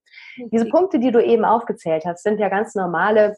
Diese 0.53 0.67
Punkte, 0.67 0.99
die 0.99 1.11
du 1.11 1.23
eben 1.23 1.45
aufgezählt 1.45 2.05
hast, 2.07 2.23
sind 2.23 2.39
ja 2.41 2.49
ganz 2.49 2.75
normale 2.75 3.37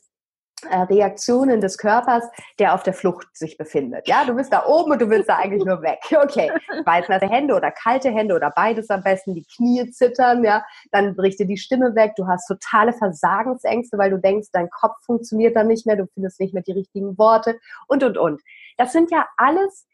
Reaktionen 0.65 1.61
des 1.61 1.77
Körpers, 1.79 2.25
der 2.59 2.75
auf 2.75 2.83
der 2.83 2.95
Flucht 2.95 3.29
sich 3.37 3.59
befindet. 3.59 4.09
Ja, 4.09 4.25
du 4.25 4.35
bist 4.35 4.53
da 4.53 4.65
oben 4.67 4.93
und 4.93 5.01
du 5.01 5.11
willst 5.11 5.29
da 5.29 5.37
eigentlich 5.37 5.65
nur 5.65 5.83
weg. 5.83 5.99
Okay, 6.27 6.51
weißnasse 6.85 7.29
Hände 7.29 7.55
oder 7.55 7.71
kalte 7.71 8.11
Hände 8.11 8.35
oder 8.35 8.51
beides 8.51 8.91
am 8.91 9.03
besten, 9.03 9.35
die 9.35 9.45
Knie 9.45 9.91
zittern, 9.91 10.43
ja, 10.43 10.65
dann 10.91 11.15
bricht 11.15 11.39
dir 11.39 11.47
die 11.47 11.59
Stimme 11.59 11.95
weg, 11.95 12.15
du 12.17 12.27
hast 12.27 12.49
totale 12.49 12.93
Versagensängste, 12.93 13.99
weil 13.99 14.11
du 14.11 14.19
denkst, 14.19 14.49
dein 14.53 14.71
Kopf 14.71 14.97
funktioniert 15.05 15.55
dann 15.57 15.69
nicht 15.69 15.87
mehr, 15.87 15.97
du 15.97 16.07
findest 16.15 16.41
nicht 16.41 16.55
mehr 16.55 16.63
die 16.63 16.73
richtigen 16.73 17.17
Worte 17.19 17.59
und, 17.87 18.03
und, 18.03 18.19
und. 18.19 18.41
Das 18.77 18.93
sind 18.93 19.11
ja 19.11 19.27
alles 19.37 19.87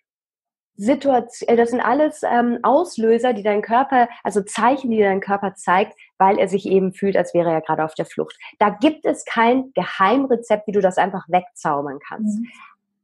Situation, 0.77 1.49
äh, 1.49 1.57
das 1.57 1.70
sind 1.70 1.81
alles 1.81 2.23
ähm, 2.23 2.59
Auslöser, 2.62 3.33
die 3.33 3.43
dein 3.43 3.62
Körper, 3.62 4.09
also 4.23 4.43
Zeichen, 4.43 4.91
die 4.91 4.99
dein 4.99 5.20
Körper 5.20 5.55
zeigt, 5.55 5.95
weil 6.18 6.39
er 6.39 6.49
sich 6.49 6.66
eben 6.66 6.93
fühlt, 6.93 7.16
als 7.16 7.35
wäre 7.35 7.51
er 7.51 7.61
gerade 7.61 7.85
auf 7.85 7.95
der 7.95 8.07
Flucht. 8.07 8.37
Da 8.59 8.70
gibt 8.70 9.05
es 9.05 9.25
kein 9.25 9.73
Geheimrezept, 9.75 10.66
wie 10.66 10.73
du 10.73 10.81
das 10.81 10.99
einfach 10.99 11.25
wegzaubern 11.29 11.99
kannst. 12.07 12.41
Mhm. 12.41 12.49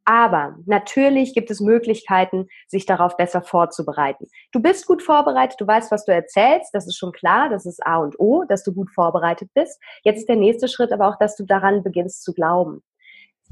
Aber 0.04 0.56
natürlich 0.64 1.34
gibt 1.34 1.50
es 1.50 1.60
Möglichkeiten, 1.60 2.48
sich 2.66 2.86
darauf 2.86 3.18
besser 3.18 3.42
vorzubereiten. 3.42 4.26
Du 4.52 4.62
bist 4.62 4.86
gut 4.86 5.02
vorbereitet, 5.02 5.60
du 5.60 5.66
weißt, 5.66 5.92
was 5.92 6.06
du 6.06 6.14
erzählst, 6.14 6.70
das 6.72 6.86
ist 6.86 6.96
schon 6.96 7.12
klar, 7.12 7.50
das 7.50 7.66
ist 7.66 7.84
A 7.84 7.98
und 7.98 8.18
O, 8.18 8.44
dass 8.48 8.64
du 8.64 8.72
gut 8.72 8.90
vorbereitet 8.90 9.50
bist. 9.52 9.78
Jetzt 10.04 10.20
ist 10.20 10.28
der 10.30 10.36
nächste 10.36 10.66
Schritt 10.66 10.92
aber 10.92 11.08
auch, 11.08 11.18
dass 11.18 11.36
du 11.36 11.44
daran 11.44 11.82
beginnst 11.82 12.24
zu 12.24 12.32
glauben 12.32 12.82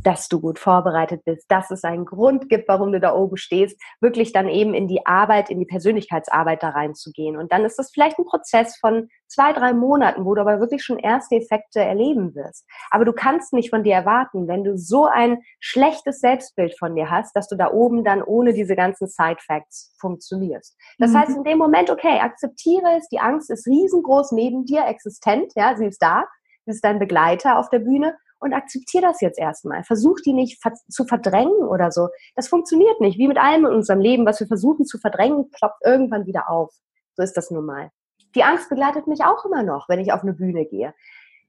dass 0.02 0.28
du 0.28 0.40
gut 0.40 0.58
vorbereitet 0.58 1.24
bist, 1.24 1.50
dass 1.50 1.70
es 1.70 1.84
einen 1.84 2.04
Grund 2.04 2.48
gibt, 2.48 2.68
warum 2.68 2.92
du 2.92 3.00
da 3.00 3.14
oben 3.14 3.36
stehst, 3.36 3.80
wirklich 4.00 4.32
dann 4.32 4.48
eben 4.48 4.74
in 4.74 4.88
die 4.88 5.04
Arbeit, 5.06 5.50
in 5.50 5.58
die 5.58 5.66
Persönlichkeitsarbeit 5.66 6.62
da 6.62 6.70
reinzugehen. 6.70 7.36
Und 7.36 7.52
dann 7.52 7.64
ist 7.64 7.78
das 7.78 7.90
vielleicht 7.90 8.18
ein 8.18 8.24
Prozess 8.24 8.76
von 8.76 9.08
zwei, 9.28 9.52
drei 9.52 9.72
Monaten, 9.72 10.24
wo 10.24 10.34
du 10.34 10.40
aber 10.40 10.60
wirklich 10.60 10.84
schon 10.84 10.98
erste 10.98 11.36
Effekte 11.36 11.80
erleben 11.80 12.34
wirst. 12.34 12.66
Aber 12.90 13.04
du 13.04 13.12
kannst 13.12 13.52
nicht 13.52 13.70
von 13.70 13.82
dir 13.82 13.94
erwarten, 13.94 14.48
wenn 14.48 14.64
du 14.64 14.76
so 14.76 15.06
ein 15.06 15.38
schlechtes 15.60 16.20
Selbstbild 16.20 16.78
von 16.78 16.94
dir 16.94 17.10
hast, 17.10 17.34
dass 17.34 17.48
du 17.48 17.56
da 17.56 17.72
oben 17.72 18.04
dann 18.04 18.22
ohne 18.22 18.52
diese 18.52 18.76
ganzen 18.76 19.08
Side-Facts 19.08 19.96
funktionierst. 19.98 20.76
Das 20.98 21.12
mhm. 21.12 21.18
heißt 21.18 21.36
in 21.36 21.44
dem 21.44 21.58
Moment, 21.58 21.90
okay, 21.90 22.20
akzeptiere 22.20 22.96
es, 22.98 23.08
die 23.08 23.20
Angst 23.20 23.50
ist 23.50 23.66
riesengroß 23.66 24.32
neben 24.32 24.64
dir 24.64 24.84
existent, 24.86 25.52
ja, 25.56 25.76
sie 25.76 25.86
ist 25.86 26.00
da, 26.00 26.24
sie 26.64 26.72
ist 26.72 26.84
dein 26.84 26.98
Begleiter 26.98 27.58
auf 27.58 27.68
der 27.70 27.80
Bühne 27.80 28.16
und 28.38 28.52
akzeptiere 28.52 29.02
das 29.02 29.20
jetzt 29.20 29.38
erstmal. 29.38 29.84
Versuch 29.84 30.20
die 30.24 30.32
nicht 30.32 30.60
zu 30.88 31.04
verdrängen 31.04 31.66
oder 31.68 31.90
so. 31.90 32.08
Das 32.34 32.48
funktioniert 32.48 33.00
nicht. 33.00 33.18
Wie 33.18 33.28
mit 33.28 33.38
allem 33.38 33.66
in 33.66 33.72
unserem 33.72 34.00
Leben, 34.00 34.26
was 34.26 34.40
wir 34.40 34.46
versuchen 34.46 34.84
zu 34.84 34.98
verdrängen, 34.98 35.50
ploppt 35.50 35.84
irgendwann 35.84 36.26
wieder 36.26 36.50
auf. 36.50 36.74
So 37.14 37.22
ist 37.22 37.36
das 37.36 37.50
nun 37.50 37.64
mal. 37.64 37.90
Die 38.34 38.44
Angst 38.44 38.68
begleitet 38.68 39.06
mich 39.06 39.24
auch 39.24 39.44
immer 39.46 39.62
noch, 39.62 39.88
wenn 39.88 40.00
ich 40.00 40.12
auf 40.12 40.22
eine 40.22 40.34
Bühne 40.34 40.66
gehe. 40.66 40.92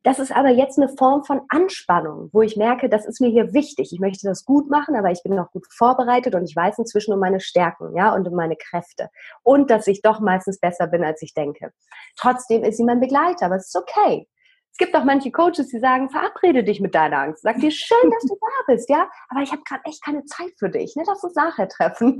Das 0.03 0.19
ist 0.19 0.31
aber 0.31 0.49
jetzt 0.49 0.77
eine 0.77 0.88
Form 0.88 1.25
von 1.25 1.41
Anspannung, 1.49 2.29
wo 2.31 2.41
ich 2.41 2.55
merke, 2.55 2.88
das 2.88 3.05
ist 3.05 3.19
mir 3.19 3.29
hier 3.29 3.53
wichtig. 3.53 3.91
Ich 3.91 3.99
möchte 3.99 4.25
das 4.25 4.45
gut 4.45 4.69
machen, 4.69 4.95
aber 4.95 5.11
ich 5.11 5.21
bin 5.21 5.35
noch 5.35 5.51
gut 5.51 5.65
vorbereitet 5.69 6.33
und 6.33 6.45
ich 6.45 6.55
weiß 6.55 6.77
inzwischen 6.77 7.13
um 7.13 7.19
meine 7.19 7.41
Stärken, 7.41 7.93
ja, 7.93 8.13
und 8.13 8.25
um 8.25 8.33
meine 8.33 8.55
Kräfte. 8.55 9.09
Und 9.43 9.69
dass 9.69 9.85
ich 9.88 10.01
doch 10.01 10.21
meistens 10.21 10.61
besser 10.61 10.88
bin, 10.88 11.03
als 11.03 11.21
ich 11.21 11.33
denke. 11.33 11.73
Trotzdem 12.15 12.63
ist 12.63 12.77
sie 12.77 12.85
mein 12.85 13.01
Begleiter, 13.01 13.47
aber 13.47 13.55
es 13.55 13.67
ist 13.67 13.75
okay. 13.75 14.29
Es 14.72 14.78
gibt 14.78 14.95
auch 14.95 15.03
manche 15.03 15.32
Coaches, 15.32 15.70
die 15.70 15.80
sagen, 15.80 16.09
verabrede 16.09 16.63
dich 16.63 16.80
mit 16.80 16.93
deiner 16.93 17.18
Angst. 17.20 17.41
Sag 17.41 17.57
dir, 17.59 17.72
schön, 17.72 18.11
dass 18.11 18.30
du 18.30 18.36
da 18.41 18.74
bist, 18.74 18.89
ja, 18.89 19.09
aber 19.30 19.41
ich 19.41 19.51
habe 19.51 19.63
gerade 19.63 19.82
echt 19.86 20.03
keine 20.03 20.24
Zeit 20.26 20.53
für 20.59 20.70
dich. 20.70 20.95
Ne? 20.95 21.03
Lass 21.07 21.24
uns 21.24 21.34
nachher 21.36 21.68
treffen. 21.68 22.11
und 22.11 22.20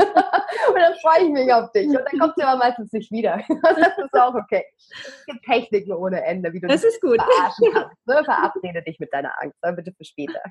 dann 0.76 0.93
freue 1.02 1.26
ich 1.26 1.30
mich 1.30 1.54
auf 1.54 1.72
dich. 1.72 1.88
Und 1.88 1.95
dann 1.95 2.20
kommt 2.20 2.34
sie 2.36 2.43
aber 2.43 2.58
meistens 2.58 2.91
nicht 2.91 3.12
wieder. 3.12 3.41
das 3.62 3.98
ist 3.98 4.14
auch 4.14 4.34
okay. 4.34 4.66
Es 4.76 5.26
gibt 5.28 5.45
Techniken 5.45 5.93
ohne 5.93 6.24
Ende, 6.24 6.52
wie 6.52 6.60
du 6.60 6.68
das 6.68 6.84
ist 6.84 7.00
gut. 7.00 7.22
verarschen 7.22 7.74
kannst. 7.74 8.08
Ne? 8.08 8.24
Verabrede 8.24 8.82
dich 8.82 9.00
mit 9.00 9.14
deiner 9.14 9.34
Angst, 9.39 9.58
dann 9.62 9.76
bitte 9.76 9.93
für 9.95 10.04
später. 10.04 10.41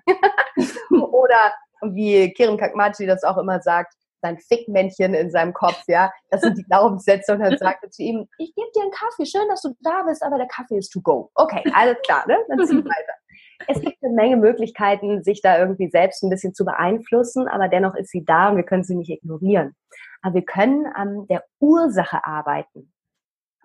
Oder 0.91 1.55
wie 1.83 2.33
Kirin 2.33 2.57
Kakmachi 2.57 3.07
das 3.07 3.25
auch 3.25 3.39
immer 3.39 3.61
sagt, 3.61 3.95
sein 4.27 4.39
Fickmännchen 4.39 5.15
in 5.15 5.31
seinem 5.31 5.53
Kopf, 5.53 5.83
ja. 5.87 6.13
Das 6.31 6.41
sind 6.41 6.59
die 6.59 6.65
Glaubenssätze 6.65 7.33
und 7.33 7.41
dann 7.41 7.57
sagt 7.59 7.85
er 7.85 7.91
zu 7.91 8.03
ihm, 8.03 8.29
ich 8.39 8.55
gebe 8.55 8.69
dir 8.75 8.83
einen 8.83 8.91
Kaffee, 8.91 9.27
schön, 9.27 9.49
dass 9.49 9.63
du 9.63 9.71
da 9.81 10.03
bist, 10.07 10.23
aber 10.23 10.39
der 10.39 10.49
Kaffee 10.49 10.79
ist 10.79 10.91
to 10.91 11.01
go. 11.01 11.31
Okay, 11.35 11.63
alles 11.75 11.97
klar, 12.05 12.25
ne? 12.27 12.37
Dann 12.49 12.67
zieh 12.67 12.85
weiter. 12.85 13.13
Es 13.69 13.81
gibt 13.81 13.97
eine 14.03 14.15
Menge 14.15 14.37
Möglichkeiten, 14.37 15.23
sich 15.23 15.41
da 15.41 15.59
irgendwie 15.59 15.89
selbst 15.89 16.23
ein 16.23 16.31
bisschen 16.31 16.55
zu 16.55 16.65
beeinflussen, 16.65 17.49
aber 17.49 17.69
dennoch 17.69 17.95
ist 17.95 18.11
sie 18.11 18.25
da 18.25 18.51
und 18.51 18.57
wir 18.57 18.65
können 18.65 18.85
sie 18.85 18.95
nicht 18.95 19.11
ignorieren. 19.11 19.75
Aber 20.23 20.35
wir 20.35 20.45
können 20.45 20.87
an 20.87 21.27
der 21.29 21.45
Ursache 21.61 22.25
arbeiten. 22.25 22.93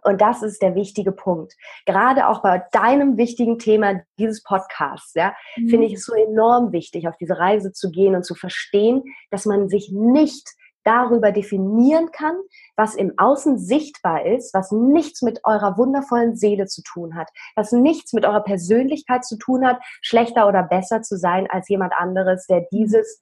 Und 0.04 0.22
das 0.22 0.42
ist 0.42 0.62
der 0.62 0.76
wichtige 0.76 1.12
Punkt. 1.12 1.54
Gerade 1.86 2.28
auch 2.28 2.42
bei 2.42 2.64
deinem 2.72 3.18
wichtigen 3.18 3.60
Thema 3.60 4.02
dieses 4.18 4.44
Podcasts, 4.44 5.14
ja, 5.14 5.34
mhm. 5.58 5.70
finde 5.70 5.88
ich 5.88 5.94
es 5.94 6.06
so 6.06 6.14
enorm 6.14 6.72
wichtig, 6.72 7.08
auf 7.08 7.18
diese 7.18 7.38
Reise 7.38 7.72
zu 7.72 7.92
gehen 7.92 8.16
und 8.16 8.24
zu 8.24 8.36
verstehen, 8.36 9.04
dass 9.30 9.46
man 9.46 9.70
sich 9.70 9.92
nicht 9.92 10.50
darüber 10.84 11.32
definieren 11.32 12.12
kann, 12.12 12.36
was 12.76 12.96
im 12.96 13.14
Außen 13.18 13.60
sichtbar 13.60 14.26
ist, 14.26 14.54
was 14.54 14.72
nichts 14.72 15.22
mit 15.22 15.42
eurer 15.44 15.78
wundervollen 15.78 16.36
Seele 16.36 16.66
zu 16.66 16.82
tun 16.82 17.16
hat, 17.16 17.30
was 17.56 17.72
nichts 17.72 18.14
mit 18.14 18.26
eurer 18.26 18.44
Persönlichkeit 18.44 19.24
zu 19.24 19.38
tun 19.38 19.66
hat, 19.66 19.80
schlechter 20.02 20.48
oder 20.48 20.64
besser 20.64 21.02
zu 21.02 21.18
sein 21.18 21.48
als 21.50 21.70
jemand 21.70 21.94
anderes, 21.94 22.48
der 22.48 22.66
dieses 22.72 23.20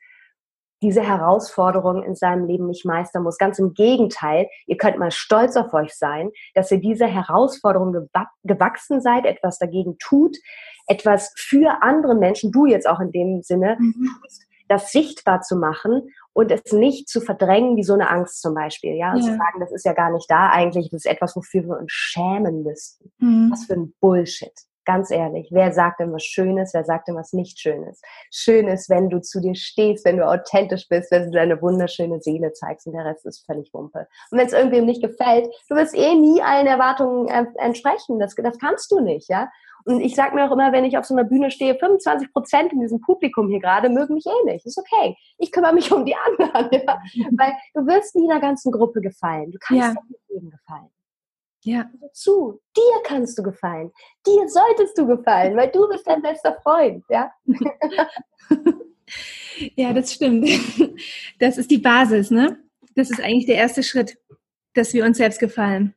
diese 0.81 1.01
Herausforderung 1.01 2.03
in 2.03 2.15
seinem 2.15 2.45
Leben 2.45 2.67
nicht 2.67 2.85
meistern 2.85 3.23
muss. 3.23 3.37
Ganz 3.37 3.59
im 3.59 3.73
Gegenteil, 3.73 4.47
ihr 4.65 4.77
könnt 4.77 4.97
mal 4.97 5.11
stolz 5.11 5.55
auf 5.57 5.73
euch 5.73 5.93
sein, 5.93 6.31
dass 6.53 6.71
ihr 6.71 6.79
dieser 6.79 7.07
Herausforderung 7.07 8.09
gewachsen 8.43 9.01
seid, 9.01 9.25
etwas 9.25 9.59
dagegen 9.59 9.97
tut, 9.99 10.37
etwas 10.87 11.33
für 11.35 11.81
andere 11.81 12.15
Menschen, 12.15 12.51
du 12.51 12.65
jetzt 12.65 12.87
auch 12.87 12.99
in 12.99 13.11
dem 13.11 13.41
Sinne, 13.41 13.77
mhm. 13.79 14.09
das 14.67 14.91
sichtbar 14.91 15.41
zu 15.41 15.55
machen 15.55 16.09
und 16.33 16.51
es 16.51 16.71
nicht 16.71 17.09
zu 17.09 17.21
verdrängen 17.21 17.75
wie 17.75 17.83
so 17.83 17.93
eine 17.93 18.09
Angst 18.09 18.41
zum 18.41 18.53
Beispiel, 18.53 18.95
ja, 18.95 19.11
und 19.11 19.17
ja. 19.17 19.23
zu 19.23 19.31
sagen, 19.31 19.59
das 19.59 19.71
ist 19.71 19.85
ja 19.85 19.93
gar 19.93 20.11
nicht 20.11 20.29
da 20.29 20.49
eigentlich, 20.49 20.89
das 20.89 21.05
ist 21.05 21.11
etwas, 21.11 21.35
wofür 21.35 21.63
wir 21.63 21.77
uns 21.77 21.91
schämen 21.91 22.63
müssten. 22.63 23.11
Mhm. 23.19 23.49
Was 23.51 23.65
für 23.65 23.73
ein 23.73 23.93
Bullshit. 23.99 24.53
Ganz 24.85 25.11
ehrlich, 25.11 25.49
wer 25.51 25.71
sagt 25.71 25.99
denn 25.99 26.11
was 26.13 26.23
Schönes, 26.23 26.73
wer 26.73 26.83
sagt 26.83 27.07
denn 27.07 27.15
was 27.15 27.33
nicht 27.33 27.59
Schönes? 27.59 28.01
Schön 28.31 28.67
ist, 28.67 28.89
wenn 28.89 29.09
du 29.09 29.21
zu 29.21 29.39
dir 29.39 29.53
stehst, 29.53 30.05
wenn 30.05 30.17
du 30.17 30.27
authentisch 30.27 30.87
bist, 30.87 31.11
wenn 31.11 31.25
du 31.25 31.31
deine 31.31 31.61
wunderschöne 31.61 32.21
Seele 32.21 32.53
zeigst 32.53 32.87
und 32.87 32.93
der 32.93 33.05
Rest 33.05 33.25
ist 33.25 33.45
völlig 33.45 33.73
Wumpe. 33.73 34.07
Und 34.31 34.39
wenn 34.39 34.47
es 34.47 34.53
irgendwem 34.53 34.85
nicht 34.85 35.03
gefällt, 35.03 35.47
du 35.69 35.75
wirst 35.75 35.95
eh 35.95 36.15
nie 36.15 36.41
allen 36.41 36.65
Erwartungen 36.65 37.27
äh, 37.27 37.45
entsprechen. 37.57 38.19
Das, 38.19 38.33
das 38.35 38.57
kannst 38.57 38.91
du 38.91 38.99
nicht, 38.99 39.29
ja. 39.29 39.49
Und 39.85 40.01
ich 40.01 40.15
sage 40.15 40.35
mir 40.35 40.45
auch 40.45 40.51
immer, 40.51 40.71
wenn 40.71 40.85
ich 40.85 40.97
auf 40.97 41.05
so 41.05 41.15
einer 41.15 41.23
Bühne 41.23 41.51
stehe, 41.51 41.75
25 41.75 42.33
Prozent 42.33 42.73
in 42.73 42.81
diesem 42.81 43.01
Publikum 43.01 43.49
hier 43.49 43.59
gerade 43.59 43.89
mögen 43.89 44.15
mich 44.15 44.25
eh 44.25 44.51
nicht. 44.51 44.65
Ist 44.65 44.77
okay. 44.77 45.15
Ich 45.37 45.51
kümmere 45.51 45.73
mich 45.73 45.91
um 45.91 46.05
die 46.05 46.15
anderen, 46.15 46.69
ja? 46.85 46.99
weil 47.37 47.53
du 47.73 47.85
wirst 47.87 48.15
nie 48.15 48.29
einer 48.29 48.41
ganzen 48.41 48.71
Gruppe 48.71 49.01
gefallen. 49.01 49.51
Du 49.51 49.57
kannst 49.59 49.95
ja. 49.95 50.01
nicht 50.07 50.21
jedem 50.29 50.49
gefallen. 50.51 50.89
Ja. 51.61 51.89
Zu 52.13 52.61
dir 52.75 53.01
kannst 53.03 53.37
du 53.37 53.43
gefallen. 53.43 53.91
Dir 54.25 54.47
solltest 54.47 54.97
du 54.97 55.05
gefallen, 55.05 55.57
weil 55.57 55.69
du 55.69 55.87
bist 55.89 56.07
dein 56.07 56.21
bester 56.21 56.57
Freund, 56.63 57.03
ja. 57.09 57.31
ja, 59.75 59.93
das 59.93 60.13
stimmt. 60.13 60.49
Das 61.39 61.57
ist 61.57 61.69
die 61.69 61.77
Basis, 61.77 62.31
ne? 62.31 62.57
Das 62.95 63.11
ist 63.11 63.21
eigentlich 63.21 63.45
der 63.45 63.55
erste 63.55 63.83
Schritt, 63.83 64.17
dass 64.73 64.93
wir 64.93 65.05
uns 65.05 65.17
selbst 65.17 65.39
gefallen. 65.39 65.93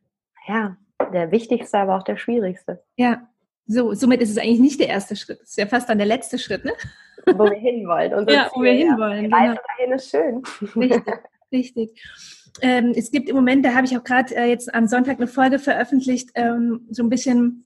Ja, 0.47 0.77
der 1.13 1.31
wichtigste, 1.31 1.77
aber 1.77 1.97
auch 1.97 2.03
der 2.03 2.17
schwierigste. 2.17 2.83
Ja. 2.97 3.29
So, 3.65 3.93
somit 3.93 4.21
ist 4.21 4.29
es 4.29 4.37
eigentlich 4.37 4.59
nicht 4.59 4.79
der 4.81 4.89
erste 4.89 5.15
Schritt. 5.15 5.39
Das 5.39 5.51
ist 5.51 5.57
ja 5.57 5.65
fast 5.65 5.87
dann 5.87 5.97
der 5.97 6.07
letzte 6.07 6.37
Schritt, 6.37 6.65
ne? 6.65 6.73
Wo 7.25 7.45
wir 7.45 7.57
hinwollen. 7.57 8.11
ja, 8.27 8.51
wo 8.53 8.61
wir 8.61 8.73
hinwollen. 8.73 9.29
Ja. 9.29 9.39
Genau. 9.39 9.61
dahin 9.77 9.93
ist 9.93 10.09
schön. 10.09 10.43
Richtig, 10.75 11.13
richtig 11.53 12.03
ähm, 12.61 12.93
es 12.95 13.11
gibt 13.11 13.29
im 13.29 13.35
Moment, 13.35 13.65
da 13.65 13.73
habe 13.73 13.85
ich 13.85 13.97
auch 13.97 14.03
gerade 14.03 14.35
äh, 14.35 14.45
jetzt 14.45 14.73
am 14.73 14.87
Sonntag 14.87 15.17
eine 15.17 15.27
Folge 15.27 15.59
veröffentlicht, 15.59 16.29
ähm, 16.35 16.87
so 16.91 17.03
ein 17.03 17.09
bisschen 17.09 17.65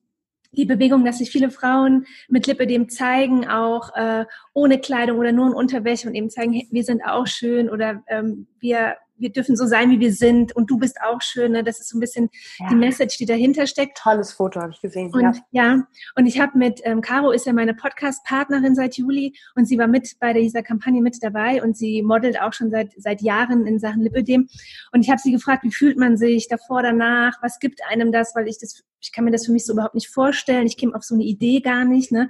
die 0.52 0.66
Bewegung, 0.66 1.04
dass 1.06 1.20
sich 1.20 1.30
viele 1.30 1.52
Frauen 1.52 2.06
mit 2.30 2.48
Lipidem 2.48 2.90
zeigen, 2.90 3.48
auch 3.48 3.96
äh, 3.96 4.26
ohne 4.54 4.80
Kleidung 4.80 5.20
oder 5.20 5.32
nur 5.32 5.48
in 5.48 5.54
Unterwäsche 5.54 6.08
und 6.08 6.16
eben 6.16 6.30
zeigen, 6.30 6.54
hey, 6.54 6.68
wir 6.72 6.84
sind 6.84 7.02
auch 7.04 7.28
schön 7.28 7.70
oder 7.70 8.04
ähm, 8.08 8.48
wir 8.60 8.96
wir 9.18 9.32
dürfen 9.32 9.56
so 9.56 9.66
sein, 9.66 9.90
wie 9.92 10.00
wir 10.00 10.14
sind 10.14 10.56
und 10.56 10.70
du 10.70 10.78
bist 10.78 10.98
auch 11.02 11.22
schön. 11.22 11.54
Ne? 11.54 11.64
Das 11.64 11.80
ist 11.80 11.90
so 11.90 11.98
ein 11.98 12.02
bisschen 12.02 12.30
ja. 12.60 12.70
die 12.70 12.76
Message, 12.76 13.18
die 13.18 13.26
dahinter 13.26 13.68
steckt. 13.68 13.98
Tolles 13.98 14.34
Foto 14.34 14.62
habe 14.62 14.72
ich 14.72 14.82
gesehen. 14.82 15.12
Und, 15.14 15.22
ja. 15.22 15.34
ja, 15.52 15.88
und 16.16 16.26
ich 16.26 16.40
habe 16.40 16.58
mit, 16.58 16.82
ähm, 16.84 17.02
Caro 17.02 17.32
ist 17.32 17.46
ja 17.46 17.54
meine 17.54 17.74
Podcast-Partnerin 17.74 18.76
seit 18.76 18.98
Juli 18.98 19.34
und 19.56 19.66
sie 19.66 19.78
war 19.78 19.88
mit 19.88 20.18
bei 20.20 20.34
dieser 20.34 20.64
Kampagne 20.64 21.02
mit 21.02 21.18
dabei 21.22 21.62
und 21.64 21.78
sie 21.78 22.02
modelt 22.02 22.40
auch 22.40 22.54
schon 22.54 22.70
seit, 22.70 22.92
seit 22.98 23.22
Jahren 23.22 23.66
in 23.66 23.80
Sachen 23.80 24.02
Lipödem. 24.02 24.48
Und 24.92 25.02
ich 25.02 25.10
habe 25.10 25.20
sie 25.20 25.32
gefragt, 25.32 25.64
wie 25.64 25.72
fühlt 25.72 25.98
man 25.98 26.18
sich 26.18 26.48
davor, 26.48 26.82
danach, 26.84 27.42
was 27.42 27.60
gibt 27.60 27.82
einem 27.90 28.12
das, 28.12 28.36
weil 28.36 28.48
ich 28.48 28.60
das, 28.60 28.84
ich 29.08 29.14
kann 29.14 29.24
mir 29.24 29.32
das 29.32 29.46
für 29.46 29.54
mich 29.54 29.66
so 29.66 29.74
überhaupt 29.74 29.96
nicht 29.96 30.10
vorstellen. 30.10 30.68
Ich 30.68 30.78
käme 30.78 30.94
auf 30.94 31.04
so 31.04 31.16
eine 31.16 31.24
Idee 31.24 31.62
gar 31.62 31.86
nicht. 31.86 32.12
Ne? 32.12 32.30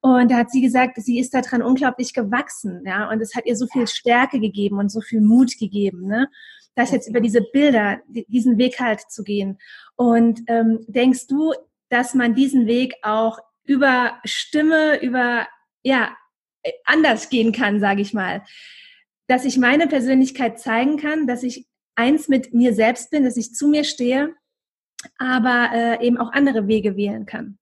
Und 0.00 0.30
da 0.30 0.38
hat 0.38 0.50
sie 0.50 0.60
gesagt, 0.60 0.96
sie 0.96 1.18
ist 1.18 1.34
daran 1.34 1.62
unglaublich 1.62 2.12
gewachsen, 2.12 2.82
ja, 2.84 3.08
und 3.10 3.20
es 3.20 3.34
hat 3.34 3.46
ihr 3.46 3.56
so 3.56 3.66
viel 3.66 3.86
Stärke 3.86 4.40
gegeben 4.40 4.78
und 4.78 4.90
so 4.90 5.00
viel 5.00 5.20
Mut 5.20 5.58
gegeben, 5.58 6.06
ne, 6.06 6.28
das 6.74 6.90
jetzt 6.90 7.08
über 7.08 7.20
diese 7.20 7.40
Bilder, 7.40 8.00
diesen 8.06 8.58
Weg 8.58 8.78
halt 8.78 9.00
zu 9.00 9.24
gehen. 9.24 9.58
Und 9.96 10.42
ähm, 10.48 10.84
denkst 10.86 11.26
du, 11.26 11.54
dass 11.88 12.14
man 12.14 12.34
diesen 12.34 12.66
Weg 12.66 12.94
auch 13.02 13.38
über 13.64 14.18
Stimme, 14.24 15.00
über 15.02 15.46
ja 15.82 16.14
anders 16.84 17.28
gehen 17.28 17.52
kann, 17.52 17.80
sage 17.80 18.02
ich 18.02 18.12
mal, 18.12 18.44
dass 19.28 19.44
ich 19.44 19.56
meine 19.56 19.86
Persönlichkeit 19.86 20.60
zeigen 20.60 20.98
kann, 20.98 21.26
dass 21.26 21.42
ich 21.42 21.66
eins 21.94 22.28
mit 22.28 22.52
mir 22.52 22.74
selbst 22.74 23.10
bin, 23.10 23.24
dass 23.24 23.36
ich 23.36 23.54
zu 23.54 23.68
mir 23.68 23.84
stehe, 23.84 24.34
aber 25.18 25.70
äh, 25.72 26.06
eben 26.06 26.18
auch 26.18 26.32
andere 26.32 26.66
Wege 26.66 26.96
wählen 26.96 27.26
kann. 27.26 27.58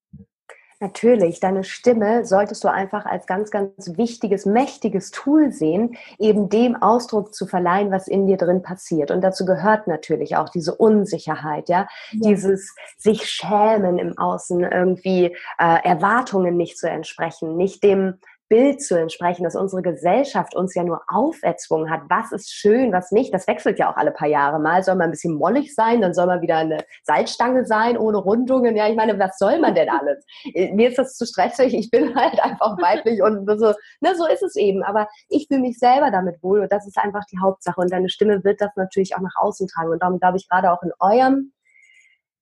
Natürlich, 0.81 1.41
deine 1.41 1.65
Stimme 1.65 2.27
solltest 2.27 2.63
du 2.63 2.69
einfach 2.69 3.07
als 3.07 3.27
ganz, 3.27 3.51
ganz 3.51 3.97
wichtiges, 3.97 4.45
mächtiges 4.45 5.13
Tool 5.13 5.51
sehen, 5.51 5.97
eben 6.19 6.51
dem 6.51 6.77
Ausdruck 6.77 7.35
zu 7.35 7.47
verleihen, 7.47 7.91
was 7.91 8.07
in 8.07 8.27
dir 8.27 8.37
drin 8.37 8.61
passiert. 8.61 9.11
Und 9.11 9.23
dazu 9.23 9.47
gehört 9.47 9.87
natürlich 9.87 10.37
auch 10.37 10.51
diese 10.51 10.75
Unsicherheit, 10.75 11.71
ja, 11.71 11.87
ja. 12.13 12.29
dieses 12.29 12.75
sich 12.99 13.31
schämen 13.31 13.99
im 13.99 14.19
Außen, 14.19 14.61
irgendwie 14.61 15.35
äh, 15.59 15.85
Erwartungen 15.85 16.59
nicht 16.59 16.77
zu 16.77 16.91
entsprechen, 16.91 17.57
nicht 17.57 17.83
dem 17.83 18.19
Bild 18.49 18.83
zu 18.83 18.99
entsprechen, 18.99 19.45
dass 19.45 19.57
unsere 19.57 19.81
Gesellschaft 19.81 20.55
uns 20.55 20.75
ja 20.75 20.85
nur 20.85 21.01
auferzwungen 21.09 21.91
hat. 21.91 22.03
Was 22.09 22.31
ist 22.31 22.53
schön, 22.53 22.93
was 22.93 23.11
nicht? 23.11 23.33
Das 23.33 23.47
wechselt 23.47 23.79
ja 23.79 23.91
auch 23.91 23.97
alle 23.97 24.11
paar 24.11 24.29
Jahre. 24.29 24.59
Mal 24.61 24.83
soll 24.83 24.97
man 24.97 25.07
ein 25.07 25.11
bisschen 25.13 25.35
mollig 25.35 25.75
sein, 25.75 26.03
dann 26.03 26.13
soll 26.13 26.27
man 26.27 26.43
wieder 26.43 26.59
eine 26.59 26.85
Salzstange 27.05 27.65
sein, 27.65 27.97
ohne 27.97 28.19
Rundungen. 28.19 28.77
Ja, 28.77 28.87
ich 28.89 28.97
meine, 28.97 29.19
was 29.19 29.39
soll 29.39 29.59
man 29.59 29.75
denn 29.75 29.89
alles? 29.89 30.25
Mir 30.73 30.91
ist 30.91 30.99
das 30.99 31.17
zu 31.17 31.25
stressig. 31.27 31.75
Ich 31.75 31.91
bin 31.91 32.15
halt 32.15 32.39
einfach 32.43 32.77
weiblich 32.79 33.23
und 33.23 33.47
so, 33.59 33.73
ne, 34.01 34.15
so 34.15 34.27
ist 34.27 34.43
es 34.43 34.57
eben. 34.57 34.83
Aber 34.83 35.09
ich 35.29 35.47
fühle 35.49 35.61
mich 35.61 35.79
selber 35.79 36.11
damit 36.11 36.43
wohl 36.43 36.61
und 36.61 36.71
das 36.71 36.87
ist 36.87 36.99
einfach 36.99 37.25
die 37.33 37.39
Hauptsache. 37.39 37.81
Und 37.81 37.91
deine 37.91 38.11
Stimme 38.11 38.45
wird 38.45 38.61
das 38.61 38.71
natürlich 38.77 39.17
auch 39.17 39.23
nach 39.23 39.37
außen 39.41 39.69
tragen. 39.69 39.91
Und 39.91 40.03
darum 40.03 40.21
glaube 40.21 40.37
ich 40.37 40.49
gerade 40.49 40.71
auch 40.71 40.83
in 40.83 40.93
eurem 41.01 41.54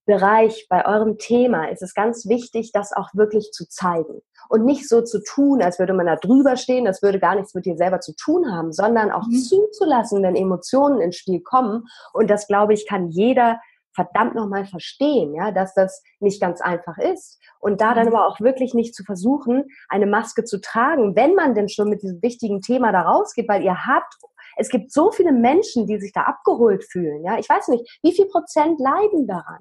Bereich, 0.05 0.67
bei 0.69 0.85
eurem 0.85 1.17
Thema 1.19 1.71
ist 1.71 1.83
es 1.83 1.95
ganz 1.95 2.27
wichtig, 2.27 2.73
das 2.73 2.93
auch 2.93 3.11
wirklich 3.15 3.53
zu 3.53 3.69
zeigen. 3.69 4.21
Und 4.49 4.65
nicht 4.65 4.89
so 4.89 5.03
zu 5.03 5.23
tun, 5.23 5.63
als 5.63 5.79
würde 5.79 5.95
man 5.95 6.07
da 6.07 6.17
drüber 6.17 6.57
stehen, 6.57 6.85
das 6.85 7.03
würde 7.03 7.21
gar 7.21 7.37
nichts 7.37 7.55
mit 7.55 7.67
dir 7.67 7.77
selber 7.77 8.01
zu 8.01 8.13
tun 8.17 8.53
haben, 8.53 8.73
sondern 8.73 9.13
auch 9.13 9.27
mhm. 9.27 9.37
zuzulassen, 9.37 10.23
wenn 10.23 10.35
Emotionen 10.35 11.01
ins 11.01 11.17
Spiel 11.17 11.41
kommen. 11.41 11.85
Und 12.13 12.31
das, 12.31 12.49
glaube 12.49 12.75
ich, 12.75 12.89
kann 12.89 13.11
jeder 13.11 13.61
verdammt 13.95 14.35
nochmal 14.35 14.65
verstehen, 14.65 15.35
ja, 15.35 15.53
dass 15.53 15.75
das 15.75 16.03
nicht 16.19 16.41
ganz 16.41 16.61
einfach 16.61 16.99
ist. 16.99 17.39
Und 17.61 17.81
da 17.81 17.95
dann 17.95 18.09
mhm. 18.09 18.15
aber 18.15 18.27
auch 18.27 18.41
wirklich 18.41 18.75
nicht 18.75 18.95
zu 18.95 19.05
versuchen, 19.05 19.65
eine 19.89 20.07
Maske 20.07 20.45
zu 20.45 20.61
tragen, 20.61 21.15
wenn 21.15 21.35
man 21.35 21.55
denn 21.55 21.69
schon 21.69 21.89
mit 21.89 22.03
diesem 22.03 22.21
wichtigen 22.23 22.61
Thema 22.61 22.91
da 22.91 23.03
rausgeht, 23.03 23.49
weil 23.49 23.63
ihr 23.63 23.87
habt 23.87 24.15
es 24.57 24.69
gibt 24.69 24.93
so 24.93 25.11
viele 25.11 25.33
Menschen, 25.33 25.87
die 25.87 25.99
sich 25.99 26.13
da 26.13 26.23
abgeholt 26.23 26.85
fühlen. 26.85 27.25
Ja, 27.25 27.39
ich 27.39 27.49
weiß 27.49 27.69
nicht, 27.69 27.99
wie 28.03 28.13
viel 28.13 28.27
Prozent 28.27 28.79
leiden 28.81 29.27
daran? 29.27 29.61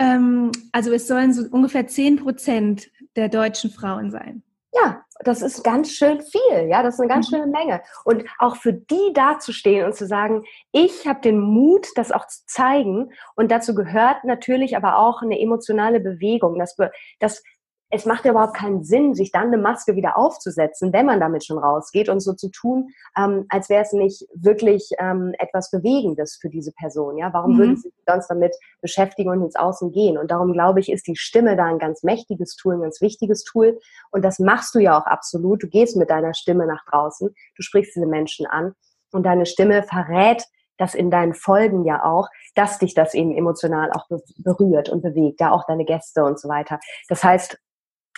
Ähm, 0.00 0.50
also 0.72 0.92
es 0.92 1.06
sollen 1.06 1.32
so 1.32 1.46
ungefähr 1.50 1.86
10 1.86 2.16
Prozent 2.16 2.90
der 3.16 3.28
deutschen 3.28 3.70
Frauen 3.70 4.10
sein. 4.10 4.42
Ja, 4.72 5.04
das 5.24 5.42
ist 5.42 5.62
ganz 5.62 5.90
schön 5.92 6.22
viel, 6.22 6.68
ja, 6.68 6.82
das 6.82 6.94
ist 6.94 7.00
eine 7.00 7.08
ganz 7.08 7.30
mhm. 7.30 7.36
schöne 7.36 7.46
Menge. 7.48 7.82
Und 8.04 8.24
auch 8.38 8.56
für 8.56 8.72
die 8.72 9.12
dazustehen 9.12 9.84
und 9.84 9.94
zu 9.94 10.06
sagen, 10.06 10.44
ich 10.72 11.06
habe 11.06 11.20
den 11.20 11.40
Mut, 11.40 11.88
das 11.96 12.12
auch 12.12 12.26
zu 12.26 12.46
zeigen. 12.46 13.10
Und 13.36 13.50
dazu 13.50 13.74
gehört 13.74 14.24
natürlich 14.24 14.76
aber 14.76 14.96
auch 14.96 15.22
eine 15.22 15.38
emotionale 15.38 16.00
Bewegung. 16.00 16.58
Das, 16.58 16.76
das 17.18 17.42
es 17.90 18.06
macht 18.06 18.24
ja 18.24 18.30
überhaupt 18.30 18.54
keinen 18.56 18.84
Sinn, 18.84 19.14
sich 19.14 19.32
dann 19.32 19.48
eine 19.48 19.58
Maske 19.58 19.96
wieder 19.96 20.16
aufzusetzen, 20.16 20.92
wenn 20.92 21.06
man 21.06 21.18
damit 21.18 21.44
schon 21.44 21.58
rausgeht 21.58 22.08
und 22.08 22.20
so 22.20 22.32
zu 22.32 22.48
tun, 22.48 22.90
ähm, 23.18 23.46
als 23.48 23.68
wäre 23.68 23.82
es 23.82 23.92
nicht 23.92 24.26
wirklich 24.32 24.90
ähm, 24.98 25.34
etwas 25.38 25.70
Bewegendes 25.70 26.38
für 26.40 26.48
diese 26.48 26.72
Person. 26.72 27.18
Ja, 27.18 27.32
warum 27.32 27.54
mhm. 27.54 27.58
würden 27.58 27.76
sie 27.76 27.88
sich 27.88 28.02
sonst 28.06 28.28
damit 28.28 28.54
beschäftigen 28.80 29.30
und 29.30 29.42
ins 29.42 29.56
Außen 29.56 29.90
gehen? 29.90 30.18
Und 30.18 30.30
darum 30.30 30.52
glaube 30.52 30.78
ich, 30.78 30.90
ist 30.90 31.08
die 31.08 31.16
Stimme 31.16 31.56
da 31.56 31.64
ein 31.64 31.78
ganz 31.78 32.04
mächtiges 32.04 32.54
Tool, 32.54 32.74
ein 32.74 32.82
ganz 32.82 33.00
wichtiges 33.00 33.42
Tool. 33.42 33.78
Und 34.12 34.24
das 34.24 34.38
machst 34.38 34.74
du 34.74 34.78
ja 34.78 34.96
auch 34.96 35.06
absolut. 35.06 35.62
Du 35.62 35.68
gehst 35.68 35.96
mit 35.96 36.10
deiner 36.10 36.34
Stimme 36.34 36.66
nach 36.66 36.84
draußen, 36.88 37.28
du 37.28 37.62
sprichst 37.62 37.96
diese 37.96 38.06
Menschen 38.06 38.46
an 38.46 38.74
und 39.12 39.24
deine 39.24 39.46
Stimme 39.46 39.82
verrät 39.82 40.44
das 40.76 40.94
in 40.94 41.10
deinen 41.10 41.34
Folgen 41.34 41.84
ja 41.84 42.02
auch, 42.04 42.28
dass 42.54 42.78
dich 42.78 42.94
das 42.94 43.12
eben 43.12 43.36
emotional 43.36 43.92
auch 43.92 44.06
berührt 44.38 44.88
und 44.88 45.02
bewegt, 45.02 45.38
ja 45.38 45.52
auch 45.52 45.66
deine 45.66 45.84
Gäste 45.84 46.24
und 46.24 46.40
so 46.40 46.48
weiter. 46.48 46.80
Das 47.08 47.22
heißt, 47.22 47.58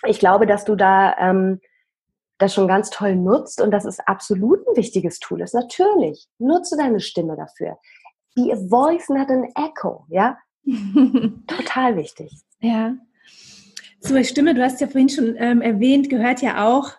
ich 0.06 0.18
glaube, 0.18 0.46
dass 0.46 0.64
du 0.64 0.76
da 0.76 1.16
ähm, 1.18 1.60
das 2.38 2.54
schon 2.54 2.68
ganz 2.68 2.90
toll 2.90 3.14
nutzt 3.14 3.60
und 3.60 3.70
das 3.70 3.84
ist 3.84 4.00
absolut 4.06 4.66
ein 4.66 4.76
wichtiges 4.76 5.20
Tool 5.20 5.40
ist. 5.42 5.54
Natürlich, 5.54 6.28
nutze 6.38 6.76
deine 6.76 7.00
Stimme 7.00 7.36
dafür. 7.36 7.78
Be 8.34 8.52
a 8.52 8.56
voice, 8.56 9.08
not 9.08 9.28
an 9.30 9.48
echo, 9.54 10.06
ja? 10.08 10.38
Total 11.46 11.96
wichtig. 11.96 12.32
Ja. 12.60 12.94
Zur 14.00 14.24
Stimme, 14.24 14.54
du 14.54 14.62
hast 14.62 14.80
ja 14.80 14.88
vorhin 14.88 15.08
schon 15.08 15.36
ähm, 15.36 15.62
erwähnt, 15.62 16.08
gehört 16.10 16.42
ja 16.42 16.66
auch 16.68 16.90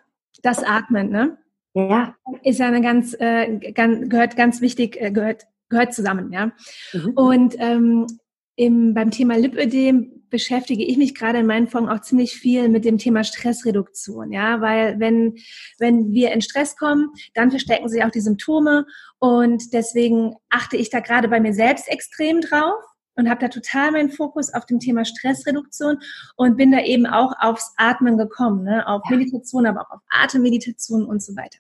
das 0.42 0.64
Atmen, 0.64 1.10
ne? 1.10 1.38
Ja. 1.74 2.16
Ist 2.44 2.60
ja 2.60 2.68
eine 2.68 2.82
ganz, 2.82 3.16
äh, 3.20 3.72
ganz 3.72 4.10
gehört 4.10 4.36
ganz 4.36 4.62
wichtig, 4.62 5.02
äh, 5.02 5.12
gehört, 5.12 5.48
gehört 5.70 5.94
zusammen, 5.94 6.32
ja. 6.32 6.52
Mhm. 6.94 7.12
Und 7.16 7.56
ähm, 7.58 8.08
im, 8.56 8.94
beim 8.94 9.12
Thema 9.12 9.38
Lipödem 9.38 10.24
beschäftige 10.30 10.84
ich 10.84 10.98
mich 10.98 11.14
gerade 11.14 11.40
in 11.40 11.46
meinen 11.46 11.68
Folgen 11.68 11.90
auch 11.90 12.02
ziemlich 12.02 12.34
viel 12.34 12.68
mit 12.70 12.86
dem 12.86 12.98
Thema 12.98 13.24
Stressreduktion, 13.24 14.32
ja, 14.32 14.62
weil 14.62 15.00
wenn, 15.00 15.36
wenn 15.78 16.12
wir 16.12 16.32
in 16.32 16.42
Stress 16.42 16.76
kommen, 16.76 17.10
dann 17.36 17.52
verstecken 17.52 17.88
sich 17.88 18.04
auch 18.04 18.10
die 18.10 18.22
Symptome 18.22 18.86
und 19.20 19.74
deswegen 19.74 20.34
achte 20.50 20.78
ich 20.78 20.90
da 20.90 21.02
gerade 21.02 21.28
bei 21.28 21.40
mir 21.40 21.54
selbst 21.54 21.88
extrem 21.88 22.42
drauf 22.42 22.84
und 23.16 23.30
habe 23.30 23.42
da 23.42 23.48
total 23.48 23.92
meinen 23.92 24.10
Fokus 24.10 24.54
auf 24.54 24.66
dem 24.66 24.80
Thema 24.80 25.06
Stressreduktion 25.06 26.00
und 26.36 26.58
bin 26.58 26.72
da 26.72 26.80
eben 26.82 27.06
auch 27.06 27.34
aufs 27.40 27.74
Atmen 27.78 28.18
gekommen, 28.18 28.64
ne? 28.64 28.88
auf 28.88 29.02
ja. 29.10 29.18
Meditation, 29.18 29.66
aber 29.66 29.82
auch 29.82 29.92
auf 29.92 30.02
Atemmeditation 30.10 31.06
und 31.06 31.22
so 31.22 31.36
weiter. 31.36 31.60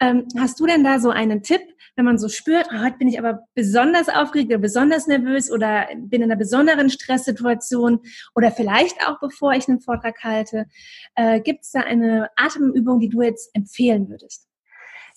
Ähm, 0.00 0.26
hast 0.38 0.60
du 0.60 0.66
denn 0.66 0.84
da 0.84 0.98
so 1.00 1.10
einen 1.10 1.42
Tipp, 1.42 1.62
wenn 1.96 2.04
man 2.04 2.18
so 2.18 2.28
spürt, 2.28 2.68
oh, 2.72 2.80
heute 2.80 2.98
bin 2.98 3.08
ich 3.08 3.18
aber 3.18 3.40
besonders 3.54 4.08
aufgeregt 4.08 4.50
oder 4.50 4.58
besonders 4.58 5.06
nervös 5.06 5.50
oder 5.50 5.86
bin 5.96 6.22
in 6.22 6.30
einer 6.30 6.36
besonderen 6.36 6.90
Stresssituation 6.90 8.00
oder 8.34 8.52
vielleicht 8.52 8.96
auch 9.06 9.18
bevor 9.20 9.52
ich 9.52 9.68
einen 9.68 9.80
Vortrag 9.80 10.22
halte, 10.22 10.66
äh, 11.14 11.40
gibt 11.40 11.64
es 11.64 11.72
da 11.72 11.80
eine 11.80 12.30
Atemübung, 12.36 13.00
die 13.00 13.08
du 13.08 13.22
jetzt 13.22 13.50
empfehlen 13.54 14.08
würdest? 14.08 14.49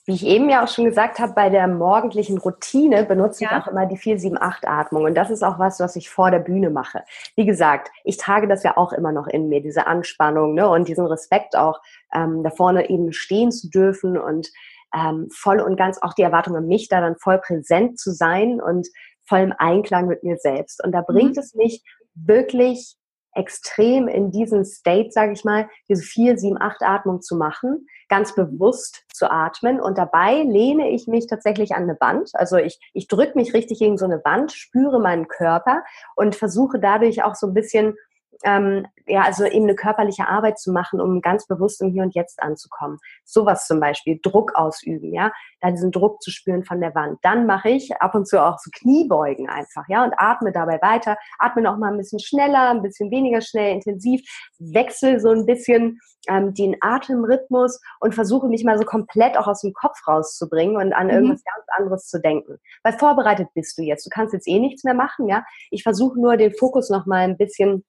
Wie 0.05 0.15
ich 0.15 0.25
eben 0.25 0.49
ja 0.49 0.63
auch 0.63 0.67
schon 0.67 0.83
gesagt 0.83 1.19
habe, 1.19 1.31
bei 1.33 1.49
der 1.49 1.67
morgendlichen 1.67 2.37
Routine 2.37 3.05
benutze 3.05 3.45
ja. 3.45 3.51
ich 3.51 3.63
auch 3.63 3.71
immer 3.71 3.85
die 3.85 3.97
4-7-8-Atmung. 3.97 5.05
Und 5.05 5.15
das 5.15 5.29
ist 5.29 5.43
auch 5.43 5.59
was, 5.59 5.79
was 5.79 5.95
ich 5.95 6.09
vor 6.09 6.29
der 6.29 6.39
Bühne 6.39 6.69
mache. 6.69 7.03
Wie 7.35 7.45
gesagt, 7.45 7.89
ich 8.03 8.17
trage 8.17 8.49
das 8.49 8.63
ja 8.63 8.75
auch 8.75 8.91
immer 8.91 9.13
noch 9.13 9.27
in 9.27 9.47
mir, 9.47 9.61
diese 9.61 9.87
Anspannung 9.87 10.55
ne, 10.55 10.67
und 10.67 10.89
diesen 10.89 11.05
Respekt 11.05 11.55
auch, 11.55 11.79
ähm, 12.13 12.43
da 12.43 12.49
vorne 12.49 12.89
eben 12.89 13.13
stehen 13.13 13.51
zu 13.51 13.69
dürfen 13.69 14.17
und 14.17 14.51
ähm, 14.93 15.29
voll 15.31 15.61
und 15.61 15.77
ganz 15.77 15.99
auch 16.01 16.13
die 16.13 16.21
Erwartung 16.21 16.57
an 16.57 16.67
mich, 16.67 16.89
da 16.89 16.99
dann 16.99 17.15
voll 17.15 17.39
präsent 17.39 17.97
zu 17.97 18.11
sein 18.11 18.59
und 18.61 18.87
voll 19.25 19.39
im 19.39 19.53
Einklang 19.57 20.07
mit 20.07 20.23
mir 20.23 20.35
selbst. 20.35 20.83
Und 20.83 20.91
da 20.91 21.01
bringt 21.01 21.37
mhm. 21.37 21.41
es 21.41 21.55
mich 21.55 21.81
wirklich 22.13 22.97
extrem 23.35 24.07
in 24.09 24.31
diesen 24.31 24.65
State, 24.65 25.11
sage 25.11 25.31
ich 25.31 25.45
mal, 25.45 25.69
diese 25.87 26.03
4, 26.03 26.37
7, 26.37 26.61
8 26.61 26.83
Atmung 26.83 27.21
zu 27.21 27.37
machen 27.37 27.87
ganz 28.13 28.35
bewusst 28.35 29.02
zu 29.13 29.31
atmen. 29.31 29.79
Und 29.79 29.97
dabei 29.97 30.41
lehne 30.41 30.89
ich 30.89 31.07
mich 31.07 31.27
tatsächlich 31.27 31.73
an 31.75 31.83
eine 31.83 31.97
Wand. 31.99 32.31
Also 32.33 32.57
ich, 32.57 32.79
ich 32.93 33.07
drücke 33.07 33.37
mich 33.37 33.53
richtig 33.53 33.79
gegen 33.79 33.97
so 33.97 34.05
eine 34.05 34.23
Wand, 34.25 34.51
spüre 34.51 34.99
meinen 34.99 35.27
Körper 35.27 35.83
und 36.15 36.35
versuche 36.35 36.79
dadurch 36.79 37.23
auch 37.23 37.35
so 37.35 37.47
ein 37.47 37.53
bisschen 37.53 37.95
ähm, 38.43 38.85
ja, 39.05 39.23
also 39.23 39.45
eben 39.45 39.65
eine 39.65 39.75
körperliche 39.75 40.27
Arbeit 40.27 40.59
zu 40.59 40.71
machen, 40.71 41.01
um 41.01 41.21
ganz 41.21 41.45
bewusst 41.47 41.81
im 41.81 41.91
Hier 41.91 42.03
und 42.03 42.15
Jetzt 42.15 42.41
anzukommen. 42.41 42.97
Sowas 43.23 43.67
zum 43.67 43.79
Beispiel, 43.79 44.19
Druck 44.21 44.55
ausüben, 44.55 45.13
ja, 45.13 45.31
da 45.61 45.71
diesen 45.71 45.91
Druck 45.91 46.21
zu 46.21 46.31
spüren 46.31 46.63
von 46.63 46.79
der 46.79 46.95
Wand. 46.95 47.19
Dann 47.21 47.45
mache 47.45 47.69
ich 47.69 47.95
ab 47.97 48.15
und 48.15 48.27
zu 48.27 48.41
auch 48.41 48.57
so 48.59 48.69
Kniebeugen 48.73 49.49
einfach, 49.49 49.83
ja, 49.87 50.03
und 50.03 50.13
atme 50.17 50.51
dabei 50.51 50.81
weiter, 50.81 51.17
atme 51.37 51.61
noch 51.61 51.77
mal 51.77 51.91
ein 51.91 51.97
bisschen 51.97 52.19
schneller, 52.19 52.69
ein 52.69 52.81
bisschen 52.81 53.11
weniger 53.11 53.41
schnell, 53.41 53.73
intensiv, 53.73 54.21
wechsle 54.59 55.19
so 55.19 55.29
ein 55.29 55.45
bisschen 55.45 55.99
ähm, 56.29 56.53
den 56.53 56.77
Atemrhythmus 56.79 57.81
und 57.99 58.15
versuche 58.15 58.47
mich 58.47 58.63
mal 58.63 58.77
so 58.77 58.85
komplett 58.85 59.37
auch 59.37 59.47
aus 59.47 59.61
dem 59.61 59.73
Kopf 59.73 59.97
rauszubringen 60.07 60.77
und 60.77 60.93
an 60.93 61.07
mhm. 61.07 61.13
irgendwas 61.13 61.43
ganz 61.43 61.65
anderes 61.77 62.07
zu 62.07 62.21
denken. 62.21 62.57
Weil 62.83 62.93
vorbereitet 62.93 63.49
bist 63.53 63.77
du 63.77 63.81
jetzt. 63.81 64.05
Du 64.05 64.09
kannst 64.09 64.33
jetzt 64.33 64.47
eh 64.47 64.59
nichts 64.59 64.83
mehr 64.83 64.93
machen, 64.93 65.27
ja. 65.27 65.43
Ich 65.69 65.83
versuche 65.83 66.19
nur 66.19 66.37
den 66.37 66.53
Fokus 66.53 66.89
noch 66.89 67.05
mal 67.05 67.23
ein 67.23 67.37
bisschen 67.37 67.83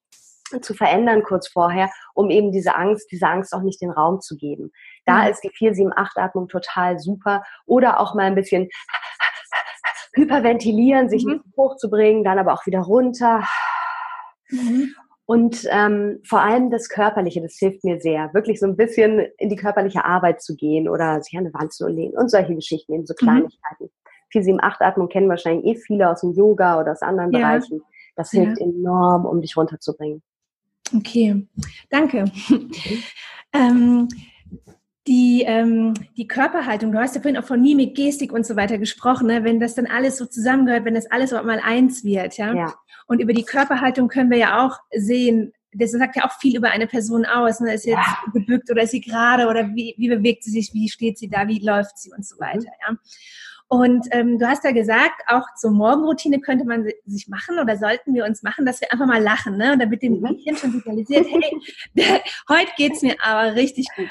zu 0.60 0.74
verändern 0.74 1.22
kurz 1.22 1.48
vorher, 1.48 1.90
um 2.14 2.30
eben 2.30 2.52
diese 2.52 2.74
Angst, 2.74 3.10
diese 3.10 3.26
Angst 3.26 3.54
auch 3.54 3.62
nicht 3.62 3.80
den 3.80 3.90
Raum 3.90 4.20
zu 4.20 4.36
geben. 4.36 4.72
Da 5.06 5.22
mhm. 5.24 5.30
ist 5.30 5.40
die 5.42 5.50
4-7-8-Atmung 5.50 6.48
total 6.48 6.98
super. 6.98 7.42
Oder 7.66 8.00
auch 8.00 8.14
mal 8.14 8.24
ein 8.24 8.34
bisschen 8.34 8.68
hyperventilieren, 10.14 11.08
sich 11.08 11.24
mhm. 11.24 11.42
hochzubringen, 11.56 12.24
dann 12.24 12.38
aber 12.38 12.52
auch 12.52 12.66
wieder 12.66 12.80
runter. 12.80 13.44
Mhm. 14.50 14.94
Und 15.26 15.66
ähm, 15.70 16.20
vor 16.28 16.40
allem 16.40 16.70
das 16.70 16.90
Körperliche, 16.90 17.40
das 17.40 17.56
hilft 17.58 17.82
mir 17.82 17.98
sehr, 17.98 18.32
wirklich 18.34 18.60
so 18.60 18.66
ein 18.66 18.76
bisschen 18.76 19.26
in 19.38 19.48
die 19.48 19.56
körperliche 19.56 20.04
Arbeit 20.04 20.42
zu 20.42 20.54
gehen 20.54 20.86
oder 20.86 21.22
sich 21.22 21.32
an 21.38 21.46
eine 21.46 21.54
Wand 21.54 21.72
zu 21.72 21.88
lehnen 21.88 22.14
und 22.16 22.30
solche 22.30 22.54
Geschichten, 22.54 22.92
eben 22.92 23.06
so 23.06 23.14
mhm. 23.18 23.24
Kleinigkeiten. 23.24 23.84
Mhm. 23.84 24.58
4-7-8-Atmung 24.58 25.08
kennen 25.08 25.28
wahrscheinlich 25.28 25.64
eh 25.64 25.80
viele 25.80 26.10
aus 26.10 26.20
dem 26.20 26.32
Yoga 26.32 26.80
oder 26.80 26.92
aus 26.92 27.02
anderen 27.02 27.32
ja. 27.32 27.38
Bereichen. 27.38 27.82
Das 28.16 28.30
hilft 28.30 28.60
ja. 28.60 28.66
enorm, 28.66 29.26
um 29.26 29.40
dich 29.40 29.56
runterzubringen. 29.56 30.22
Okay, 30.92 31.46
danke. 31.90 32.24
ähm, 33.52 34.08
die, 35.06 35.44
ähm, 35.46 35.94
die 36.16 36.26
Körperhaltung, 36.26 36.92
du 36.92 36.98
hast 36.98 37.14
ja 37.14 37.20
vorhin 37.20 37.38
auch 37.38 37.46
von 37.46 37.60
Mimik, 37.60 37.94
Gestik 37.94 38.32
und 38.32 38.46
so 38.46 38.56
weiter 38.56 38.78
gesprochen, 38.78 39.26
ne? 39.26 39.44
wenn 39.44 39.60
das 39.60 39.74
dann 39.74 39.86
alles 39.86 40.16
so 40.16 40.26
zusammengehört, 40.26 40.84
wenn 40.84 40.94
das 40.94 41.10
alles 41.10 41.32
auch 41.32 41.44
mal 41.44 41.60
eins 41.62 42.04
wird, 42.04 42.38
ja? 42.38 42.54
ja. 42.54 42.74
Und 43.06 43.20
über 43.20 43.34
die 43.34 43.44
Körperhaltung 43.44 44.08
können 44.08 44.30
wir 44.30 44.38
ja 44.38 44.64
auch 44.64 44.78
sehen, 44.90 45.52
das 45.74 45.90
sagt 45.90 46.16
ja 46.16 46.24
auch 46.24 46.32
viel 46.40 46.56
über 46.56 46.70
eine 46.70 46.86
Person 46.86 47.24
aus. 47.24 47.60
Ne? 47.60 47.74
Ist 47.74 47.82
sie 47.82 47.90
jetzt 47.90 48.06
ja. 48.06 48.32
gebückt 48.32 48.70
oder 48.70 48.82
ist 48.82 48.92
sie 48.92 49.00
gerade 49.00 49.48
oder 49.48 49.74
wie, 49.74 49.94
wie 49.98 50.08
bewegt 50.08 50.44
sie 50.44 50.50
sich, 50.50 50.72
wie 50.72 50.88
steht 50.88 51.18
sie 51.18 51.28
da, 51.28 51.48
wie 51.48 51.58
läuft 51.58 51.98
sie 51.98 52.12
und 52.16 52.24
so 52.24 52.38
weiter. 52.38 52.60
Mhm. 52.60 52.88
Ja? 52.88 52.96
Und 53.74 54.06
ähm, 54.12 54.38
du 54.38 54.46
hast 54.46 54.62
ja 54.62 54.70
gesagt, 54.70 55.20
auch 55.26 55.42
zur 55.56 55.72
Morgenroutine 55.72 56.38
könnte 56.38 56.64
man 56.64 56.88
sich 57.06 57.26
machen 57.26 57.58
oder 57.58 57.76
sollten 57.76 58.14
wir 58.14 58.24
uns 58.24 58.44
machen, 58.44 58.64
dass 58.64 58.80
wir 58.80 58.92
einfach 58.92 59.06
mal 59.06 59.20
lachen, 59.20 59.56
ne? 59.56 59.72
Und 59.72 59.80
damit 59.80 60.00
dem 60.00 60.20
mhm. 60.20 60.36
Gehirn 60.36 60.56
schon 60.56 60.70
signalisiert, 60.70 61.26
hey, 61.96 62.20
heute 62.48 62.70
geht's 62.76 63.02
mir 63.02 63.16
aber 63.20 63.56
richtig 63.56 63.88
gut. 63.96 64.06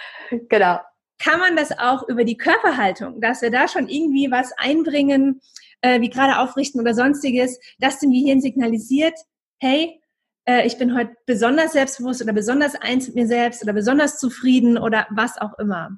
Genau. 0.50 0.80
Kann 1.18 1.40
man 1.40 1.56
das 1.56 1.72
auch 1.80 2.10
über 2.10 2.26
die 2.26 2.36
Körperhaltung, 2.36 3.22
dass 3.22 3.42
wir 3.42 3.52
da 3.52 3.70
schon 3.70 3.88
irgendwie 3.88 4.30
was 4.30 4.52
einbringen, 4.58 5.40
äh, 5.80 6.02
wie 6.02 6.10
gerade 6.10 6.40
aufrichten 6.40 6.82
oder 6.82 6.94
sonstiges, 6.94 7.58
dass 7.80 8.00
dem 8.00 8.12
Gehirn 8.12 8.42
signalisiert, 8.42 9.18
hey, 9.60 10.02
äh, 10.44 10.68
ich 10.68 10.78
bin 10.78 10.94
heute 10.94 11.16
besonders 11.26 11.72
selbstbewusst 11.72 12.22
oder 12.22 12.34
besonders 12.34 12.76
eins 12.76 13.08
mit 13.08 13.16
mir 13.16 13.28
selbst 13.28 13.64
oder 13.64 13.72
besonders 13.72 14.20
zufrieden 14.20 14.78
oder 14.78 15.08
was 15.10 15.38
auch 15.38 15.58
immer. 15.58 15.92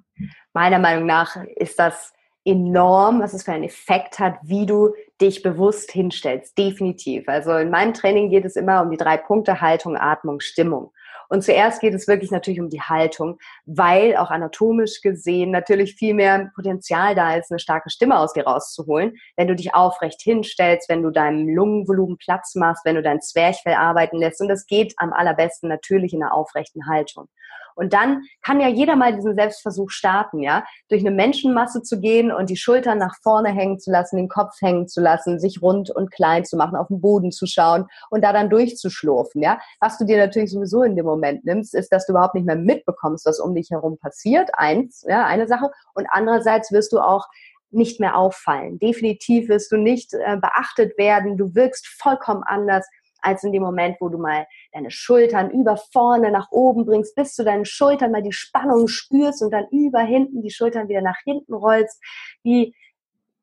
Meiner 0.53 0.77
Meinung 0.77 1.07
nach 1.07 1.35
ist 1.55 1.79
das 1.79 2.13
enorm, 2.45 3.21
was 3.21 3.33
es 3.33 3.43
für 3.43 3.51
einen 3.51 3.63
Effekt 3.63 4.19
hat, 4.19 4.37
wie 4.43 4.65
du 4.65 4.93
dich 5.19 5.41
bewusst 5.41 5.91
hinstellst. 5.91 6.57
Definitiv. 6.57 7.27
Also 7.27 7.57
in 7.57 7.71
meinem 7.71 7.93
Training 7.93 8.29
geht 8.29 8.45
es 8.45 8.55
immer 8.55 8.81
um 8.81 8.91
die 8.91 8.97
drei 8.97 9.17
Punkte 9.17 9.61
Haltung, 9.61 9.97
Atmung, 9.97 10.39
Stimmung. 10.39 10.91
Und 11.27 11.43
zuerst 11.43 11.81
geht 11.81 11.95
es 11.95 12.07
wirklich 12.07 12.29
natürlich 12.29 12.59
um 12.59 12.69
die 12.69 12.81
Haltung, 12.81 13.39
weil 13.65 14.15
auch 14.15 14.29
anatomisch 14.29 15.01
gesehen 15.01 15.49
natürlich 15.49 15.95
viel 15.95 16.13
mehr 16.13 16.51
Potenzial 16.53 17.15
da 17.15 17.35
ist, 17.35 17.51
eine 17.51 17.59
starke 17.59 17.89
Stimme 17.89 18.19
aus 18.19 18.33
dir 18.33 18.45
rauszuholen, 18.45 19.15
wenn 19.35 19.47
du 19.47 19.55
dich 19.55 19.73
aufrecht 19.73 20.21
hinstellst, 20.21 20.87
wenn 20.87 21.01
du 21.01 21.09
deinem 21.09 21.47
Lungenvolumen 21.47 22.17
Platz 22.17 22.53
machst, 22.53 22.85
wenn 22.85 22.95
du 22.95 23.01
dein 23.01 23.21
Zwerchfell 23.21 23.73
arbeiten 23.73 24.17
lässt. 24.17 24.39
Und 24.39 24.49
das 24.49 24.67
geht 24.67 24.93
am 24.97 25.13
allerbesten 25.13 25.67
natürlich 25.67 26.13
in 26.13 26.21
einer 26.21 26.33
aufrechten 26.33 26.87
Haltung. 26.87 27.27
Und 27.75 27.93
dann 27.93 28.23
kann 28.41 28.59
ja 28.59 28.67
jeder 28.67 28.95
mal 28.95 29.13
diesen 29.13 29.35
Selbstversuch 29.35 29.89
starten, 29.89 30.41
ja, 30.41 30.63
durch 30.89 31.05
eine 31.05 31.15
Menschenmasse 31.15 31.81
zu 31.81 31.99
gehen 31.99 32.31
und 32.31 32.49
die 32.49 32.57
Schultern 32.57 32.97
nach 32.97 33.15
vorne 33.21 33.49
hängen 33.49 33.79
zu 33.79 33.91
lassen, 33.91 34.17
den 34.17 34.29
Kopf 34.29 34.53
hängen 34.61 34.87
zu 34.87 35.01
lassen, 35.01 35.39
sich 35.39 35.61
rund 35.61 35.89
und 35.89 36.11
klein 36.11 36.45
zu 36.45 36.57
machen, 36.57 36.75
auf 36.75 36.87
den 36.87 37.01
Boden 37.01 37.31
zu 37.31 37.45
schauen 37.45 37.87
und 38.09 38.23
da 38.23 38.33
dann 38.33 38.49
durchzuschlurfen, 38.49 39.41
ja. 39.41 39.59
Was 39.79 39.97
du 39.97 40.05
dir 40.05 40.17
natürlich 40.17 40.51
sowieso 40.51 40.83
in 40.83 40.95
dem 40.95 41.05
Moment 41.05 41.45
nimmst, 41.45 41.75
ist, 41.75 41.91
dass 41.91 42.05
du 42.05 42.13
überhaupt 42.13 42.35
nicht 42.35 42.45
mehr 42.45 42.55
mitbekommst, 42.55 43.25
was 43.25 43.39
um 43.39 43.53
dich 43.53 43.69
herum 43.71 43.97
passiert. 43.97 44.49
Eins, 44.53 45.03
ja, 45.07 45.25
eine 45.25 45.47
Sache. 45.47 45.69
Und 45.93 46.07
andererseits 46.09 46.71
wirst 46.71 46.93
du 46.93 46.99
auch 46.99 47.27
nicht 47.71 47.99
mehr 47.99 48.17
auffallen. 48.17 48.79
Definitiv 48.79 49.49
wirst 49.49 49.71
du 49.71 49.77
nicht 49.77 50.13
äh, 50.13 50.37
beachtet 50.37 50.97
werden. 50.97 51.37
Du 51.37 51.53
wirkst 51.55 51.87
vollkommen 51.87 52.43
anders 52.43 52.87
als 53.25 53.43
in 53.43 53.51
dem 53.51 53.63
Moment, 53.63 53.97
wo 53.99 54.09
du 54.09 54.17
mal 54.17 54.45
deine 54.71 54.91
Schultern 54.91 55.49
über 55.49 55.77
vorne 55.77 56.31
nach 56.31 56.51
oben 56.51 56.85
bringst, 56.85 57.15
bis 57.15 57.33
zu 57.33 57.43
deinen 57.43 57.65
Schultern 57.65 58.11
mal 58.11 58.21
die 58.21 58.31
Spannung 58.31 58.87
spürst 58.87 59.41
und 59.41 59.51
dann 59.51 59.65
über 59.71 59.99
hinten 59.99 60.41
die 60.41 60.51
Schultern 60.51 60.87
wieder 60.87 61.01
nach 61.01 61.17
hinten 61.25 61.53
rollst, 61.53 62.01
wie 62.43 62.75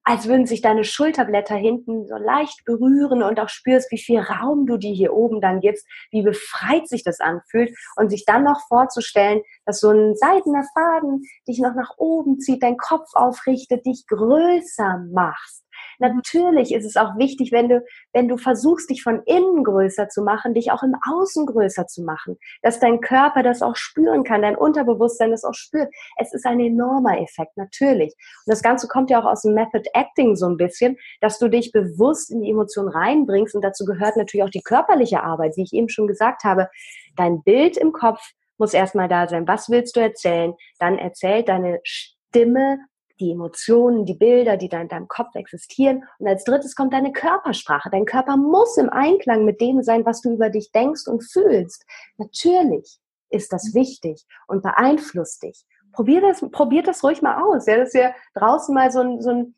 als 0.05 0.27
würden 0.27 0.47
sich 0.47 0.63
deine 0.63 0.85
Schulterblätter 0.85 1.55
hinten 1.55 2.07
so 2.07 2.17
leicht 2.17 2.65
berühren 2.65 3.23
und 3.23 3.39
auch 3.39 3.49
spürst, 3.49 3.93
wie 3.93 3.99
viel 3.99 4.19
Raum 4.19 4.67
du 4.67 4.77
dir 4.77 4.93
hier 4.93 5.13
oben 5.13 5.41
dann 5.41 5.61
gibst, 5.61 5.87
wie 6.11 6.23
befreit 6.23 6.89
sich 6.89 7.05
das 7.05 7.21
anfühlt 7.21 7.73
und 7.97 8.11
sich 8.11 8.25
dann 8.25 8.43
noch 8.43 8.61
vorzustellen, 8.67 9.43
dass 9.65 9.79
so 9.79 9.91
ein 9.91 10.17
seidener 10.17 10.65
Faden 10.75 11.23
dich 11.47 11.61
noch 11.61 11.75
nach 11.75 11.95
oben 11.99 12.41
zieht, 12.41 12.63
dein 12.63 12.77
Kopf 12.77 13.11
aufrichtet, 13.15 13.87
dich 13.87 14.05
größer 14.09 15.05
machst 15.13 15.65
Natürlich 15.99 16.75
ist 16.75 16.85
es 16.85 16.97
auch 16.97 17.17
wichtig, 17.17 17.53
wenn 17.53 17.69
du, 17.69 17.85
wenn 18.13 18.29
du 18.29 18.37
versuchst, 18.37 18.91
dich 18.91 19.03
von 19.03 19.23
innen 19.25 19.65
größer 19.65 20.09
zu 20.09 20.23
machen, 20.23 20.55
dich 20.55 20.73
auch 20.73 20.83
im 20.83 20.95
Außen 21.11 21.47
größer 21.47 21.87
zu 21.87 22.03
machen, 22.03 22.39
dass 22.63 22.81
dein 22.81 23.01
Körper 23.01 23.43
das 23.43 23.63
auch 23.63 23.77
spüren 23.77 24.25
kann, 24.25 24.43
dein 24.43 24.57
Unterbewusstsein 24.57 25.31
das 25.31 25.45
auch 25.45 25.55
spürt. 25.55 25.93
Es 26.17 26.33
ist 26.33 26.47
ein 26.47 26.61
enormer 26.61 27.21
Effekt, 27.21 27.57
natürlich. 27.57 28.15
Und 28.47 28.53
das 28.53 28.63
Ganze 28.63 28.89
kommt 28.89 29.11
ja 29.11 29.21
auch 29.21 29.27
aus 29.27 29.43
dem 29.43 29.55
Method 29.55 29.89
Acting 29.95 30.37
so 30.37 30.47
ein 30.47 30.57
bisschen, 30.57 30.97
dass 31.21 31.39
du 31.39 31.49
dich 31.49 31.73
bewusst 31.73 32.31
in 32.31 32.43
die 32.43 32.51
Emotion 32.51 32.89
reinbringst 32.89 33.55
und 33.55 33.63
dazu 33.63 33.85
gehört 33.85 34.17
natürlich 34.17 34.45
auch 34.45 34.51
die 34.51 34.63
körperliche 34.63 35.23
Arbeit, 35.23 35.57
wie 35.57 35.63
ich 35.63 35.73
eben 35.73 35.89
schon 35.89 36.07
gesagt 36.07 36.45
habe. 36.45 36.69
Dein 37.17 37.43
Bild 37.43 37.77
im 37.77 37.93
Kopf 37.93 38.21
muss 38.59 38.75
erstmal 38.75 39.09
da 39.09 39.29
sein. 39.29 39.49
Was 39.49 39.69
willst 39.71 39.97
du 39.97 40.01
erzählen? 40.01 40.55
Dann 40.79 40.99
erzählt 40.99 41.49
deine 41.49 41.81
Stimme 41.85 42.79
die 43.23 43.31
Emotionen, 43.31 44.05
die 44.05 44.15
Bilder, 44.15 44.57
die 44.57 44.69
da 44.69 44.81
in 44.81 44.89
deinem 44.89 45.09
Kopf 45.09 45.35
existieren. 45.35 46.05
Und 46.19 46.27
als 46.27 46.45
drittes 46.45 46.75
kommt 46.75 46.93
deine 46.93 47.13
Körpersprache. 47.13 47.89
Dein 47.91 48.05
Körper 48.05 48.37
muss 48.37 48.77
im 48.77 48.91
Einklang 48.91 49.45
mit 49.45 49.61
dem 49.61 49.83
sein, 49.83 50.05
was 50.05 50.21
du 50.21 50.33
über 50.33 50.51
dich 50.51 50.73
denkst 50.73 51.07
und 51.07 51.23
fühlst. 51.23 51.85
Natürlich 52.19 52.99
ist 53.31 53.53
das 53.53 53.75
wichtig 53.75 54.27
und 54.49 54.63
beeinflusst 54.63 55.43
dich. 55.43 55.65
Probier 55.93 56.21
das, 56.21 56.45
probiert 56.51 56.89
das 56.89 57.05
ruhig 57.05 57.23
mal 57.23 57.43
aus. 57.43 57.67
Ja, 57.67 57.77
dass 57.77 57.95
ihr 57.95 58.13
draußen 58.35 58.75
mal 58.75 58.91
so 58.91 59.01
ein, 59.01 59.21
so 59.21 59.31
ein 59.31 59.55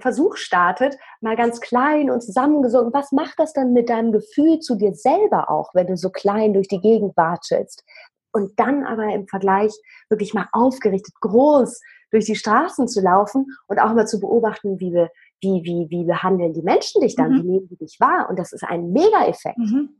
Versuch 0.00 0.36
startet, 0.36 0.96
mal 1.20 1.36
ganz 1.36 1.60
klein 1.60 2.10
und 2.10 2.22
zusammengesungen. 2.22 2.92
Was 2.92 3.12
macht 3.12 3.38
das 3.38 3.52
dann 3.52 3.72
mit 3.72 3.88
deinem 3.88 4.12
Gefühl 4.12 4.60
zu 4.60 4.74
dir 4.74 4.94
selber 4.94 5.50
auch, 5.50 5.74
wenn 5.74 5.86
du 5.86 5.96
so 5.96 6.10
klein 6.10 6.54
durch 6.54 6.68
die 6.68 6.80
Gegend 6.80 7.16
watschelst? 7.16 7.84
Und 8.32 8.58
dann 8.58 8.84
aber 8.84 9.12
im 9.12 9.26
Vergleich 9.26 9.72
wirklich 10.08 10.34
mal 10.34 10.48
aufgerichtet, 10.52 11.14
groß 11.20 11.80
durch 12.10 12.26
die 12.26 12.34
Straßen 12.34 12.88
zu 12.88 13.00
laufen 13.00 13.46
und 13.66 13.78
auch 13.78 13.94
mal 13.94 14.06
zu 14.06 14.20
beobachten, 14.20 14.80
wie 14.80 14.92
wir, 14.92 15.10
wie, 15.40 15.62
wie, 15.64 15.86
wie 15.90 16.04
behandeln 16.04 16.52
die 16.52 16.62
Menschen 16.62 17.00
dich 17.00 17.16
dann, 17.16 17.32
mhm. 17.32 17.36
wie 17.36 17.46
nehmen 17.46 17.68
die 17.68 17.76
dich 17.76 17.98
wahr? 18.00 18.28
Und 18.28 18.38
das 18.38 18.52
ist 18.52 18.64
ein 18.64 18.92
Mega-Effekt. 18.92 19.58
Mhm. 19.58 19.90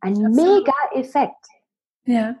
Ein 0.00 0.14
Mega-Effekt. 0.14 1.46
Ja. 2.04 2.36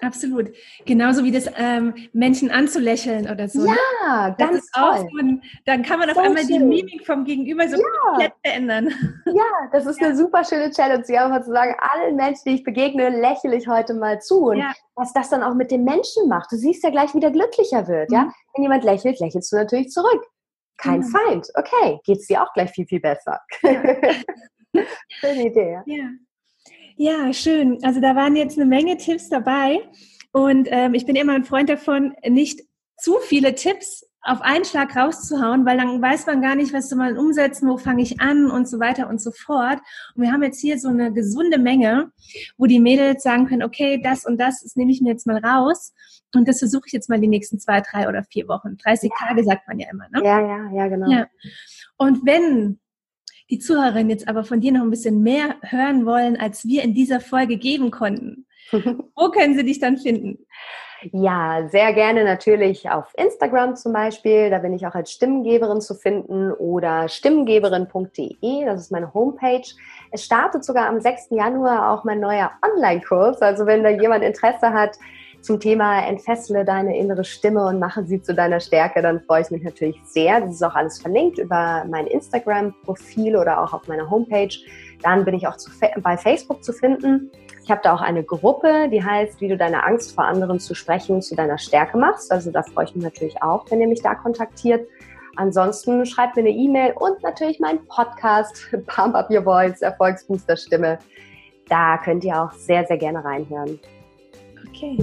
Absolut. 0.00 0.52
Genauso 0.84 1.24
wie 1.24 1.32
das 1.32 1.50
ähm, 1.56 1.94
Menschen 2.12 2.50
anzulächeln 2.50 3.28
oder 3.28 3.48
so. 3.48 3.62
Ne? 3.62 3.76
Ja, 4.04 4.28
ne? 4.28 4.34
ganz 4.38 4.70
toll. 4.70 4.84
Auch 4.84 4.98
so 4.98 5.38
dann 5.66 5.82
kann 5.82 5.98
man 5.98 6.08
auf 6.10 6.14
so 6.14 6.22
einmal 6.22 6.44
schön. 6.44 6.58
die 6.70 6.82
Mimik 6.82 7.04
vom 7.04 7.24
Gegenüber 7.24 7.68
so 7.68 7.76
ja. 7.76 7.82
komplett 8.02 8.32
verändern. 8.44 8.88
Ja, 9.26 9.68
das 9.72 9.86
ist 9.86 10.00
ja. 10.00 10.08
eine 10.08 10.16
super 10.16 10.42
schöne 10.44 10.70
Challenge. 10.70 11.04
Ja, 11.08 11.26
einfach 11.26 11.44
zu 11.44 11.52
sagen, 11.52 11.74
allen 11.78 12.16
Menschen, 12.16 12.42
die 12.46 12.54
ich 12.56 12.64
begegne, 12.64 13.08
lächle 13.10 13.56
ich 13.56 13.68
heute 13.68 13.94
mal 13.94 14.20
zu. 14.20 14.46
Und 14.46 14.58
ja. 14.58 14.72
was 14.94 15.12
das 15.12 15.28
dann 15.30 15.42
auch 15.42 15.54
mit 15.54 15.70
dem 15.70 15.84
Menschen 15.84 16.28
macht. 16.28 16.50
Du 16.50 16.56
siehst 16.56 16.82
ja 16.82 16.90
gleich, 16.90 17.14
wie 17.14 17.20
der 17.20 17.30
glücklicher 17.30 17.86
wird. 17.88 18.10
Mhm. 18.10 18.14
Ja, 18.14 18.32
wenn 18.54 18.62
jemand 18.62 18.84
lächelt, 18.84 19.20
lächelst 19.20 19.52
du 19.52 19.56
natürlich 19.56 19.90
zurück. 19.90 20.24
Kein 20.76 21.00
mhm. 21.00 21.04
Feind. 21.04 21.48
Okay, 21.54 21.98
geht's 22.04 22.26
dir 22.26 22.42
auch 22.42 22.52
gleich 22.52 22.70
viel, 22.70 22.86
viel 22.86 23.00
besser. 23.00 23.40
Schöne 25.20 25.46
Idee. 25.46 25.80
Ja. 25.86 26.08
Ja, 27.00 27.32
schön. 27.32 27.78
Also 27.84 28.00
da 28.00 28.16
waren 28.16 28.34
jetzt 28.34 28.58
eine 28.58 28.66
Menge 28.66 28.96
Tipps 28.96 29.28
dabei. 29.28 29.78
Und 30.32 30.68
ähm, 30.70 30.94
ich 30.94 31.06
bin 31.06 31.14
immer 31.14 31.32
ein 31.32 31.44
Freund 31.44 31.68
davon, 31.68 32.14
nicht 32.28 32.60
zu 32.98 33.18
viele 33.20 33.54
Tipps 33.54 34.04
auf 34.20 34.42
einen 34.42 34.64
Schlag 34.64 34.96
rauszuhauen, 34.96 35.64
weil 35.64 35.78
dann 35.78 36.02
weiß 36.02 36.26
man 36.26 36.42
gar 36.42 36.56
nicht, 36.56 36.72
was 36.72 36.88
soll 36.88 36.98
man 36.98 37.16
umsetzen, 37.16 37.68
wo 37.68 37.78
fange 37.78 38.02
ich 38.02 38.20
an 38.20 38.50
und 38.50 38.68
so 38.68 38.80
weiter 38.80 39.08
und 39.08 39.22
so 39.22 39.30
fort. 39.30 39.78
Und 40.16 40.22
wir 40.22 40.32
haben 40.32 40.42
jetzt 40.42 40.60
hier 40.60 40.76
so 40.76 40.88
eine 40.88 41.12
gesunde 41.12 41.58
Menge, 41.58 42.10
wo 42.56 42.66
die 42.66 42.80
Mädels 42.80 43.22
sagen 43.22 43.46
können, 43.46 43.62
okay, 43.62 44.02
das 44.02 44.26
und 44.26 44.36
das, 44.36 44.62
das 44.62 44.74
nehme 44.74 44.90
ich 44.90 45.00
mir 45.00 45.10
jetzt 45.10 45.26
mal 45.26 45.38
raus 45.38 45.94
und 46.34 46.48
das 46.48 46.58
versuche 46.58 46.84
ich 46.86 46.92
jetzt 46.92 47.08
mal 47.08 47.20
die 47.20 47.28
nächsten 47.28 47.60
zwei, 47.60 47.80
drei 47.80 48.08
oder 48.08 48.24
vier 48.24 48.48
Wochen. 48.48 48.76
30 48.76 49.08
ja. 49.08 49.28
Tage 49.28 49.44
sagt 49.44 49.68
man 49.68 49.78
ja 49.78 49.86
immer, 49.90 50.08
ne? 50.10 50.20
Ja, 50.24 50.40
ja, 50.40 50.72
ja, 50.72 50.88
genau. 50.88 51.10
Ja. 51.10 51.26
Und 51.96 52.26
wenn 52.26 52.80
die 53.50 53.58
Zuhörerinnen 53.58 54.10
jetzt 54.10 54.28
aber 54.28 54.44
von 54.44 54.60
dir 54.60 54.72
noch 54.72 54.82
ein 54.82 54.90
bisschen 54.90 55.22
mehr 55.22 55.56
hören 55.62 56.06
wollen, 56.06 56.36
als 56.36 56.66
wir 56.66 56.82
in 56.82 56.94
dieser 56.94 57.20
Folge 57.20 57.56
geben 57.56 57.90
konnten, 57.90 58.46
wo 58.72 59.30
können 59.30 59.56
sie 59.56 59.64
dich 59.64 59.78
dann 59.78 59.96
finden? 59.96 60.38
Ja, 61.12 61.68
sehr 61.68 61.92
gerne 61.92 62.24
natürlich 62.24 62.90
auf 62.90 63.12
Instagram 63.16 63.76
zum 63.76 63.92
Beispiel. 63.92 64.50
Da 64.50 64.58
bin 64.58 64.72
ich 64.72 64.84
auch 64.86 64.94
als 64.94 65.12
Stimmengeberin 65.12 65.80
zu 65.80 65.94
finden 65.94 66.52
oder 66.52 67.08
stimmengeberin.de. 67.08 68.64
Das 68.64 68.80
ist 68.80 68.90
meine 68.90 69.14
Homepage. 69.14 69.62
Es 70.10 70.24
startet 70.24 70.64
sogar 70.64 70.88
am 70.88 71.00
6. 71.00 71.28
Januar 71.30 71.92
auch 71.92 72.02
mein 72.02 72.18
neuer 72.18 72.50
Online-Kurs. 72.62 73.40
Also 73.42 73.66
wenn 73.66 73.84
da 73.84 73.90
jemand 73.90 74.24
Interesse 74.24 74.72
hat, 74.72 74.98
zum 75.40 75.60
Thema 75.60 76.06
Entfessle 76.06 76.64
deine 76.64 76.96
innere 76.96 77.24
Stimme 77.24 77.66
und 77.66 77.78
mache 77.78 78.04
sie 78.04 78.20
zu 78.20 78.34
deiner 78.34 78.60
Stärke, 78.60 79.02
dann 79.02 79.20
freue 79.20 79.42
ich 79.42 79.50
mich 79.50 79.62
natürlich 79.62 80.00
sehr. 80.04 80.40
Das 80.40 80.50
ist 80.50 80.62
auch 80.62 80.74
alles 80.74 81.00
verlinkt 81.00 81.38
über 81.38 81.84
mein 81.88 82.06
Instagram-Profil 82.06 83.36
oder 83.36 83.62
auch 83.62 83.72
auf 83.72 83.86
meiner 83.88 84.10
Homepage. 84.10 84.54
Dann 85.02 85.24
bin 85.24 85.34
ich 85.34 85.46
auch 85.46 85.56
zu, 85.56 85.70
bei 86.02 86.16
Facebook 86.16 86.62
zu 86.64 86.72
finden. 86.72 87.30
Ich 87.62 87.70
habe 87.70 87.80
da 87.84 87.94
auch 87.94 88.00
eine 88.00 88.24
Gruppe, 88.24 88.88
die 88.90 89.04
heißt, 89.04 89.40
wie 89.40 89.48
du 89.48 89.56
deine 89.56 89.84
Angst 89.84 90.14
vor 90.14 90.24
anderen 90.24 90.58
zu 90.58 90.74
sprechen 90.74 91.20
zu 91.20 91.36
deiner 91.36 91.58
Stärke 91.58 91.98
machst. 91.98 92.32
Also 92.32 92.50
da 92.50 92.62
freue 92.62 92.86
ich 92.86 92.94
mich 92.94 93.04
natürlich 93.04 93.42
auch, 93.42 93.70
wenn 93.70 93.80
ihr 93.80 93.88
mich 93.88 94.02
da 94.02 94.14
kontaktiert. 94.14 94.86
Ansonsten 95.36 96.04
schreibt 96.04 96.34
mir 96.34 96.42
eine 96.42 96.50
E-Mail 96.50 96.94
und 96.98 97.22
natürlich 97.22 97.60
meinen 97.60 97.86
Podcast 97.86 98.70
Pump 98.86 99.14
Up 99.14 99.30
Your 99.30 99.42
Voice, 99.42 99.82
Erfolgsbooster 99.82 100.56
Stimme. 100.56 100.98
Da 101.68 101.98
könnt 101.98 102.24
ihr 102.24 102.42
auch 102.42 102.52
sehr, 102.52 102.84
sehr 102.86 102.96
gerne 102.96 103.24
reinhören. 103.24 103.78
Okay, 104.68 104.96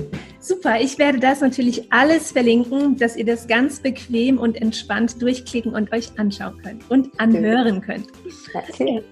super. 0.48 0.80
Ich 0.80 0.98
werde 0.98 1.20
das 1.20 1.42
natürlich 1.42 1.92
alles 1.92 2.32
verlinken, 2.32 2.98
dass 2.98 3.16
ihr 3.16 3.26
das 3.26 3.48
ganz 3.48 3.80
bequem 3.80 4.38
und 4.38 4.62
entspannt 4.62 5.22
durchklicken 5.22 5.74
und 5.74 5.92
euch 5.92 6.12
anschauen 6.18 6.62
könnt 6.64 6.90
und 6.90 7.20
anhören 7.20 7.82
könnt. 7.82 8.08
Okay. 8.54 9.04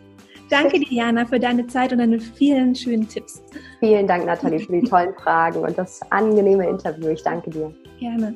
Danke 0.50 0.80
dir, 0.80 0.92
Jana, 0.92 1.26
für 1.26 1.40
deine 1.40 1.66
Zeit 1.68 1.92
und 1.94 1.98
deine 1.98 2.20
vielen 2.20 2.76
schönen 2.76 3.08
Tipps. 3.08 3.42
Vielen 3.80 4.06
Dank, 4.06 4.26
Nathalie, 4.26 4.60
für 4.60 4.74
die 4.74 4.88
tollen 4.88 5.14
Fragen 5.16 5.60
und 5.60 5.78
das 5.78 6.00
angenehme 6.12 6.68
Interview. 6.68 7.10
Ich 7.10 7.24
danke 7.24 7.50
dir. 7.50 7.74
Gerne. 8.00 8.34